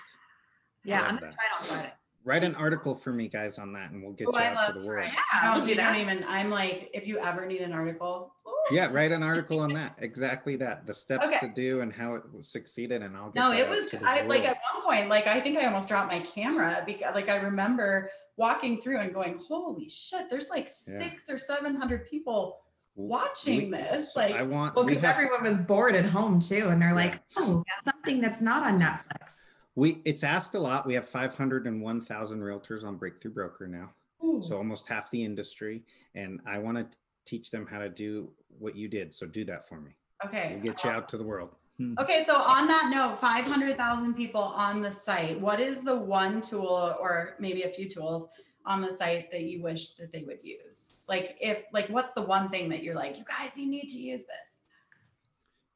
yeah, 0.84 1.02
I'm 1.02 1.14
gonna 1.16 1.20
that. 1.20 1.34
try 1.34 1.44
it 1.46 1.60
on 1.60 1.66
Friday. 1.66 1.92
Write 2.24 2.42
an 2.44 2.56
article 2.56 2.94
for 2.96 3.12
me, 3.12 3.28
guys, 3.28 3.58
on 3.58 3.72
that, 3.74 3.92
and 3.92 4.02
we'll 4.02 4.12
get 4.12 4.26
Oh, 4.28 4.32
you 4.32 4.38
I 4.38 4.48
out 4.48 4.54
love 4.56 4.66
to 4.68 4.72
the 4.74 4.80
to 4.80 4.86
world. 4.88 5.04
write. 5.04 5.12
Yeah, 5.42 5.54
we'll 5.56 5.64
do 5.64 5.74
that. 5.76 5.92
Don't 5.92 6.00
even. 6.02 6.24
I'm 6.28 6.50
like, 6.50 6.90
if 6.92 7.06
you 7.06 7.18
ever 7.20 7.46
need 7.46 7.60
an 7.60 7.72
article, 7.72 8.34
Yeah, 8.72 8.88
write 8.92 9.12
an 9.12 9.22
article 9.22 9.60
on 9.60 9.72
that. 9.74 9.94
Exactly 9.98 10.56
that. 10.56 10.84
The 10.86 10.92
steps 10.92 11.28
Okay. 11.28 11.38
to 11.38 11.48
do 11.48 11.80
and 11.80 11.92
how 11.92 12.16
it 12.16 12.22
succeeded, 12.42 13.02
and 13.02 13.16
I'll 13.16 13.30
get 13.30 13.40
No, 13.40 13.52
it 13.52 13.68
was 13.68 13.88
to 13.90 13.98
the 13.98 14.06
I 14.06 14.22
like 14.22 14.44
at 14.44 14.58
one 14.74 14.82
point, 14.82 15.08
like 15.08 15.26
I 15.28 15.40
think 15.40 15.56
I 15.58 15.66
almost 15.66 15.88
dropped 15.88 16.12
my 16.12 16.20
camera 16.20 16.82
because 16.84 17.14
like 17.14 17.28
I 17.28 17.36
remember 17.36 18.10
walking 18.38 18.80
through 18.80 18.98
and 19.00 19.12
going, 19.12 19.36
holy 19.46 19.88
shit, 19.90 20.30
there's 20.30 20.48
like 20.48 20.64
Yeah. 20.86 20.98
six 21.00 21.28
or 21.28 21.36
seven 21.36 21.74
hundred 21.74 22.08
people 22.08 22.60
watching 22.94 23.64
we- 23.64 23.70
this. 23.76 24.16
Like 24.16 24.34
I 24.34 24.42
want. 24.44 24.74
Well, 24.74 24.86
because 24.86 25.02
have- 25.02 25.16
everyone 25.16 25.42
was 25.42 25.58
bored 25.58 25.94
at 25.94 26.06
home 26.06 26.40
too. 26.40 26.68
And 26.68 26.80
they're 26.80 26.94
like, 26.94 27.20
oh, 27.36 27.62
something 27.82 28.20
that's 28.20 28.40
not 28.40 28.62
on 28.62 28.78
Netflix. 28.80 29.36
We 29.74 30.00
it's 30.04 30.24
asked 30.24 30.54
a 30.54 30.58
lot. 30.58 30.86
We 30.86 30.94
have 30.94 31.08
501,000 31.08 32.40
realtors 32.40 32.84
on 32.84 32.96
Breakthrough 32.96 33.32
Broker 33.32 33.68
now, 33.68 33.90
ooh, 34.24 34.40
so 34.42 34.56
almost 34.56 34.88
half 34.88 35.10
the 35.10 35.22
industry. 35.22 35.84
And 36.14 36.40
I 36.46 36.58
want 36.58 36.78
to 36.78 36.98
teach 37.24 37.50
them 37.50 37.66
how 37.66 37.78
to 37.78 37.88
do 37.88 38.30
what 38.58 38.74
you 38.74 38.88
did. 38.88 39.14
So 39.14 39.26
do 39.26 39.44
that 39.44 39.68
for 39.68 39.80
me. 39.80 39.92
okay. 40.24 40.54
We'll 40.54 40.72
get 40.72 40.82
you 40.82 40.90
out 40.90 41.08
to 41.10 41.16
the 41.18 41.22
world. 41.24 41.50
Okay, 41.80 42.24
so 42.24 42.36
on 42.36 42.66
that 42.66 42.90
note, 42.90 43.20
500,000 43.20 44.14
people 44.14 44.40
on 44.40 44.82
the 44.82 44.90
site. 44.90 45.40
What 45.40 45.60
is 45.60 45.80
the 45.80 45.94
one 45.94 46.40
tool 46.40 46.96
or 47.00 47.36
maybe 47.38 47.62
a 47.62 47.68
few 47.68 47.88
tools 47.88 48.30
on 48.66 48.80
the 48.80 48.90
site 48.90 49.30
that 49.30 49.42
you 49.42 49.62
wish 49.62 49.90
that 49.90 50.12
they 50.12 50.22
would 50.22 50.40
use? 50.42 51.02
Like 51.08 51.36
if 51.40 51.62
like 51.72 51.88
what's 51.88 52.14
the 52.14 52.22
one 52.22 52.50
thing 52.50 52.68
that 52.70 52.82
you're 52.82 52.96
like, 52.96 53.16
you 53.16 53.24
guys 53.24 53.56
you 53.56 53.66
need 53.66 53.86
to 53.90 53.98
use 53.98 54.24
this? 54.24 54.62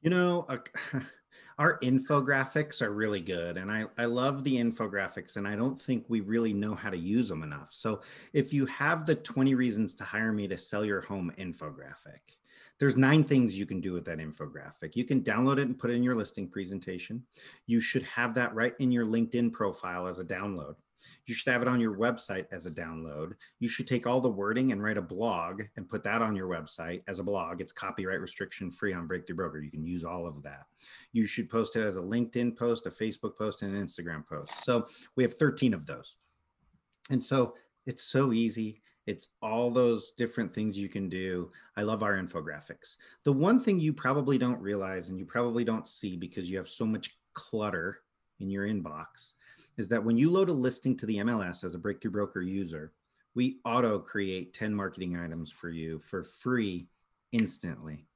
You 0.01 0.11
know, 0.11 0.45
uh, 0.49 0.59
our 1.59 1.79
infographics 1.81 2.83
are 2.83 2.91
really 2.91 3.21
good, 3.21 3.57
and 3.57 3.71
I, 3.71 3.85
I 3.97 4.07
love 4.07 4.43
the 4.43 4.57
infographics, 4.57 5.37
and 5.37 5.47
I 5.47 5.55
don't 5.55 5.81
think 5.81 6.05
we 6.09 6.21
really 6.21 6.53
know 6.53 6.75
how 6.75 6.91
to 6.91 6.99
use 6.99 7.29
them 7.29 7.45
enough. 7.45 7.69
So, 7.71 8.01
if 8.33 8.53
you 8.53 8.67
have 8.67 9.07
the 9.07 9.15
20 9.15 9.55
reasons 9.55 9.95
to 9.97 10.05
hire 10.05 10.33
me 10.33 10.49
to 10.49 10.59
sell 10.59 10.85
your 10.85 11.03
home 11.03 11.33
infographic, 11.38 12.35
there's 12.83 12.97
nine 12.97 13.23
things 13.23 13.57
you 13.57 13.64
can 13.64 13.81
do 13.81 13.92
with 13.92 14.05
that 14.05 14.18
infographic. 14.18 14.97
You 14.97 15.05
can 15.05 15.21
download 15.21 15.59
it 15.59 15.68
and 15.68 15.79
put 15.79 15.90
it 15.90 15.95
in 15.95 16.03
your 16.03 16.16
listing 16.16 16.49
presentation. 16.49 17.23
You 17.66 17.79
should 17.79 18.03
have 18.03 18.35
that 18.35 18.53
right 18.57 18.75
in 18.81 18.90
your 18.90 19.07
LinkedIn 19.07 19.53
profile 19.53 20.09
as 20.09 20.18
a 20.18 20.25
download. 20.25 20.75
You 21.27 21.33
should 21.33 21.53
have 21.53 21.62
it 21.62 21.68
on 21.68 21.81
your 21.81 21.97
website 21.97 22.47
as 22.51 22.66
a 22.66 22.73
download. 22.73 23.35
You 23.61 23.68
should 23.68 23.87
take 23.87 24.09
all 24.09 24.21
the 24.21 24.29
wording 24.29 24.73
and 24.73 24.83
write 24.83 24.99
a 24.99 25.03
blog 25.03 25.62
and 25.77 25.88
put 25.88 26.03
that 26.03 26.23
on 26.23 26.35
your 26.35 26.49
website 26.49 27.05
as 27.07 27.21
a 27.21 27.23
blog. 27.23 27.61
It's 27.61 27.73
copyright 27.73 28.21
restriction 28.21 28.68
free 28.68 28.92
on 28.92 29.07
Breakthrough 29.07 29.37
Broker. 29.37 29.61
You 29.61 29.71
can 29.71 29.87
use 29.87 30.05
all 30.05 30.27
of 30.27 30.42
that. 30.42 30.64
You 31.12 31.29
should 31.29 31.49
post 31.49 31.77
it 31.77 31.83
as 31.83 31.95
a 31.95 32.01
LinkedIn 32.01 32.59
post, 32.59 32.87
a 32.87 32.91
Facebook 32.91 33.39
post, 33.39 33.62
and 33.62 33.76
an 33.76 33.87
Instagram 33.87 34.26
post. 34.26 34.64
So 34.64 34.89
we 35.14 35.22
have 35.22 35.35
13 35.35 35.72
of 35.72 35.87
those. 35.87 36.16
And 37.11 37.22
so 37.22 37.55
it's 37.87 38.03
so 38.03 38.33
easy. 38.33 38.82
It's 39.07 39.28
all 39.40 39.70
those 39.70 40.12
different 40.12 40.55
things 40.55 40.78
you 40.78 40.88
can 40.88 41.09
do. 41.09 41.50
I 41.76 41.82
love 41.82 42.03
our 42.03 42.16
infographics. 42.16 42.96
The 43.24 43.32
one 43.32 43.61
thing 43.61 43.80
you 43.80 43.92
probably 43.92 44.38
don't 44.38 44.61
realize 44.61 45.09
and 45.09 45.18
you 45.18 45.24
probably 45.24 45.64
don't 45.64 45.88
see 45.88 46.16
because 46.16 46.48
you 46.48 46.57
have 46.57 46.68
so 46.68 46.86
much 46.86 47.16
clutter 47.34 48.00
in 48.40 48.50
your 48.50 48.66
inbox 48.66 49.34
is 49.78 49.88
that 49.88 50.05
when 50.05 50.16
you 50.16 50.30
load 50.30 50.48
a 50.48 50.53
listing 50.53 50.96
to 50.96 51.07
the 51.07 51.18
MLS 51.18 51.64
as 51.64 51.74
a 51.74 51.78
breakthrough 51.78 52.11
broker 52.11 52.42
user, 52.42 52.92
we 53.34 53.59
auto 53.64 53.98
create 53.98 54.53
10 54.53 54.74
marketing 54.74 55.16
items 55.16 55.50
for 55.50 55.70
you 55.70 55.98
for 55.98 56.22
free 56.22 56.86
instantly. 57.32 58.07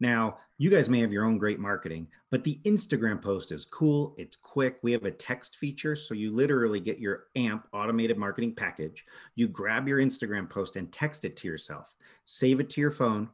Now, 0.00 0.38
you 0.58 0.70
guys 0.70 0.88
may 0.88 1.00
have 1.00 1.12
your 1.12 1.24
own 1.24 1.38
great 1.38 1.58
marketing, 1.58 2.08
but 2.30 2.44
the 2.44 2.60
Instagram 2.64 3.20
post 3.20 3.52
is 3.52 3.66
cool. 3.66 4.14
It's 4.16 4.36
quick. 4.36 4.78
We 4.82 4.92
have 4.92 5.04
a 5.04 5.10
text 5.10 5.56
feature. 5.56 5.94
So 5.94 6.14
you 6.14 6.32
literally 6.32 6.80
get 6.80 6.98
your 6.98 7.24
AMP 7.36 7.66
automated 7.72 8.16
marketing 8.16 8.54
package. 8.54 9.04
You 9.34 9.48
grab 9.48 9.86
your 9.86 9.98
Instagram 9.98 10.48
post 10.48 10.76
and 10.76 10.90
text 10.90 11.24
it 11.24 11.36
to 11.38 11.48
yourself, 11.48 11.94
save 12.24 12.60
it 12.60 12.70
to 12.70 12.80
your 12.80 12.90
phone, 12.90 13.28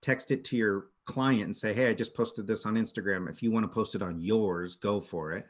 text 0.00 0.30
it 0.30 0.44
to 0.44 0.56
your 0.56 0.86
client 1.04 1.44
and 1.44 1.56
say, 1.56 1.74
Hey, 1.74 1.88
I 1.88 1.94
just 1.94 2.14
posted 2.14 2.46
this 2.46 2.66
on 2.66 2.74
Instagram. 2.74 3.28
If 3.28 3.42
you 3.42 3.50
want 3.50 3.64
to 3.64 3.74
post 3.74 3.94
it 3.94 4.02
on 4.02 4.20
yours, 4.20 4.76
go 4.76 5.00
for 5.00 5.32
it. 5.32 5.46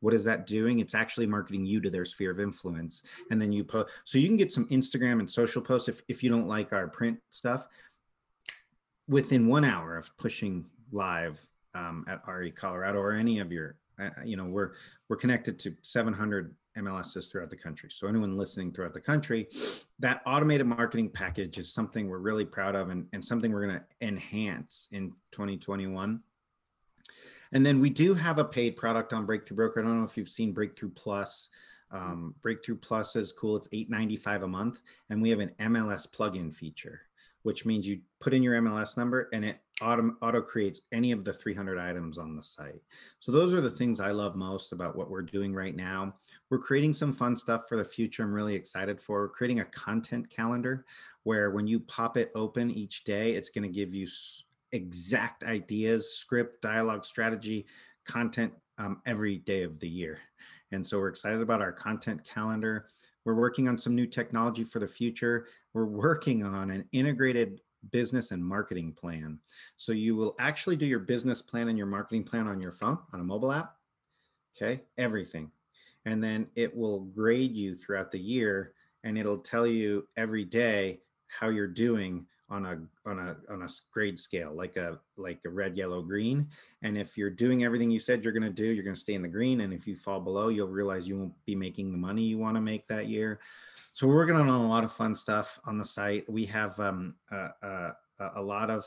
What 0.00 0.14
is 0.14 0.24
that 0.24 0.46
doing? 0.46 0.78
It's 0.78 0.94
actually 0.94 1.26
marketing 1.26 1.64
you 1.64 1.80
to 1.80 1.90
their 1.90 2.04
sphere 2.04 2.30
of 2.30 2.38
influence. 2.38 3.02
And 3.30 3.40
then 3.40 3.50
you 3.50 3.64
post. 3.64 3.88
So 4.04 4.18
you 4.18 4.28
can 4.28 4.36
get 4.36 4.52
some 4.52 4.68
Instagram 4.68 5.20
and 5.20 5.30
social 5.30 5.62
posts 5.62 5.88
if, 5.88 6.02
if 6.08 6.22
you 6.22 6.30
don't 6.30 6.46
like 6.46 6.72
our 6.72 6.88
print 6.88 7.18
stuff. 7.30 7.66
Within 9.08 9.46
one 9.46 9.64
hour 9.64 9.96
of 9.96 10.16
pushing 10.16 10.66
live 10.90 11.44
um, 11.74 12.04
at 12.08 12.20
RE 12.26 12.50
Colorado 12.50 12.98
or 12.98 13.12
any 13.12 13.38
of 13.38 13.52
your, 13.52 13.76
uh, 14.00 14.10
you 14.24 14.36
know, 14.36 14.46
we're 14.46 14.72
we're 15.08 15.16
connected 15.16 15.58
to 15.60 15.74
700 15.82 16.54
MLSs 16.76 17.30
throughout 17.30 17.50
the 17.50 17.56
country. 17.56 17.90
So 17.90 18.06
anyone 18.06 18.36
listening 18.36 18.72
throughout 18.72 18.92
the 18.92 19.00
country, 19.00 19.48
that 19.98 20.22
automated 20.26 20.66
marketing 20.66 21.10
package 21.10 21.58
is 21.58 21.72
something 21.72 22.08
we're 22.08 22.18
really 22.18 22.44
proud 22.44 22.74
of 22.74 22.90
and, 22.90 23.06
and 23.12 23.24
something 23.24 23.52
we're 23.52 23.66
going 23.66 23.80
to 23.80 24.06
enhance 24.06 24.88
in 24.92 25.10
2021. 25.32 26.20
And 27.52 27.64
then 27.64 27.80
we 27.80 27.90
do 27.90 28.14
have 28.14 28.38
a 28.38 28.44
paid 28.44 28.76
product 28.76 29.12
on 29.12 29.24
Breakthrough 29.24 29.56
Broker. 29.56 29.80
I 29.80 29.84
don't 29.84 29.98
know 29.98 30.04
if 30.04 30.16
you've 30.16 30.28
seen 30.28 30.52
Breakthrough 30.52 30.90
Plus. 30.90 31.48
Um, 31.90 32.34
Breakthrough 32.42 32.76
Plus 32.76 33.16
is 33.16 33.32
cool. 33.32 33.56
It's 33.56 33.68
$8.95 33.68 34.42
a 34.42 34.48
month. 34.48 34.82
And 35.08 35.22
we 35.22 35.30
have 35.30 35.40
an 35.40 35.52
MLS 35.60 36.08
plugin 36.08 36.52
feature, 36.52 37.02
which 37.46 37.64
means 37.64 37.86
you 37.86 38.00
put 38.18 38.34
in 38.34 38.42
your 38.42 38.60
MLS 38.60 38.96
number 38.96 39.28
and 39.32 39.44
it 39.44 39.60
auto, 39.80 40.10
auto 40.20 40.42
creates 40.42 40.80
any 40.90 41.12
of 41.12 41.22
the 41.22 41.32
300 41.32 41.78
items 41.78 42.18
on 42.18 42.34
the 42.34 42.42
site. 42.42 42.82
So 43.20 43.30
those 43.30 43.54
are 43.54 43.60
the 43.60 43.70
things 43.70 44.00
I 44.00 44.10
love 44.10 44.34
most 44.34 44.72
about 44.72 44.96
what 44.96 45.08
we're 45.08 45.22
doing 45.22 45.54
right 45.54 45.76
now. 45.76 46.16
We're 46.50 46.58
creating 46.58 46.92
some 46.92 47.12
fun 47.12 47.36
stuff 47.36 47.68
for 47.68 47.76
the 47.76 47.84
future. 47.84 48.24
I'm 48.24 48.32
really 48.32 48.56
excited 48.56 49.00
for 49.00 49.20
we're 49.20 49.28
creating 49.28 49.60
a 49.60 49.66
content 49.66 50.28
calendar 50.28 50.86
where 51.22 51.52
when 51.52 51.68
you 51.68 51.78
pop 51.78 52.16
it 52.16 52.32
open 52.34 52.68
each 52.68 53.04
day, 53.04 53.36
it's 53.36 53.50
going 53.50 53.62
to 53.62 53.72
give 53.72 53.94
you 53.94 54.08
exact 54.72 55.44
ideas, 55.44 56.14
script, 56.14 56.60
dialogue, 56.62 57.04
strategy, 57.04 57.66
content 58.04 58.52
um, 58.78 59.00
every 59.06 59.36
day 59.36 59.62
of 59.62 59.78
the 59.78 59.88
year. 59.88 60.18
And 60.72 60.84
so 60.84 60.98
we're 60.98 61.10
excited 61.10 61.42
about 61.42 61.62
our 61.62 61.70
content 61.70 62.24
calendar. 62.24 62.88
We're 63.24 63.34
working 63.34 63.68
on 63.68 63.76
some 63.76 63.94
new 63.94 64.06
technology 64.06 64.62
for 64.62 64.78
the 64.78 64.86
future. 64.86 65.48
We're 65.76 65.84
working 65.84 66.42
on 66.42 66.70
an 66.70 66.88
integrated 66.92 67.60
business 67.92 68.30
and 68.30 68.42
marketing 68.42 68.94
plan. 68.94 69.38
So 69.76 69.92
you 69.92 70.16
will 70.16 70.34
actually 70.38 70.76
do 70.76 70.86
your 70.86 71.00
business 71.00 71.42
plan 71.42 71.68
and 71.68 71.76
your 71.76 71.86
marketing 71.86 72.24
plan 72.24 72.48
on 72.48 72.62
your 72.62 72.72
phone, 72.72 72.96
on 73.12 73.20
a 73.20 73.22
mobile 73.22 73.52
app. 73.52 73.74
Okay, 74.56 74.80
everything. 74.96 75.50
And 76.06 76.24
then 76.24 76.46
it 76.54 76.74
will 76.74 77.00
grade 77.00 77.54
you 77.54 77.76
throughout 77.76 78.10
the 78.10 78.18
year 78.18 78.72
and 79.04 79.18
it'll 79.18 79.36
tell 79.36 79.66
you 79.66 80.08
every 80.16 80.46
day 80.46 81.00
how 81.28 81.50
you're 81.50 81.66
doing 81.66 82.24
on 82.48 82.64
a 82.64 83.10
on 83.10 83.18
a 83.18 83.36
on 83.52 83.62
a 83.62 83.68
grade 83.92 84.18
scale 84.18 84.54
like 84.54 84.76
a 84.76 84.98
like 85.16 85.40
a 85.44 85.50
red 85.50 85.76
yellow 85.76 86.00
green 86.00 86.46
and 86.82 86.96
if 86.96 87.18
you're 87.18 87.28
doing 87.28 87.64
everything 87.64 87.90
you 87.90 87.98
said 87.98 88.22
you're 88.22 88.32
going 88.32 88.40
to 88.40 88.48
do 88.50 88.66
you're 88.66 88.84
going 88.84 88.94
to 88.94 89.00
stay 89.00 89.14
in 89.14 89.22
the 89.22 89.28
green 89.28 89.62
and 89.62 89.74
if 89.74 89.84
you 89.84 89.96
fall 89.96 90.20
below 90.20 90.46
you'll 90.46 90.68
realize 90.68 91.08
you 91.08 91.18
won't 91.18 91.44
be 91.44 91.56
making 91.56 91.90
the 91.90 91.98
money 91.98 92.22
you 92.22 92.38
want 92.38 92.54
to 92.54 92.60
make 92.60 92.86
that 92.86 93.08
year 93.08 93.40
so 93.96 94.06
we're 94.06 94.16
working 94.16 94.36
on 94.36 94.46
a 94.46 94.68
lot 94.68 94.84
of 94.84 94.92
fun 94.92 95.16
stuff 95.16 95.58
on 95.64 95.78
the 95.78 95.84
site. 95.84 96.28
We 96.28 96.44
have 96.44 96.78
um, 96.78 97.14
a 97.32 98.42
lot 98.42 98.68
of 98.68 98.84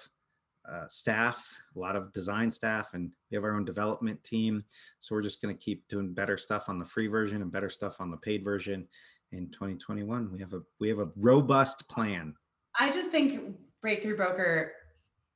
uh, 0.70 0.88
staff 0.88 1.52
a 1.76 1.80
lot 1.80 1.96
of 1.96 2.14
design 2.14 2.52
staff 2.52 2.94
and 2.94 3.12
we 3.32 3.36
have 3.36 3.44
our 3.44 3.56
own 3.56 3.66
development 3.66 4.24
team. 4.24 4.64
So 5.00 5.16
we're 5.16 5.24
just 5.24 5.42
going 5.42 5.56
to 5.56 5.60
keep 5.60 5.88
doing 5.88 6.14
better 6.14 6.38
stuff 6.38 6.70
on 6.70 6.78
the 6.78 6.86
free 6.86 7.08
version 7.08 7.42
and 7.42 7.52
better 7.52 7.72
stuff 7.72 8.00
on 8.00 8.12
the 8.12 8.18
paid 8.18 8.46
version 8.46 8.88
in 9.32 9.50
2021 9.50 10.32
we 10.32 10.40
have 10.40 10.54
a 10.54 10.62
we 10.80 10.90
have 10.90 11.00
a 11.00 11.10
robust 11.16 11.88
plan. 11.88 12.36
I 12.80 12.92
just 12.92 13.10
think 13.10 13.56
Breakthrough 13.82 14.16
Broker 14.16 14.74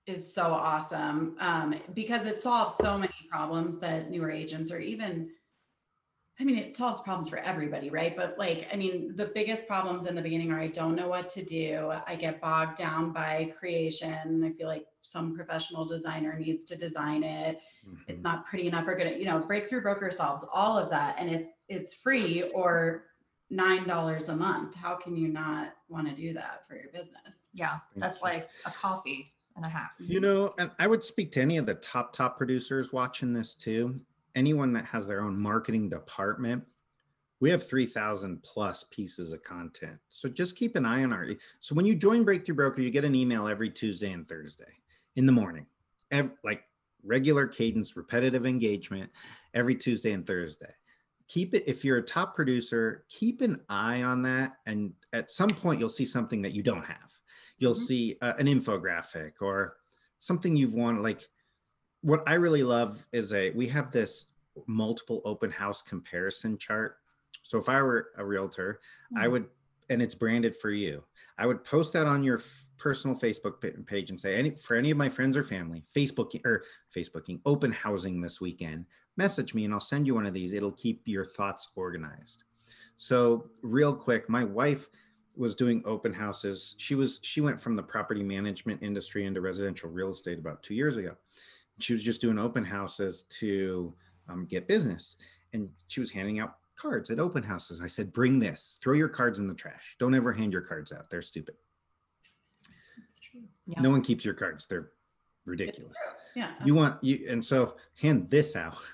is 0.05 0.31
so 0.31 0.53
awesome 0.53 1.35
um, 1.39 1.73
because 1.95 2.27
it 2.27 2.39
solves 2.39 2.75
so 2.75 2.95
many 2.95 3.13
problems 3.27 3.79
that 3.79 4.11
newer 4.11 4.29
agents 4.29 4.71
or 4.71 4.77
even 4.77 5.31
I 6.39 6.43
mean, 6.43 6.57
it 6.57 6.75
solves 6.75 6.99
problems 7.01 7.29
for 7.29 7.37
everybody, 7.37 7.91
right? 7.91 8.15
But 8.15 8.37
like, 8.39 8.67
I 8.73 8.75
mean, 8.75 9.15
the 9.15 9.27
biggest 9.35 9.67
problems 9.67 10.07
in 10.07 10.15
the 10.15 10.21
beginning 10.21 10.51
are 10.51 10.59
I 10.59 10.67
don't 10.67 10.95
know 10.95 11.07
what 11.07 11.29
to 11.29 11.43
do. 11.43 11.93
I 12.07 12.15
get 12.15 12.41
bogged 12.41 12.77
down 12.77 13.11
by 13.11 13.53
creation. 13.57 14.43
I 14.43 14.51
feel 14.57 14.67
like 14.67 14.87
some 15.03 15.35
professional 15.35 15.85
designer 15.85 16.37
needs 16.37 16.65
to 16.65 16.75
design 16.75 17.23
it. 17.23 17.59
Mm-hmm. 17.87 17.97
It's 18.07 18.23
not 18.23 18.45
pretty 18.45 18.67
enough 18.67 18.87
or 18.87 18.95
good. 18.95 19.19
You 19.19 19.25
know, 19.25 19.39
Breakthrough 19.39 19.81
Broker 19.81 20.09
solves 20.09 20.43
all 20.51 20.77
of 20.77 20.89
that, 20.89 21.17
and 21.19 21.29
it's 21.29 21.49
it's 21.69 21.93
free 21.93 22.43
or 22.55 23.05
nine 23.53 23.87
dollars 23.87 24.29
a 24.29 24.35
month 24.35 24.73
how 24.73 24.95
can 24.95 25.15
you 25.15 25.27
not 25.27 25.75
want 25.87 26.07
to 26.07 26.15
do 26.15 26.33
that 26.33 26.63
for 26.67 26.75
your 26.75 26.89
business 26.91 27.49
yeah 27.53 27.77
that's 27.97 28.23
like 28.23 28.49
a 28.65 28.71
coffee 28.71 29.31
and 29.55 29.63
a 29.65 29.69
half 29.69 29.91
you 29.99 30.19
know 30.19 30.51
and 30.57 30.71
i 30.79 30.87
would 30.87 31.03
speak 31.03 31.31
to 31.31 31.39
any 31.39 31.57
of 31.57 31.67
the 31.67 31.75
top 31.75 32.11
top 32.11 32.35
producers 32.35 32.91
watching 32.91 33.31
this 33.31 33.53
too 33.53 33.99
anyone 34.35 34.73
that 34.73 34.85
has 34.85 35.05
their 35.05 35.21
own 35.21 35.39
marketing 35.39 35.89
department 35.89 36.63
we 37.43 37.49
have 37.49 37.67
3000 37.67 38.41
plus 38.41 38.85
pieces 38.89 39.33
of 39.33 39.43
content. 39.43 39.97
So 40.07 40.29
just 40.29 40.55
keep 40.55 40.77
an 40.77 40.85
eye 40.85 41.03
on 41.03 41.11
our 41.11 41.27
so 41.59 41.75
when 41.75 41.85
you 41.85 41.93
join 41.93 42.23
breakthrough 42.23 42.55
broker 42.55 42.79
you 42.79 42.89
get 42.89 43.03
an 43.03 43.15
email 43.15 43.49
every 43.49 43.69
tuesday 43.69 44.13
and 44.13 44.25
thursday 44.25 44.71
in 45.17 45.25
the 45.25 45.33
morning. 45.33 45.65
Every, 46.09 46.31
like 46.45 46.63
regular 47.03 47.45
cadence 47.47 47.97
repetitive 47.97 48.45
engagement 48.45 49.11
every 49.53 49.75
tuesday 49.75 50.13
and 50.13 50.25
thursday. 50.25 50.73
Keep 51.27 51.53
it 51.55 51.65
if 51.67 51.83
you're 51.83 51.97
a 51.97 52.01
top 52.01 52.33
producer 52.33 53.03
keep 53.09 53.41
an 53.41 53.59
eye 53.67 54.03
on 54.03 54.21
that 54.21 54.53
and 54.65 54.93
at 55.11 55.29
some 55.29 55.49
point 55.49 55.81
you'll 55.81 55.89
see 55.89 56.05
something 56.05 56.41
that 56.43 56.53
you 56.53 56.63
don't 56.63 56.85
have. 56.85 57.11
You'll 57.57 57.73
mm-hmm. 57.73 57.83
see 57.83 58.17
uh, 58.21 58.35
an 58.39 58.47
infographic 58.47 59.33
or 59.41 59.75
something 60.17 60.55
you've 60.55 60.75
wanted 60.75 61.01
like 61.01 61.27
what 62.03 62.21
i 62.27 62.35
really 62.35 62.63
love 62.63 63.05
is 63.11 63.33
a 63.33 63.49
we 63.51 63.67
have 63.67 63.91
this 63.91 64.27
multiple 64.67 65.21
open 65.25 65.49
house 65.49 65.81
comparison 65.81 66.57
chart 66.57 66.97
so 67.41 67.57
if 67.57 67.67
i 67.67 67.81
were 67.81 68.09
a 68.17 68.25
realtor 68.25 68.79
mm-hmm. 69.11 69.23
i 69.23 69.27
would 69.27 69.45
and 69.89 70.01
it's 70.01 70.15
branded 70.15 70.55
for 70.55 70.69
you 70.69 71.03
i 71.37 71.47
would 71.47 71.63
post 71.63 71.91
that 71.91 72.05
on 72.05 72.23
your 72.23 72.37
f- 72.37 72.65
personal 72.77 73.17
facebook 73.17 73.85
page 73.87 74.11
and 74.11 74.19
say 74.19 74.35
any 74.35 74.51
for 74.51 74.75
any 74.75 74.91
of 74.91 74.97
my 74.97 75.09
friends 75.09 75.35
or 75.35 75.43
family 75.43 75.83
facebook 75.93 76.39
or 76.45 76.63
facebooking 76.95 77.39
open 77.45 77.71
housing 77.71 78.21
this 78.21 78.39
weekend 78.39 78.85
message 79.17 79.53
me 79.53 79.65
and 79.65 79.73
I'll 79.73 79.79
send 79.79 80.07
you 80.07 80.15
one 80.15 80.25
of 80.25 80.33
these. 80.33 80.53
It'll 80.53 80.71
keep 80.71 81.01
your 81.05 81.25
thoughts 81.25 81.69
organized. 81.75 82.43
So, 82.97 83.49
real 83.61 83.93
quick, 83.93 84.29
my 84.29 84.43
wife 84.43 84.89
was 85.35 85.55
doing 85.55 85.81
open 85.85 86.13
houses. 86.13 86.75
She 86.77 86.95
was 86.95 87.19
she 87.23 87.41
went 87.41 87.59
from 87.59 87.75
the 87.75 87.83
property 87.83 88.23
management 88.23 88.81
industry 88.83 89.25
into 89.25 89.41
residential 89.41 89.89
real 89.89 90.11
estate 90.11 90.39
about 90.39 90.63
2 90.63 90.73
years 90.73 90.97
ago. 90.97 91.15
She 91.79 91.93
was 91.93 92.03
just 92.03 92.21
doing 92.21 92.39
open 92.39 92.63
houses 92.63 93.23
to 93.39 93.93
um, 94.29 94.45
get 94.45 94.67
business 94.67 95.15
and 95.53 95.69
she 95.87 95.99
was 95.99 96.11
handing 96.11 96.39
out 96.39 96.55
cards 96.75 97.09
at 97.09 97.19
open 97.19 97.43
houses. 97.43 97.81
I 97.81 97.87
said, 97.87 98.11
"Bring 98.11 98.39
this. 98.39 98.77
Throw 98.81 98.93
your 98.93 99.09
cards 99.09 99.39
in 99.39 99.47
the 99.47 99.53
trash. 99.53 99.95
Don't 99.99 100.15
ever 100.15 100.33
hand 100.33 100.51
your 100.51 100.61
cards 100.61 100.91
out. 100.91 101.09
They're 101.09 101.21
stupid." 101.21 101.55
That's 102.97 103.21
true. 103.21 103.41
Yeah. 103.67 103.81
No 103.81 103.89
one 103.89 104.01
keeps 104.01 104.25
your 104.25 104.33
cards. 104.33 104.65
They're 104.65 104.91
ridiculous. 105.45 105.97
Yeah. 106.35 106.51
You 106.65 106.73
want 106.73 107.03
you 107.03 107.27
and 107.29 107.43
so 107.43 107.75
hand 107.99 108.29
this 108.29 108.55
out. 108.55 108.77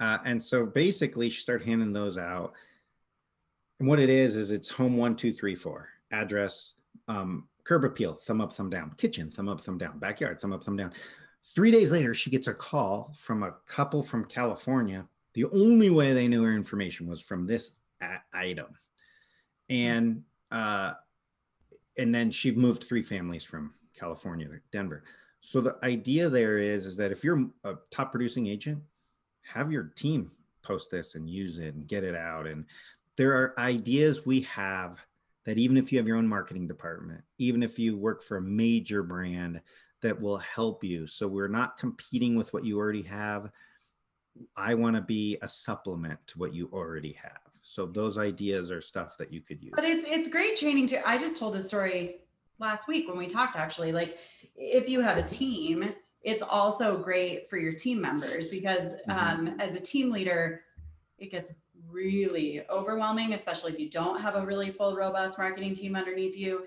Uh, 0.00 0.16
and 0.24 0.42
so 0.42 0.64
basically, 0.64 1.28
she 1.28 1.42
started 1.42 1.66
handing 1.66 1.92
those 1.92 2.16
out. 2.16 2.54
And 3.80 3.86
what 3.86 4.00
it 4.00 4.08
is 4.08 4.34
is 4.34 4.50
it's 4.50 4.70
home 4.70 4.96
one, 4.96 5.14
two, 5.14 5.30
three, 5.30 5.54
four 5.54 5.90
address, 6.10 6.72
um, 7.06 7.48
curb 7.64 7.84
appeal, 7.84 8.14
thumb 8.14 8.40
up, 8.40 8.50
thumb 8.50 8.70
down, 8.70 8.94
kitchen, 8.96 9.30
thumb 9.30 9.50
up, 9.50 9.60
thumb 9.60 9.76
down, 9.76 9.98
backyard, 9.98 10.40
thumb 10.40 10.54
up, 10.54 10.64
thumb 10.64 10.78
down. 10.78 10.90
Three 11.42 11.70
days 11.70 11.92
later, 11.92 12.14
she 12.14 12.30
gets 12.30 12.48
a 12.48 12.54
call 12.54 13.12
from 13.16 13.42
a 13.42 13.54
couple 13.66 14.02
from 14.02 14.24
California. 14.24 15.06
The 15.34 15.46
only 15.46 15.90
way 15.90 16.12
they 16.12 16.28
knew 16.28 16.42
her 16.42 16.54
information 16.54 17.06
was 17.06 17.20
from 17.20 17.46
this 17.46 17.72
item, 18.32 18.68
and 19.68 20.22
uh, 20.50 20.94
and 21.96 22.14
then 22.14 22.30
she 22.30 22.50
moved 22.50 22.84
three 22.84 23.02
families 23.02 23.44
from 23.44 23.74
California 23.94 24.48
to 24.48 24.60
Denver. 24.72 25.04
So 25.40 25.60
the 25.60 25.78
idea 25.82 26.28
there 26.28 26.58
is 26.58 26.86
is 26.86 26.96
that 26.96 27.12
if 27.12 27.24
you're 27.24 27.48
a 27.64 27.74
top 27.90 28.10
producing 28.10 28.46
agent, 28.46 28.82
have 29.42 29.72
your 29.72 29.84
team 29.84 30.30
post 30.62 30.90
this 30.90 31.14
and 31.14 31.28
use 31.28 31.58
it 31.58 31.74
and 31.74 31.86
get 31.86 32.04
it 32.04 32.14
out. 32.14 32.46
And 32.46 32.66
there 33.16 33.32
are 33.32 33.58
ideas 33.58 34.26
we 34.26 34.42
have 34.42 34.98
that 35.44 35.58
even 35.58 35.76
if 35.76 35.90
you 35.90 35.98
have 35.98 36.06
your 36.06 36.18
own 36.18 36.28
marketing 36.28 36.66
department, 36.66 37.22
even 37.38 37.62
if 37.62 37.78
you 37.78 37.96
work 37.96 38.22
for 38.22 38.36
a 38.36 38.42
major 38.42 39.02
brand, 39.02 39.60
that 40.02 40.20
will 40.20 40.38
help 40.38 40.82
you. 40.82 41.06
So 41.06 41.28
we're 41.28 41.48
not 41.48 41.76
competing 41.76 42.36
with 42.36 42.52
what 42.52 42.64
you 42.64 42.78
already 42.78 43.02
have. 43.02 43.50
I 44.56 44.74
want 44.74 44.96
to 44.96 45.02
be 45.02 45.38
a 45.42 45.48
supplement 45.48 46.18
to 46.28 46.38
what 46.38 46.54
you 46.54 46.70
already 46.72 47.12
have. 47.14 47.40
So 47.62 47.86
those 47.86 48.16
ideas 48.16 48.70
are 48.70 48.80
stuff 48.80 49.18
that 49.18 49.32
you 49.32 49.40
could 49.40 49.62
use. 49.62 49.72
But 49.74 49.84
it's 49.84 50.06
it's 50.06 50.28
great 50.28 50.56
training 50.56 50.86
too. 50.86 51.00
I 51.04 51.18
just 51.18 51.36
told 51.36 51.54
this 51.54 51.66
story 51.66 52.20
last 52.58 52.88
week 52.88 53.08
when 53.08 53.18
we 53.18 53.26
talked 53.26 53.56
actually. 53.56 53.92
Like 53.92 54.18
if 54.56 54.88
you 54.88 55.00
have 55.02 55.18
a 55.18 55.22
team, 55.28 55.92
it's 56.22 56.42
also 56.42 56.98
great 57.02 57.48
for 57.48 57.58
your 57.58 57.74
team 57.74 58.00
members 58.00 58.50
because 58.50 58.96
Mhm. 59.08 59.10
um, 59.10 59.60
as 59.60 59.74
a 59.74 59.80
team 59.80 60.10
leader, 60.10 60.62
it 61.18 61.30
gets 61.30 61.52
really 61.90 62.62
overwhelming, 62.70 63.34
especially 63.34 63.72
if 63.72 63.80
you 63.80 63.90
don't 63.90 64.20
have 64.20 64.36
a 64.36 64.46
really 64.46 64.70
full, 64.70 64.96
robust 64.96 65.38
marketing 65.38 65.74
team 65.74 65.96
underneath 65.96 66.36
you. 66.36 66.66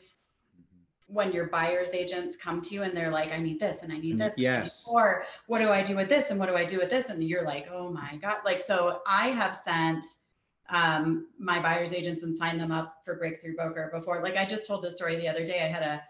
When 1.14 1.32
your 1.32 1.46
buyer's 1.48 1.92
agents 1.94 2.36
come 2.36 2.60
to 2.64 2.74
you 2.74 2.82
and 2.84 2.98
they're 2.98 3.12
like, 3.12 3.32
I 3.32 3.38
need 3.38 3.60
this 3.60 3.84
and 3.84 3.94
I 3.94 3.98
need 4.00 4.16
Mm, 4.16 4.20
this. 4.20 4.36
and 4.38 4.48
I 4.48 4.58
need 4.58 4.64
yes. 4.64 4.88
Or 4.90 5.26
what 5.46 5.60
do 5.60 5.70
I 5.70 5.84
do 5.84 5.96
with 5.96 6.10
this 6.10 6.32
and 6.32 6.40
what 6.40 6.50
do 6.50 6.56
I 6.56 6.66
do 6.66 6.78
with 6.80 6.90
this? 6.90 7.10
And 7.10 7.24
you're 7.24 7.44
like, 7.46 7.68
oh 7.72 7.90
my 7.92 8.18
God. 8.20 8.38
Like, 8.44 8.62
so 8.62 9.02
I 9.08 9.28
have 9.30 9.56
sent 9.56 10.04
um, 10.70 11.28
my 11.38 11.62
buyer's 11.62 11.94
agents 11.94 12.24
and 12.24 12.36
signed 12.36 12.60
them 12.60 12.72
up 12.72 12.96
for 13.06 13.16
Breakthrough 13.18 13.54
Broker 13.56 13.92
before. 13.94 14.24
Like 14.24 14.38
I 14.38 14.46
just 14.46 14.66
told 14.66 14.84
this 14.84 14.96
story 14.96 15.16
the 15.18 15.28
other 15.28 15.46
day. 15.46 15.62
I 15.62 15.68
had 15.68 15.84
a 15.84 16.02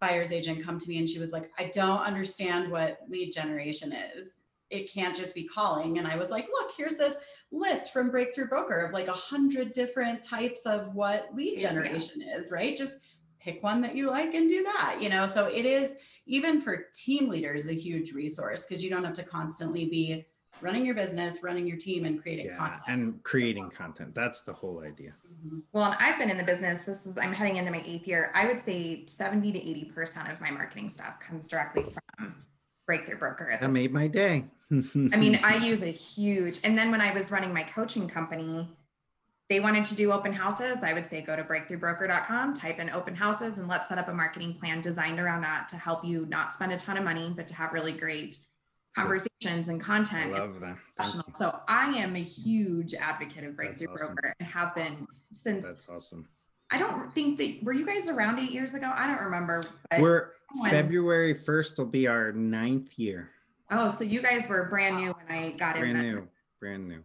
buyer's 0.00 0.32
agent 0.32 0.64
come 0.64 0.78
to 0.78 0.88
me 0.88 0.98
and 0.98 1.08
she 1.08 1.18
was 1.18 1.32
like, 1.32 1.50
I 1.58 1.70
don't 1.74 2.00
understand 2.00 2.70
what 2.70 3.00
lead 3.08 3.32
generation 3.32 3.92
is. 4.16 4.40
It 4.70 4.90
can't 4.90 5.16
just 5.16 5.34
be 5.34 5.44
calling. 5.44 5.98
And 5.98 6.06
I 6.08 6.16
was 6.16 6.30
like, 6.30 6.48
look, 6.50 6.70
here's 6.76 6.96
this 6.96 7.16
list 7.52 7.92
from 7.92 8.10
Breakthrough 8.10 8.48
Broker 8.48 8.80
of 8.86 8.92
like 8.92 9.08
a 9.08 9.12
hundred 9.12 9.74
different 9.74 10.22
types 10.22 10.64
of 10.66 10.94
what 10.94 11.28
lead 11.34 11.60
Yeah. 11.60 11.68
generation 11.68 12.22
is, 12.22 12.50
right? 12.50 12.74
Just 12.76 12.98
pick 13.46 13.62
one 13.62 13.80
that 13.80 13.94
you 13.94 14.10
like 14.10 14.34
and 14.34 14.48
do 14.48 14.64
that, 14.64 14.98
you 15.00 15.08
know? 15.08 15.24
So 15.26 15.46
it 15.46 15.64
is 15.64 15.96
even 16.26 16.60
for 16.60 16.86
team 16.92 17.28
leaders, 17.28 17.68
a 17.68 17.72
huge 17.72 18.12
resource 18.12 18.66
because 18.66 18.82
you 18.82 18.90
don't 18.90 19.04
have 19.04 19.14
to 19.14 19.22
constantly 19.22 19.88
be 19.88 20.26
running 20.60 20.84
your 20.84 20.96
business, 20.96 21.44
running 21.44 21.64
your 21.64 21.76
team 21.76 22.04
and 22.06 22.20
creating 22.20 22.46
Yeah, 22.46 22.56
content. 22.56 22.82
and 22.88 23.22
creating 23.22 23.70
content. 23.70 24.14
That's 24.16 24.40
the 24.40 24.52
whole 24.52 24.80
idea. 24.82 25.12
Mhm. 25.46 25.62
Well, 25.72 25.84
and 25.84 25.94
I've 26.00 26.18
been 26.18 26.28
in 26.30 26.38
the 26.38 26.42
business. 26.42 26.80
This 26.80 27.06
is 27.06 27.16
I'm 27.18 27.32
heading 27.32 27.56
into 27.56 27.70
my 27.70 27.82
eighth 27.86 28.08
year. 28.08 28.32
I 28.34 28.46
would 28.46 28.58
say 28.58 29.06
70 29.06 29.52
to 29.52 29.58
80 29.58 29.84
percent 29.92 30.28
of 30.28 30.40
my 30.40 30.50
marketing 30.50 30.88
stuff 30.88 31.20
comes 31.20 31.46
directly 31.46 31.84
from 32.18 32.34
Breakthrough 32.86 33.18
Broker. 33.18 33.48
At 33.52 33.60
That 33.60 33.66
this 33.68 33.74
made 33.74 33.92
my 33.92 34.08
day. 34.08 34.46
I 34.72 35.16
mean, 35.16 35.36
I 35.44 35.56
use 35.58 35.84
a 35.84 35.92
huge, 35.92 36.58
and 36.64 36.76
then 36.76 36.90
when 36.90 37.00
I 37.00 37.12
was 37.14 37.30
running 37.30 37.52
my 37.54 37.62
coaching 37.62 38.08
company, 38.08 38.68
they 39.48 39.60
wanted 39.60 39.84
to 39.86 39.94
do 39.94 40.10
open 40.12 40.32
houses. 40.32 40.78
I 40.82 40.92
would 40.92 41.08
say 41.08 41.22
go 41.22 41.36
to 41.36 41.44
breakthroughbroker.com, 41.44 42.54
type 42.54 42.78
in 42.80 42.90
open 42.90 43.14
houses, 43.14 43.58
and 43.58 43.68
let's 43.68 43.88
set 43.88 43.96
up 43.98 44.08
a 44.08 44.12
marketing 44.14 44.54
plan 44.54 44.80
designed 44.80 45.20
around 45.20 45.42
that 45.42 45.68
to 45.68 45.76
help 45.76 46.04
you 46.04 46.26
not 46.26 46.52
spend 46.52 46.72
a 46.72 46.76
ton 46.76 46.96
of 46.96 47.04
money, 47.04 47.32
but 47.34 47.46
to 47.48 47.54
have 47.54 47.72
really 47.72 47.92
great 47.92 48.38
conversations 48.96 49.68
and 49.68 49.80
content. 49.80 50.30
and 50.30 50.32
love 50.32 50.60
that. 50.60 50.76
Professional. 50.96 51.24
So 51.36 51.60
I 51.68 51.90
am 51.98 52.16
a 52.16 52.20
huge 52.22 52.94
advocate 52.94 53.44
of 53.44 53.54
Breakthrough 53.54 53.88
awesome. 53.94 54.06
Broker 54.14 54.34
and 54.40 54.48
have 54.48 54.74
been 54.74 55.06
since 55.32 55.64
That's 55.66 55.86
awesome. 55.88 56.28
I 56.70 56.78
don't 56.78 57.12
think 57.12 57.38
that 57.38 57.62
were 57.62 57.72
you 57.74 57.86
guys 57.86 58.08
around 58.08 58.40
eight 58.40 58.50
years 58.50 58.74
ago? 58.74 58.90
I 58.92 59.06
don't 59.06 59.22
remember. 59.22 59.62
but 59.90 60.00
We're 60.00 60.30
when- 60.60 60.70
February 60.72 61.34
1st 61.34 61.78
will 61.78 61.86
be 61.86 62.08
our 62.08 62.32
ninth 62.32 62.98
year. 62.98 63.30
Oh, 63.70 63.88
so 63.88 64.02
you 64.02 64.20
guys 64.22 64.48
were 64.48 64.68
brand 64.68 64.96
new 64.96 65.12
when 65.12 65.38
I 65.38 65.50
got 65.52 65.76
in. 65.76 65.82
Brand 65.82 66.02
new. 66.02 66.28
Brand 66.58 66.88
new. 66.88 67.04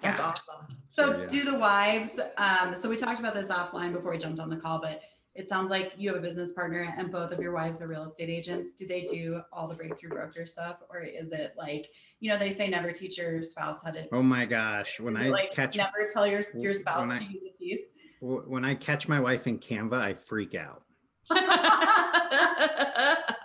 That's 0.00 0.18
Yeah. 0.18 0.26
awesome. 0.26 0.66
So 0.90 1.16
Yeah. 1.20 1.26
do 1.28 1.44
the 1.44 1.56
wives, 1.56 2.18
um, 2.36 2.74
so 2.74 2.90
we 2.90 2.96
talked 2.96 3.20
about 3.20 3.32
this 3.32 3.48
offline 3.48 3.92
before 3.92 4.10
we 4.10 4.18
jumped 4.18 4.40
on 4.40 4.50
the 4.50 4.56
call, 4.56 4.80
but 4.80 5.02
it 5.36 5.48
sounds 5.48 5.70
like 5.70 5.92
you 5.96 6.08
have 6.08 6.18
a 6.18 6.20
business 6.20 6.52
partner 6.52 6.92
and 6.98 7.12
both 7.12 7.30
of 7.30 7.40
your 7.40 7.52
wives 7.52 7.80
are 7.80 7.86
real 7.86 8.02
estate 8.02 8.28
agents. 8.28 8.72
Do 8.72 8.88
they 8.88 9.04
do 9.04 9.40
all 9.52 9.68
the 9.68 9.76
breakthrough 9.76 10.08
broker 10.10 10.44
stuff? 10.46 10.78
Or 10.90 10.98
is 10.98 11.30
it 11.30 11.54
like, 11.56 11.92
you 12.18 12.28
know, 12.28 12.40
they 12.40 12.50
say 12.50 12.66
never 12.66 12.90
teach 12.90 13.18
your 13.18 13.44
spouse 13.44 13.84
how 13.84 13.92
to 13.92 14.08
Oh 14.10 14.20
my 14.20 14.44
gosh. 14.44 14.98
When 14.98 15.16
I 15.16 15.28
like 15.28 15.52
catch 15.52 15.76
never 15.76 16.08
tell 16.12 16.26
your 16.26 16.40
your 16.56 16.74
spouse 16.74 17.08
I- 17.08 17.18
to 17.18 17.24
use 17.24 17.42
a 17.48 17.56
piece. 17.56 17.92
when 18.18 18.64
I 18.64 18.74
catch 18.74 19.06
my 19.06 19.20
wife 19.20 19.46
in 19.46 19.60
Canva, 19.60 19.94
I 20.00 20.14
freak 20.14 20.56
out. 20.56 20.82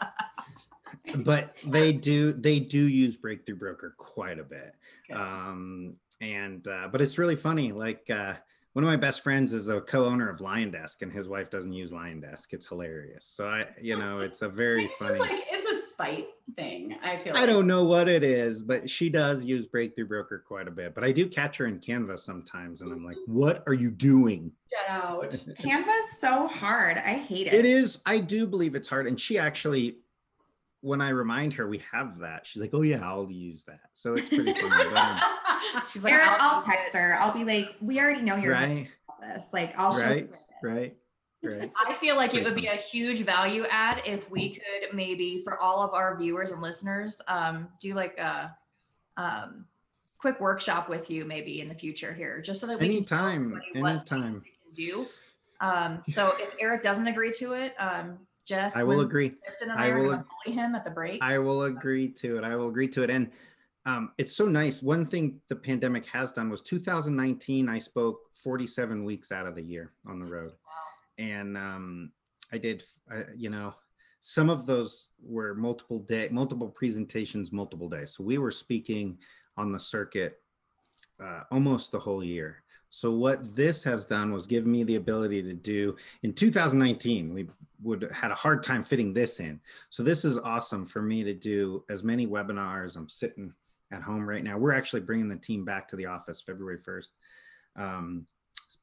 But 1.20 1.56
they 1.66 1.94
do 1.94 2.34
they 2.34 2.60
do 2.60 2.80
use 2.88 3.16
Breakthrough 3.16 3.56
Broker 3.58 3.94
quite 3.98 4.40
a 4.40 4.44
bit. 4.44 4.74
Okay. 5.10 5.20
Um 5.20 5.96
and 6.22 6.68
uh 6.68 6.88
but 6.92 7.02
it's 7.02 7.18
really 7.18 7.36
funny 7.36 7.72
like 7.72 8.10
uh 8.10 8.34
one 8.74 8.84
of 8.84 8.90
my 8.90 8.98
best 8.98 9.22
friends 9.24 9.54
is 9.54 9.70
a 9.70 9.80
co-owner 9.80 10.30
of 10.30 10.40
LionDesk 10.40 11.02
and 11.02 11.10
his 11.10 11.30
wife 11.30 11.50
doesn't 11.50 11.72
use 11.72 11.92
LionDesk. 11.92 12.48
It's 12.52 12.68
hilarious. 12.68 13.24
So 13.26 13.48
I 13.48 13.68
you 13.82 13.98
know, 13.98 14.18
it's 14.20 14.42
a 14.42 14.50
very 14.50 14.84
It's 14.84 14.94
funny 14.98 15.18
just 15.18 15.32
like 15.32 15.44
it's 15.50 15.72
a 15.72 15.90
spite 15.94 16.28
thing. 16.58 16.98
I 17.02 17.16
feel 17.16 17.38
I 17.38 17.42
like. 17.42 17.50
don't 17.50 17.68
know 17.68 17.86
what 17.86 18.10
it 18.10 18.22
is, 18.22 18.62
but 18.62 18.90
she 18.90 19.10
does 19.10 19.46
use 19.46 19.66
Breakthrough 19.66 20.08
Broker 20.08 20.44
quite 20.46 20.68
a 20.68 20.72
bit. 20.72 20.94
But 20.94 21.06
I 21.06 21.14
do 21.14 21.30
catch 21.30 21.56
her 21.56 21.68
in 21.68 21.80
Canva 21.80 22.20
sometimes, 22.20 22.82
and 22.82 22.92
I'm 22.92 23.06
like, 23.06 23.16
"What 23.28 23.64
are 23.66 23.74
you 23.74 23.92
doing?" 23.92 24.52
get 24.70 24.90
out. 24.90 25.32
Canva's 25.58 26.20
so 26.20 26.48
hard. 26.50 26.98
I 26.98 27.14
hate 27.14 27.48
it. 27.48 27.54
It 27.54 27.66
is. 27.66 28.00
I 28.06 28.20
do 28.20 28.46
believe 28.46 28.76
it's 28.76 28.90
hard, 28.90 29.08
and 29.08 29.18
she 29.18 29.38
actually, 29.38 30.00
when 30.82 31.00
I 31.00 31.10
remind 31.12 31.54
her 31.54 31.66
we 31.66 31.82
have 31.94 32.20
that, 32.20 32.46
she's 32.46 32.62
like, 32.62 32.72
"Oh 32.74 32.82
yeah, 32.82 33.08
I'll 33.08 33.32
use 33.32 33.64
that." 33.64 33.88
So 33.94 34.16
it's 34.16 34.28
pretty 34.28 34.54
funny. 34.54 34.90
But, 34.92 34.98
um, 34.98 35.18
She's 35.92 36.04
like, 36.04 36.14
Eric, 36.14 36.28
I'll 36.28 36.58
I'll 36.58 36.64
text 36.64 36.90
it. 36.90 36.98
her. 36.98 37.18
I'll 37.20 37.34
be 37.34 37.44
like, 37.44 37.76
we 37.82 38.00
already 38.00 38.22
know 38.22 38.36
you're 38.36 38.54
right, 38.54 38.88
this. 39.22 39.48
Like, 39.54 39.78
I'll 39.78 39.92
show 39.92 40.08
you 40.08 40.14
right, 40.14 40.32
this. 40.32 40.44
right, 40.64 40.96
right. 41.44 41.72
I 41.88 41.94
feel 41.94 42.16
like 42.16 42.32
it 42.34 42.44
Pretty 42.44 42.46
would 42.46 42.56
be 42.56 42.68
a 42.68 42.76
huge 42.76 43.22
value 43.22 43.66
add 43.70 44.02
if 44.06 44.30
we 44.30 44.56
could 44.56 44.94
maybe 44.94 45.42
for 45.44 45.60
all 45.60 45.82
of 45.82 45.94
our 45.94 46.18
viewers 46.18 46.52
and 46.52 46.62
listeners, 46.62 47.22
um, 47.28 47.68
do 47.80 47.94
like 47.94 48.18
a 48.18 48.56
um, 49.18 49.66
quick 50.18 50.40
workshop 50.40 50.90
with 50.90 51.10
you 51.10 51.26
maybe 51.26 51.62
in 51.62 51.68
the 51.68 51.76
future 51.76 52.14
here, 52.14 52.42
just 52.42 52.60
so 52.60 52.68
that 52.68 52.80
we 52.80 52.88
can 52.88 53.06
show 53.06 53.16
Anytime, 53.16 53.46
everybody 53.48 53.82
what 53.82 53.92
anytime. 53.92 54.44
we 54.44 54.52
can 54.52 54.94
do. 54.94 55.06
Um, 55.62 56.04
so 56.12 56.36
if 56.40 56.56
Eric 56.60 56.82
doesn't 56.82 57.08
agree 57.08 57.32
to 57.34 57.54
it, 57.54 57.74
um, 57.80 58.20
Jess, 58.46 58.76
I 58.76 58.84
will 58.84 59.02
agree. 59.02 59.30
Kristen 59.30 59.72
and 59.72 59.80
I 59.80 59.88
I, 59.88 59.94
will 59.94 60.06
going 60.06 60.18
to 60.20 60.26
bully 60.46 60.56
him 60.56 60.76
at 60.76 60.86
the 60.86 60.92
break. 60.92 61.22
I 61.24 61.40
will 61.40 61.64
agree 61.64 62.10
to 62.10 62.38
it. 62.38 62.44
I 62.44 62.56
will 62.56 62.68
agree 62.68 62.88
to 62.90 63.02
it. 63.02 63.10
And 63.10 63.32
um, 63.86 64.12
it's 64.18 64.36
so 64.36 64.48
nice. 64.48 64.82
One 64.82 65.06
thing 65.06 65.40
the 65.48 65.56
pandemic 65.56 66.06
has 66.08 66.32
done 66.32 66.50
was 66.50 66.62
2019, 66.62 67.70
I 67.70 67.78
spoke 67.78 68.20
47 68.34 69.04
weeks 69.04 69.32
out 69.32 69.46
of 69.46 69.56
the 69.56 69.62
year 69.62 69.92
on 70.08 70.20
the 70.20 70.26
road. 70.26 70.54
And 71.18 71.56
um, 71.56 72.12
I 72.52 72.58
did, 72.58 72.84
uh, 73.12 73.24
you 73.36 73.50
know, 73.50 73.76
some 74.20 74.50
of 74.50 74.66
those 74.66 75.12
were 75.24 75.54
multiple 75.54 76.00
day, 76.00 76.30
multiple 76.32 76.68
presentations, 76.68 77.52
multiple 77.52 77.88
days. 77.88 78.16
So 78.16 78.24
we 78.24 78.40
were 78.40 78.52
speaking 78.52 79.20
on 79.56 79.72
the 79.72 79.80
circuit 79.80 80.42
uh, 81.20 81.44
almost 81.52 81.92
the 81.92 82.00
whole 82.00 82.24
year. 82.24 82.64
So 82.90 83.12
what 83.12 83.56
this 83.56 83.84
has 83.84 84.06
done 84.06 84.32
was 84.32 84.48
give 84.48 84.66
me 84.66 84.84
the 84.84 84.96
ability 84.96 85.44
to 85.44 85.54
do 85.54 85.96
in 86.24 86.34
2019, 86.34 87.34
we 87.34 87.48
would 87.84 88.10
had 88.12 88.32
a 88.32 88.36
hard 88.36 88.64
time 88.64 88.84
fitting 88.84 89.14
this 89.14 89.40
in. 89.40 89.60
So 89.90 90.02
this 90.02 90.26
is 90.26 90.38
awesome 90.38 90.86
for 90.86 91.02
me 91.02 91.24
to 91.24 91.34
do 91.34 91.84
as 91.90 92.04
many 92.04 92.26
webinars. 92.26 92.96
I'm 92.96 93.10
sitting 93.10 93.54
at 93.92 94.02
home 94.02 94.28
right 94.28 94.44
now. 94.44 94.58
We're 94.58 94.74
actually 94.74 95.02
bringing 95.02 95.30
the 95.30 95.36
team 95.36 95.66
back 95.66 95.88
to 95.90 95.96
the 95.96 96.06
office 96.06 96.42
February 96.42 96.80
1st. 96.80 97.10
Um, 97.76 98.28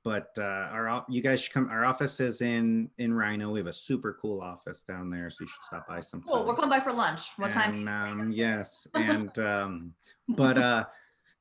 but 0.05 0.31
uh, 0.39 0.69
our 0.73 1.05
you 1.09 1.23
guys 1.23 1.43
should 1.43 1.53
come. 1.53 1.69
Our 1.71 1.85
office 1.85 2.19
is 2.19 2.41
in 2.41 2.91
in 2.99 3.13
RiNo. 3.13 3.53
We 3.53 3.61
have 3.61 3.69
a 3.69 3.73
super 3.73 4.19
cool 4.21 4.41
office 4.41 4.83
down 4.83 5.09
there, 5.09 5.31
so 5.31 5.45
you 5.45 5.47
should 5.47 5.63
stop 5.63 5.87
by 5.87 6.01
sometime. 6.01 6.29
cool. 6.29 6.47
We're 6.47 6.55
coming 6.55 6.71
by 6.71 6.81
for 6.81 6.93
lunch. 6.93 7.29
What 7.37 7.53
time? 7.53 7.87
Um, 7.87 8.33
yes, 8.33 8.87
and 8.95 9.37
um, 9.39 9.95
but 10.29 10.59
uh, 10.59 10.85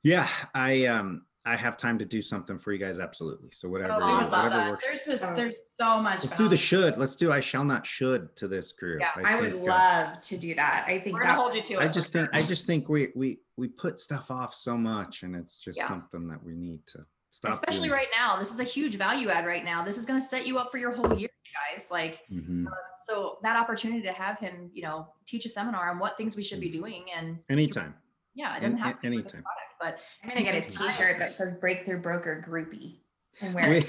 yeah, 0.04 0.28
I 0.54 0.86
um, 0.86 1.26
I 1.44 1.56
have 1.56 1.76
time 1.76 1.98
to 1.98 2.06
do 2.06 2.22
something 2.22 2.58
for 2.60 2.72
you 2.72 2.78
guys. 2.78 3.00
Absolutely. 3.00 3.50
So 3.52 3.68
whatever, 3.68 3.94
Oh, 3.94 3.98
you- 3.98 4.14
whatever 4.26 4.50
that. 4.50 4.70
works. 4.72 4.84
There's 4.86 5.04
just 5.06 5.24
Oh. 5.26 5.36
there's 5.36 5.58
so 5.80 6.00
much. 6.00 6.24
Let's 6.24 6.36
do 6.36 6.48
the 6.48 6.58
should. 6.58 6.98
Let's 6.98 7.16
do 7.16 7.32
I 7.32 7.40
shall 7.40 7.64
not 7.66 7.86
should 7.86 8.36
to 8.36 8.48
this 8.48 8.72
group. 8.74 9.00
Yeah, 9.02 9.12
I 9.16 9.42
would 9.42 9.54
think, 9.54 9.68
uh, 9.68 9.72
love 9.72 10.22
to 10.22 10.38
do 10.38 10.54
that. 10.56 10.86
I 10.88 11.00
think 11.00 11.16
We're 11.16 11.24
gonna 11.24 11.34
hold 11.36 11.56
you 11.56 11.64
to 11.64 11.74
it. 11.76 11.80
I 11.80 11.88
just 11.88 12.14
think. 12.14 12.30
I 12.32 12.44
just 12.44 12.68
think 12.68 12.90
we 12.90 13.10
we 13.16 13.40
we 13.58 13.70
put 13.70 14.00
stuff 14.00 14.30
off 14.30 14.54
so 14.54 14.78
much, 14.78 15.24
and 15.24 15.36
it's 15.36 15.58
just 15.58 15.80
Yeah. 15.80 15.88
something 15.88 16.28
that 16.28 16.44
we 16.44 16.54
need 16.54 16.86
to 16.88 17.06
stop. 17.32 17.54
especially 17.54 17.88
doing. 17.88 17.92
right 17.98 18.08
now 18.14 18.36
this 18.38 18.54
is 18.54 18.60
a 18.60 18.64
huge 18.66 18.96
value 18.98 19.30
add 19.30 19.46
right 19.46 19.64
now 19.64 19.82
this 19.82 19.98
is 19.98 20.06
going 20.06 20.20
to 20.20 20.26
set 20.26 20.46
you 20.46 20.58
up 20.58 20.70
for 20.70 20.78
your 20.78 20.92
whole 20.92 21.14
year 21.18 21.30
guys 21.74 21.88
like 21.90 22.20
Mhm. 22.30 22.66
so 23.06 23.40
that 23.42 23.56
opportunity 23.56 24.02
to 24.02 24.12
have 24.12 24.38
him 24.38 24.70
you 24.74 24.82
know 24.84 25.08
teach 25.26 25.46
a 25.46 25.50
seminar 25.50 25.90
on 25.90 25.98
what 25.98 26.18
things 26.18 26.36
we 26.36 26.44
should 26.44 26.60
be 26.60 26.68
Mm-hmm. 26.70 26.78
doing 26.82 27.06
and 27.16 27.42
Anytime. 27.50 27.96
Yeah 28.36 28.56
it 28.58 28.62
doesn't 28.62 28.78
An- 28.78 28.84
have 28.84 29.00
to 29.02 29.10
be 29.10 29.18
for 29.18 29.22
anytime. 29.22 29.44
product 29.44 29.72
but 29.80 30.00
I'm 30.24 30.30
gonna 30.30 30.44
get 30.44 30.56
a 30.56 30.62
T-shirt 30.62 31.20
that 31.20 31.34
says 31.36 31.56
"Breakthrough 31.56 32.02
Broker 32.02 32.44
Groupie" 32.48 33.00
and 33.42 33.54
wear 33.54 33.70
We, 33.70 33.78
it 33.78 33.88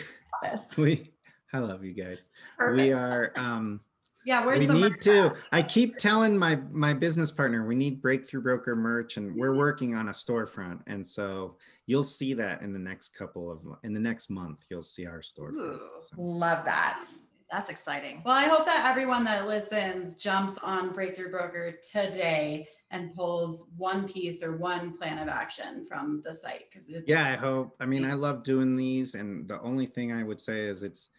to 0.72 0.80
we 0.80 1.12
I 1.52 1.58
love 1.58 1.84
you 1.84 1.92
guys. 1.92 2.30
perfect. 2.58 2.82
We 2.82 2.92
are 2.92 3.32
um 3.36 3.80
Yeah, 4.24 4.46
where's 4.46 4.60
we 4.60 4.66
the 4.66 4.74
need 4.74 4.80
merch 4.92 5.00
to. 5.04 5.20
at? 5.26 5.36
I 5.52 5.62
keep 5.62 5.98
telling 5.98 6.38
my 6.38 6.56
my 6.70 6.94
business 6.94 7.30
partner 7.30 7.66
we 7.66 7.74
need 7.74 8.00
breakthrough 8.00 8.40
broker 8.42 8.74
merch, 8.74 9.16
and 9.18 9.36
we're 9.36 9.54
working 9.56 9.94
on 9.94 10.08
a 10.08 10.12
storefront, 10.12 10.80
and 10.86 11.06
so 11.06 11.56
you'll 11.86 12.04
see 12.04 12.32
that 12.34 12.62
in 12.62 12.72
the 12.72 12.78
next 12.78 13.10
couple 13.10 13.50
of 13.52 13.58
in 13.84 13.92
the 13.92 14.00
next 14.00 14.30
month. 14.30 14.62
You'll 14.70 14.82
see 14.82 15.06
our 15.06 15.20
storefront. 15.20 15.74
Ooh. 15.74 15.80
So, 15.98 16.16
Love 16.16 16.64
that. 16.64 17.04
that's 17.50 17.68
exciting 17.68 18.22
Well, 18.24 18.34
I 18.34 18.44
hope 18.44 18.64
that 18.64 18.86
everyone 18.90 19.24
that 19.24 19.46
listens 19.46 20.16
jumps 20.16 20.56
on 20.62 20.94
Breakthrough 20.94 21.30
Broker 21.30 21.74
today 21.92 22.66
and 22.92 23.14
pulls 23.14 23.68
one 23.76 24.06
piece 24.06 24.42
or 24.42 24.56
one 24.56 24.96
plan 24.96 25.18
of 25.18 25.28
action 25.28 25.84
from 25.86 26.22
the 26.24 26.32
site 26.32 26.70
because 26.70 26.88
yeah 27.06 27.26
i 27.26 27.34
hope 27.34 27.74
i 27.80 27.86
mean 27.86 28.04
i 28.04 28.12
love 28.12 28.42
doing 28.44 28.76
these 28.76 29.14
and 29.14 29.48
the 29.48 29.60
only 29.62 29.86
thing 29.86 30.12
i 30.12 30.22
would 30.22 30.40
say 30.40 30.60
is 30.60 30.82
it's 30.82 31.10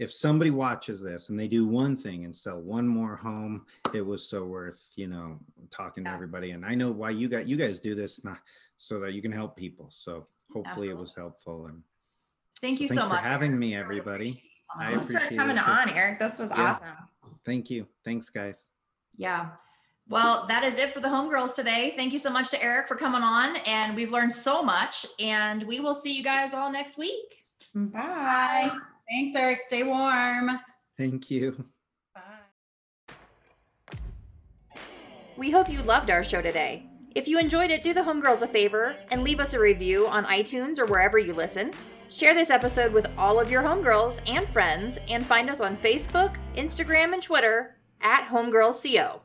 if 0.00 0.10
somebody 0.10 0.50
watches 0.50 1.02
this 1.02 1.28
and 1.28 1.38
they 1.38 1.46
do 1.46 1.66
one 1.66 1.94
thing 1.94 2.24
and 2.24 2.34
sell 2.34 2.58
one 2.58 2.88
more 2.88 3.14
home 3.14 3.66
it 3.94 4.04
was 4.04 4.26
so 4.26 4.44
worth 4.44 4.92
you 4.96 5.06
know 5.06 5.38
talking 5.70 6.02
yeah. 6.04 6.10
to 6.10 6.14
everybody. 6.14 6.50
And 6.50 6.64
i 6.64 6.74
know 6.74 6.90
why 6.90 7.10
you 7.10 7.28
got 7.28 7.46
you 7.46 7.56
guys 7.56 7.78
do 7.78 7.94
this 7.94 8.24
not 8.24 8.38
so 8.76 8.98
that 9.00 9.12
you 9.12 9.22
can 9.22 9.30
help 9.30 9.56
people. 9.56 9.88
So 9.90 10.26
hopefully 10.52 10.88
Absolutely. 10.88 10.88
it 10.88 10.98
was 10.98 11.14
helpful 11.14 11.66
and 11.66 11.82
thank 12.60 12.78
so 12.78 12.84
you 12.84 12.88
so 12.88 13.08
for 13.08 13.14
having 13.14 13.56
me 13.56 13.76
everybody. 13.76 14.42
i 14.76 14.92
appreciate 14.92 15.28
for 15.28 15.34
coming 15.36 15.58
on 15.58 15.90
eric. 15.90 16.18
This 16.18 16.38
was 16.38 16.50
yeah. 16.50 16.70
awesome. 16.70 16.86
Thank 17.44 17.70
you. 17.70 17.86
Thanks 18.02 18.30
guys. 18.30 18.68
Yeah 19.16 19.50
well, 20.10 20.44
that 20.48 20.64
is 20.64 20.76
it 20.76 20.92
for 20.92 20.98
the 20.98 21.08
homegirls 21.08 21.54
today. 21.54 21.94
Thank 21.96 22.12
you 22.12 22.18
so 22.18 22.30
much 22.30 22.50
to 22.50 22.60
Eric 22.60 22.88
for 22.88 22.96
coming 22.96 23.22
on, 23.22 23.56
and 23.58 23.94
we've 23.94 24.10
learned 24.10 24.32
so 24.32 24.60
much. 24.60 25.06
And 25.20 25.62
we 25.62 25.78
will 25.78 25.94
see 25.94 26.12
you 26.12 26.24
guys 26.24 26.52
all 26.52 26.70
next 26.70 26.98
week. 26.98 27.44
Bye. 27.74 28.72
Thanks, 29.08 29.36
Eric. 29.36 29.60
Stay 29.60 29.84
warm. 29.84 30.58
Thank 30.98 31.30
you. 31.30 31.64
Bye. 32.12 33.14
We 35.36 35.52
hope 35.52 35.70
you 35.70 35.80
loved 35.82 36.10
our 36.10 36.24
show 36.24 36.42
today. 36.42 36.86
If 37.14 37.28
you 37.28 37.38
enjoyed 37.38 37.70
it, 37.70 37.84
do 37.84 37.94
the 37.94 38.02
homegirls 38.02 38.42
a 38.42 38.48
favor 38.48 38.96
and 39.10 39.22
leave 39.22 39.38
us 39.38 39.54
a 39.54 39.60
review 39.60 40.08
on 40.08 40.24
iTunes 40.24 40.80
or 40.80 40.86
wherever 40.86 41.18
you 41.18 41.34
listen. 41.34 41.72
Share 42.08 42.34
this 42.34 42.50
episode 42.50 42.92
with 42.92 43.06
all 43.16 43.38
of 43.38 43.48
your 43.48 43.62
homegirls 43.62 44.20
and 44.26 44.48
friends, 44.48 44.98
and 45.08 45.24
find 45.24 45.48
us 45.48 45.60
on 45.60 45.76
Facebook, 45.76 46.34
Instagram, 46.56 47.12
and 47.14 47.22
Twitter 47.22 47.76
at 48.00 48.26
HomegirlsCO. 48.26 49.20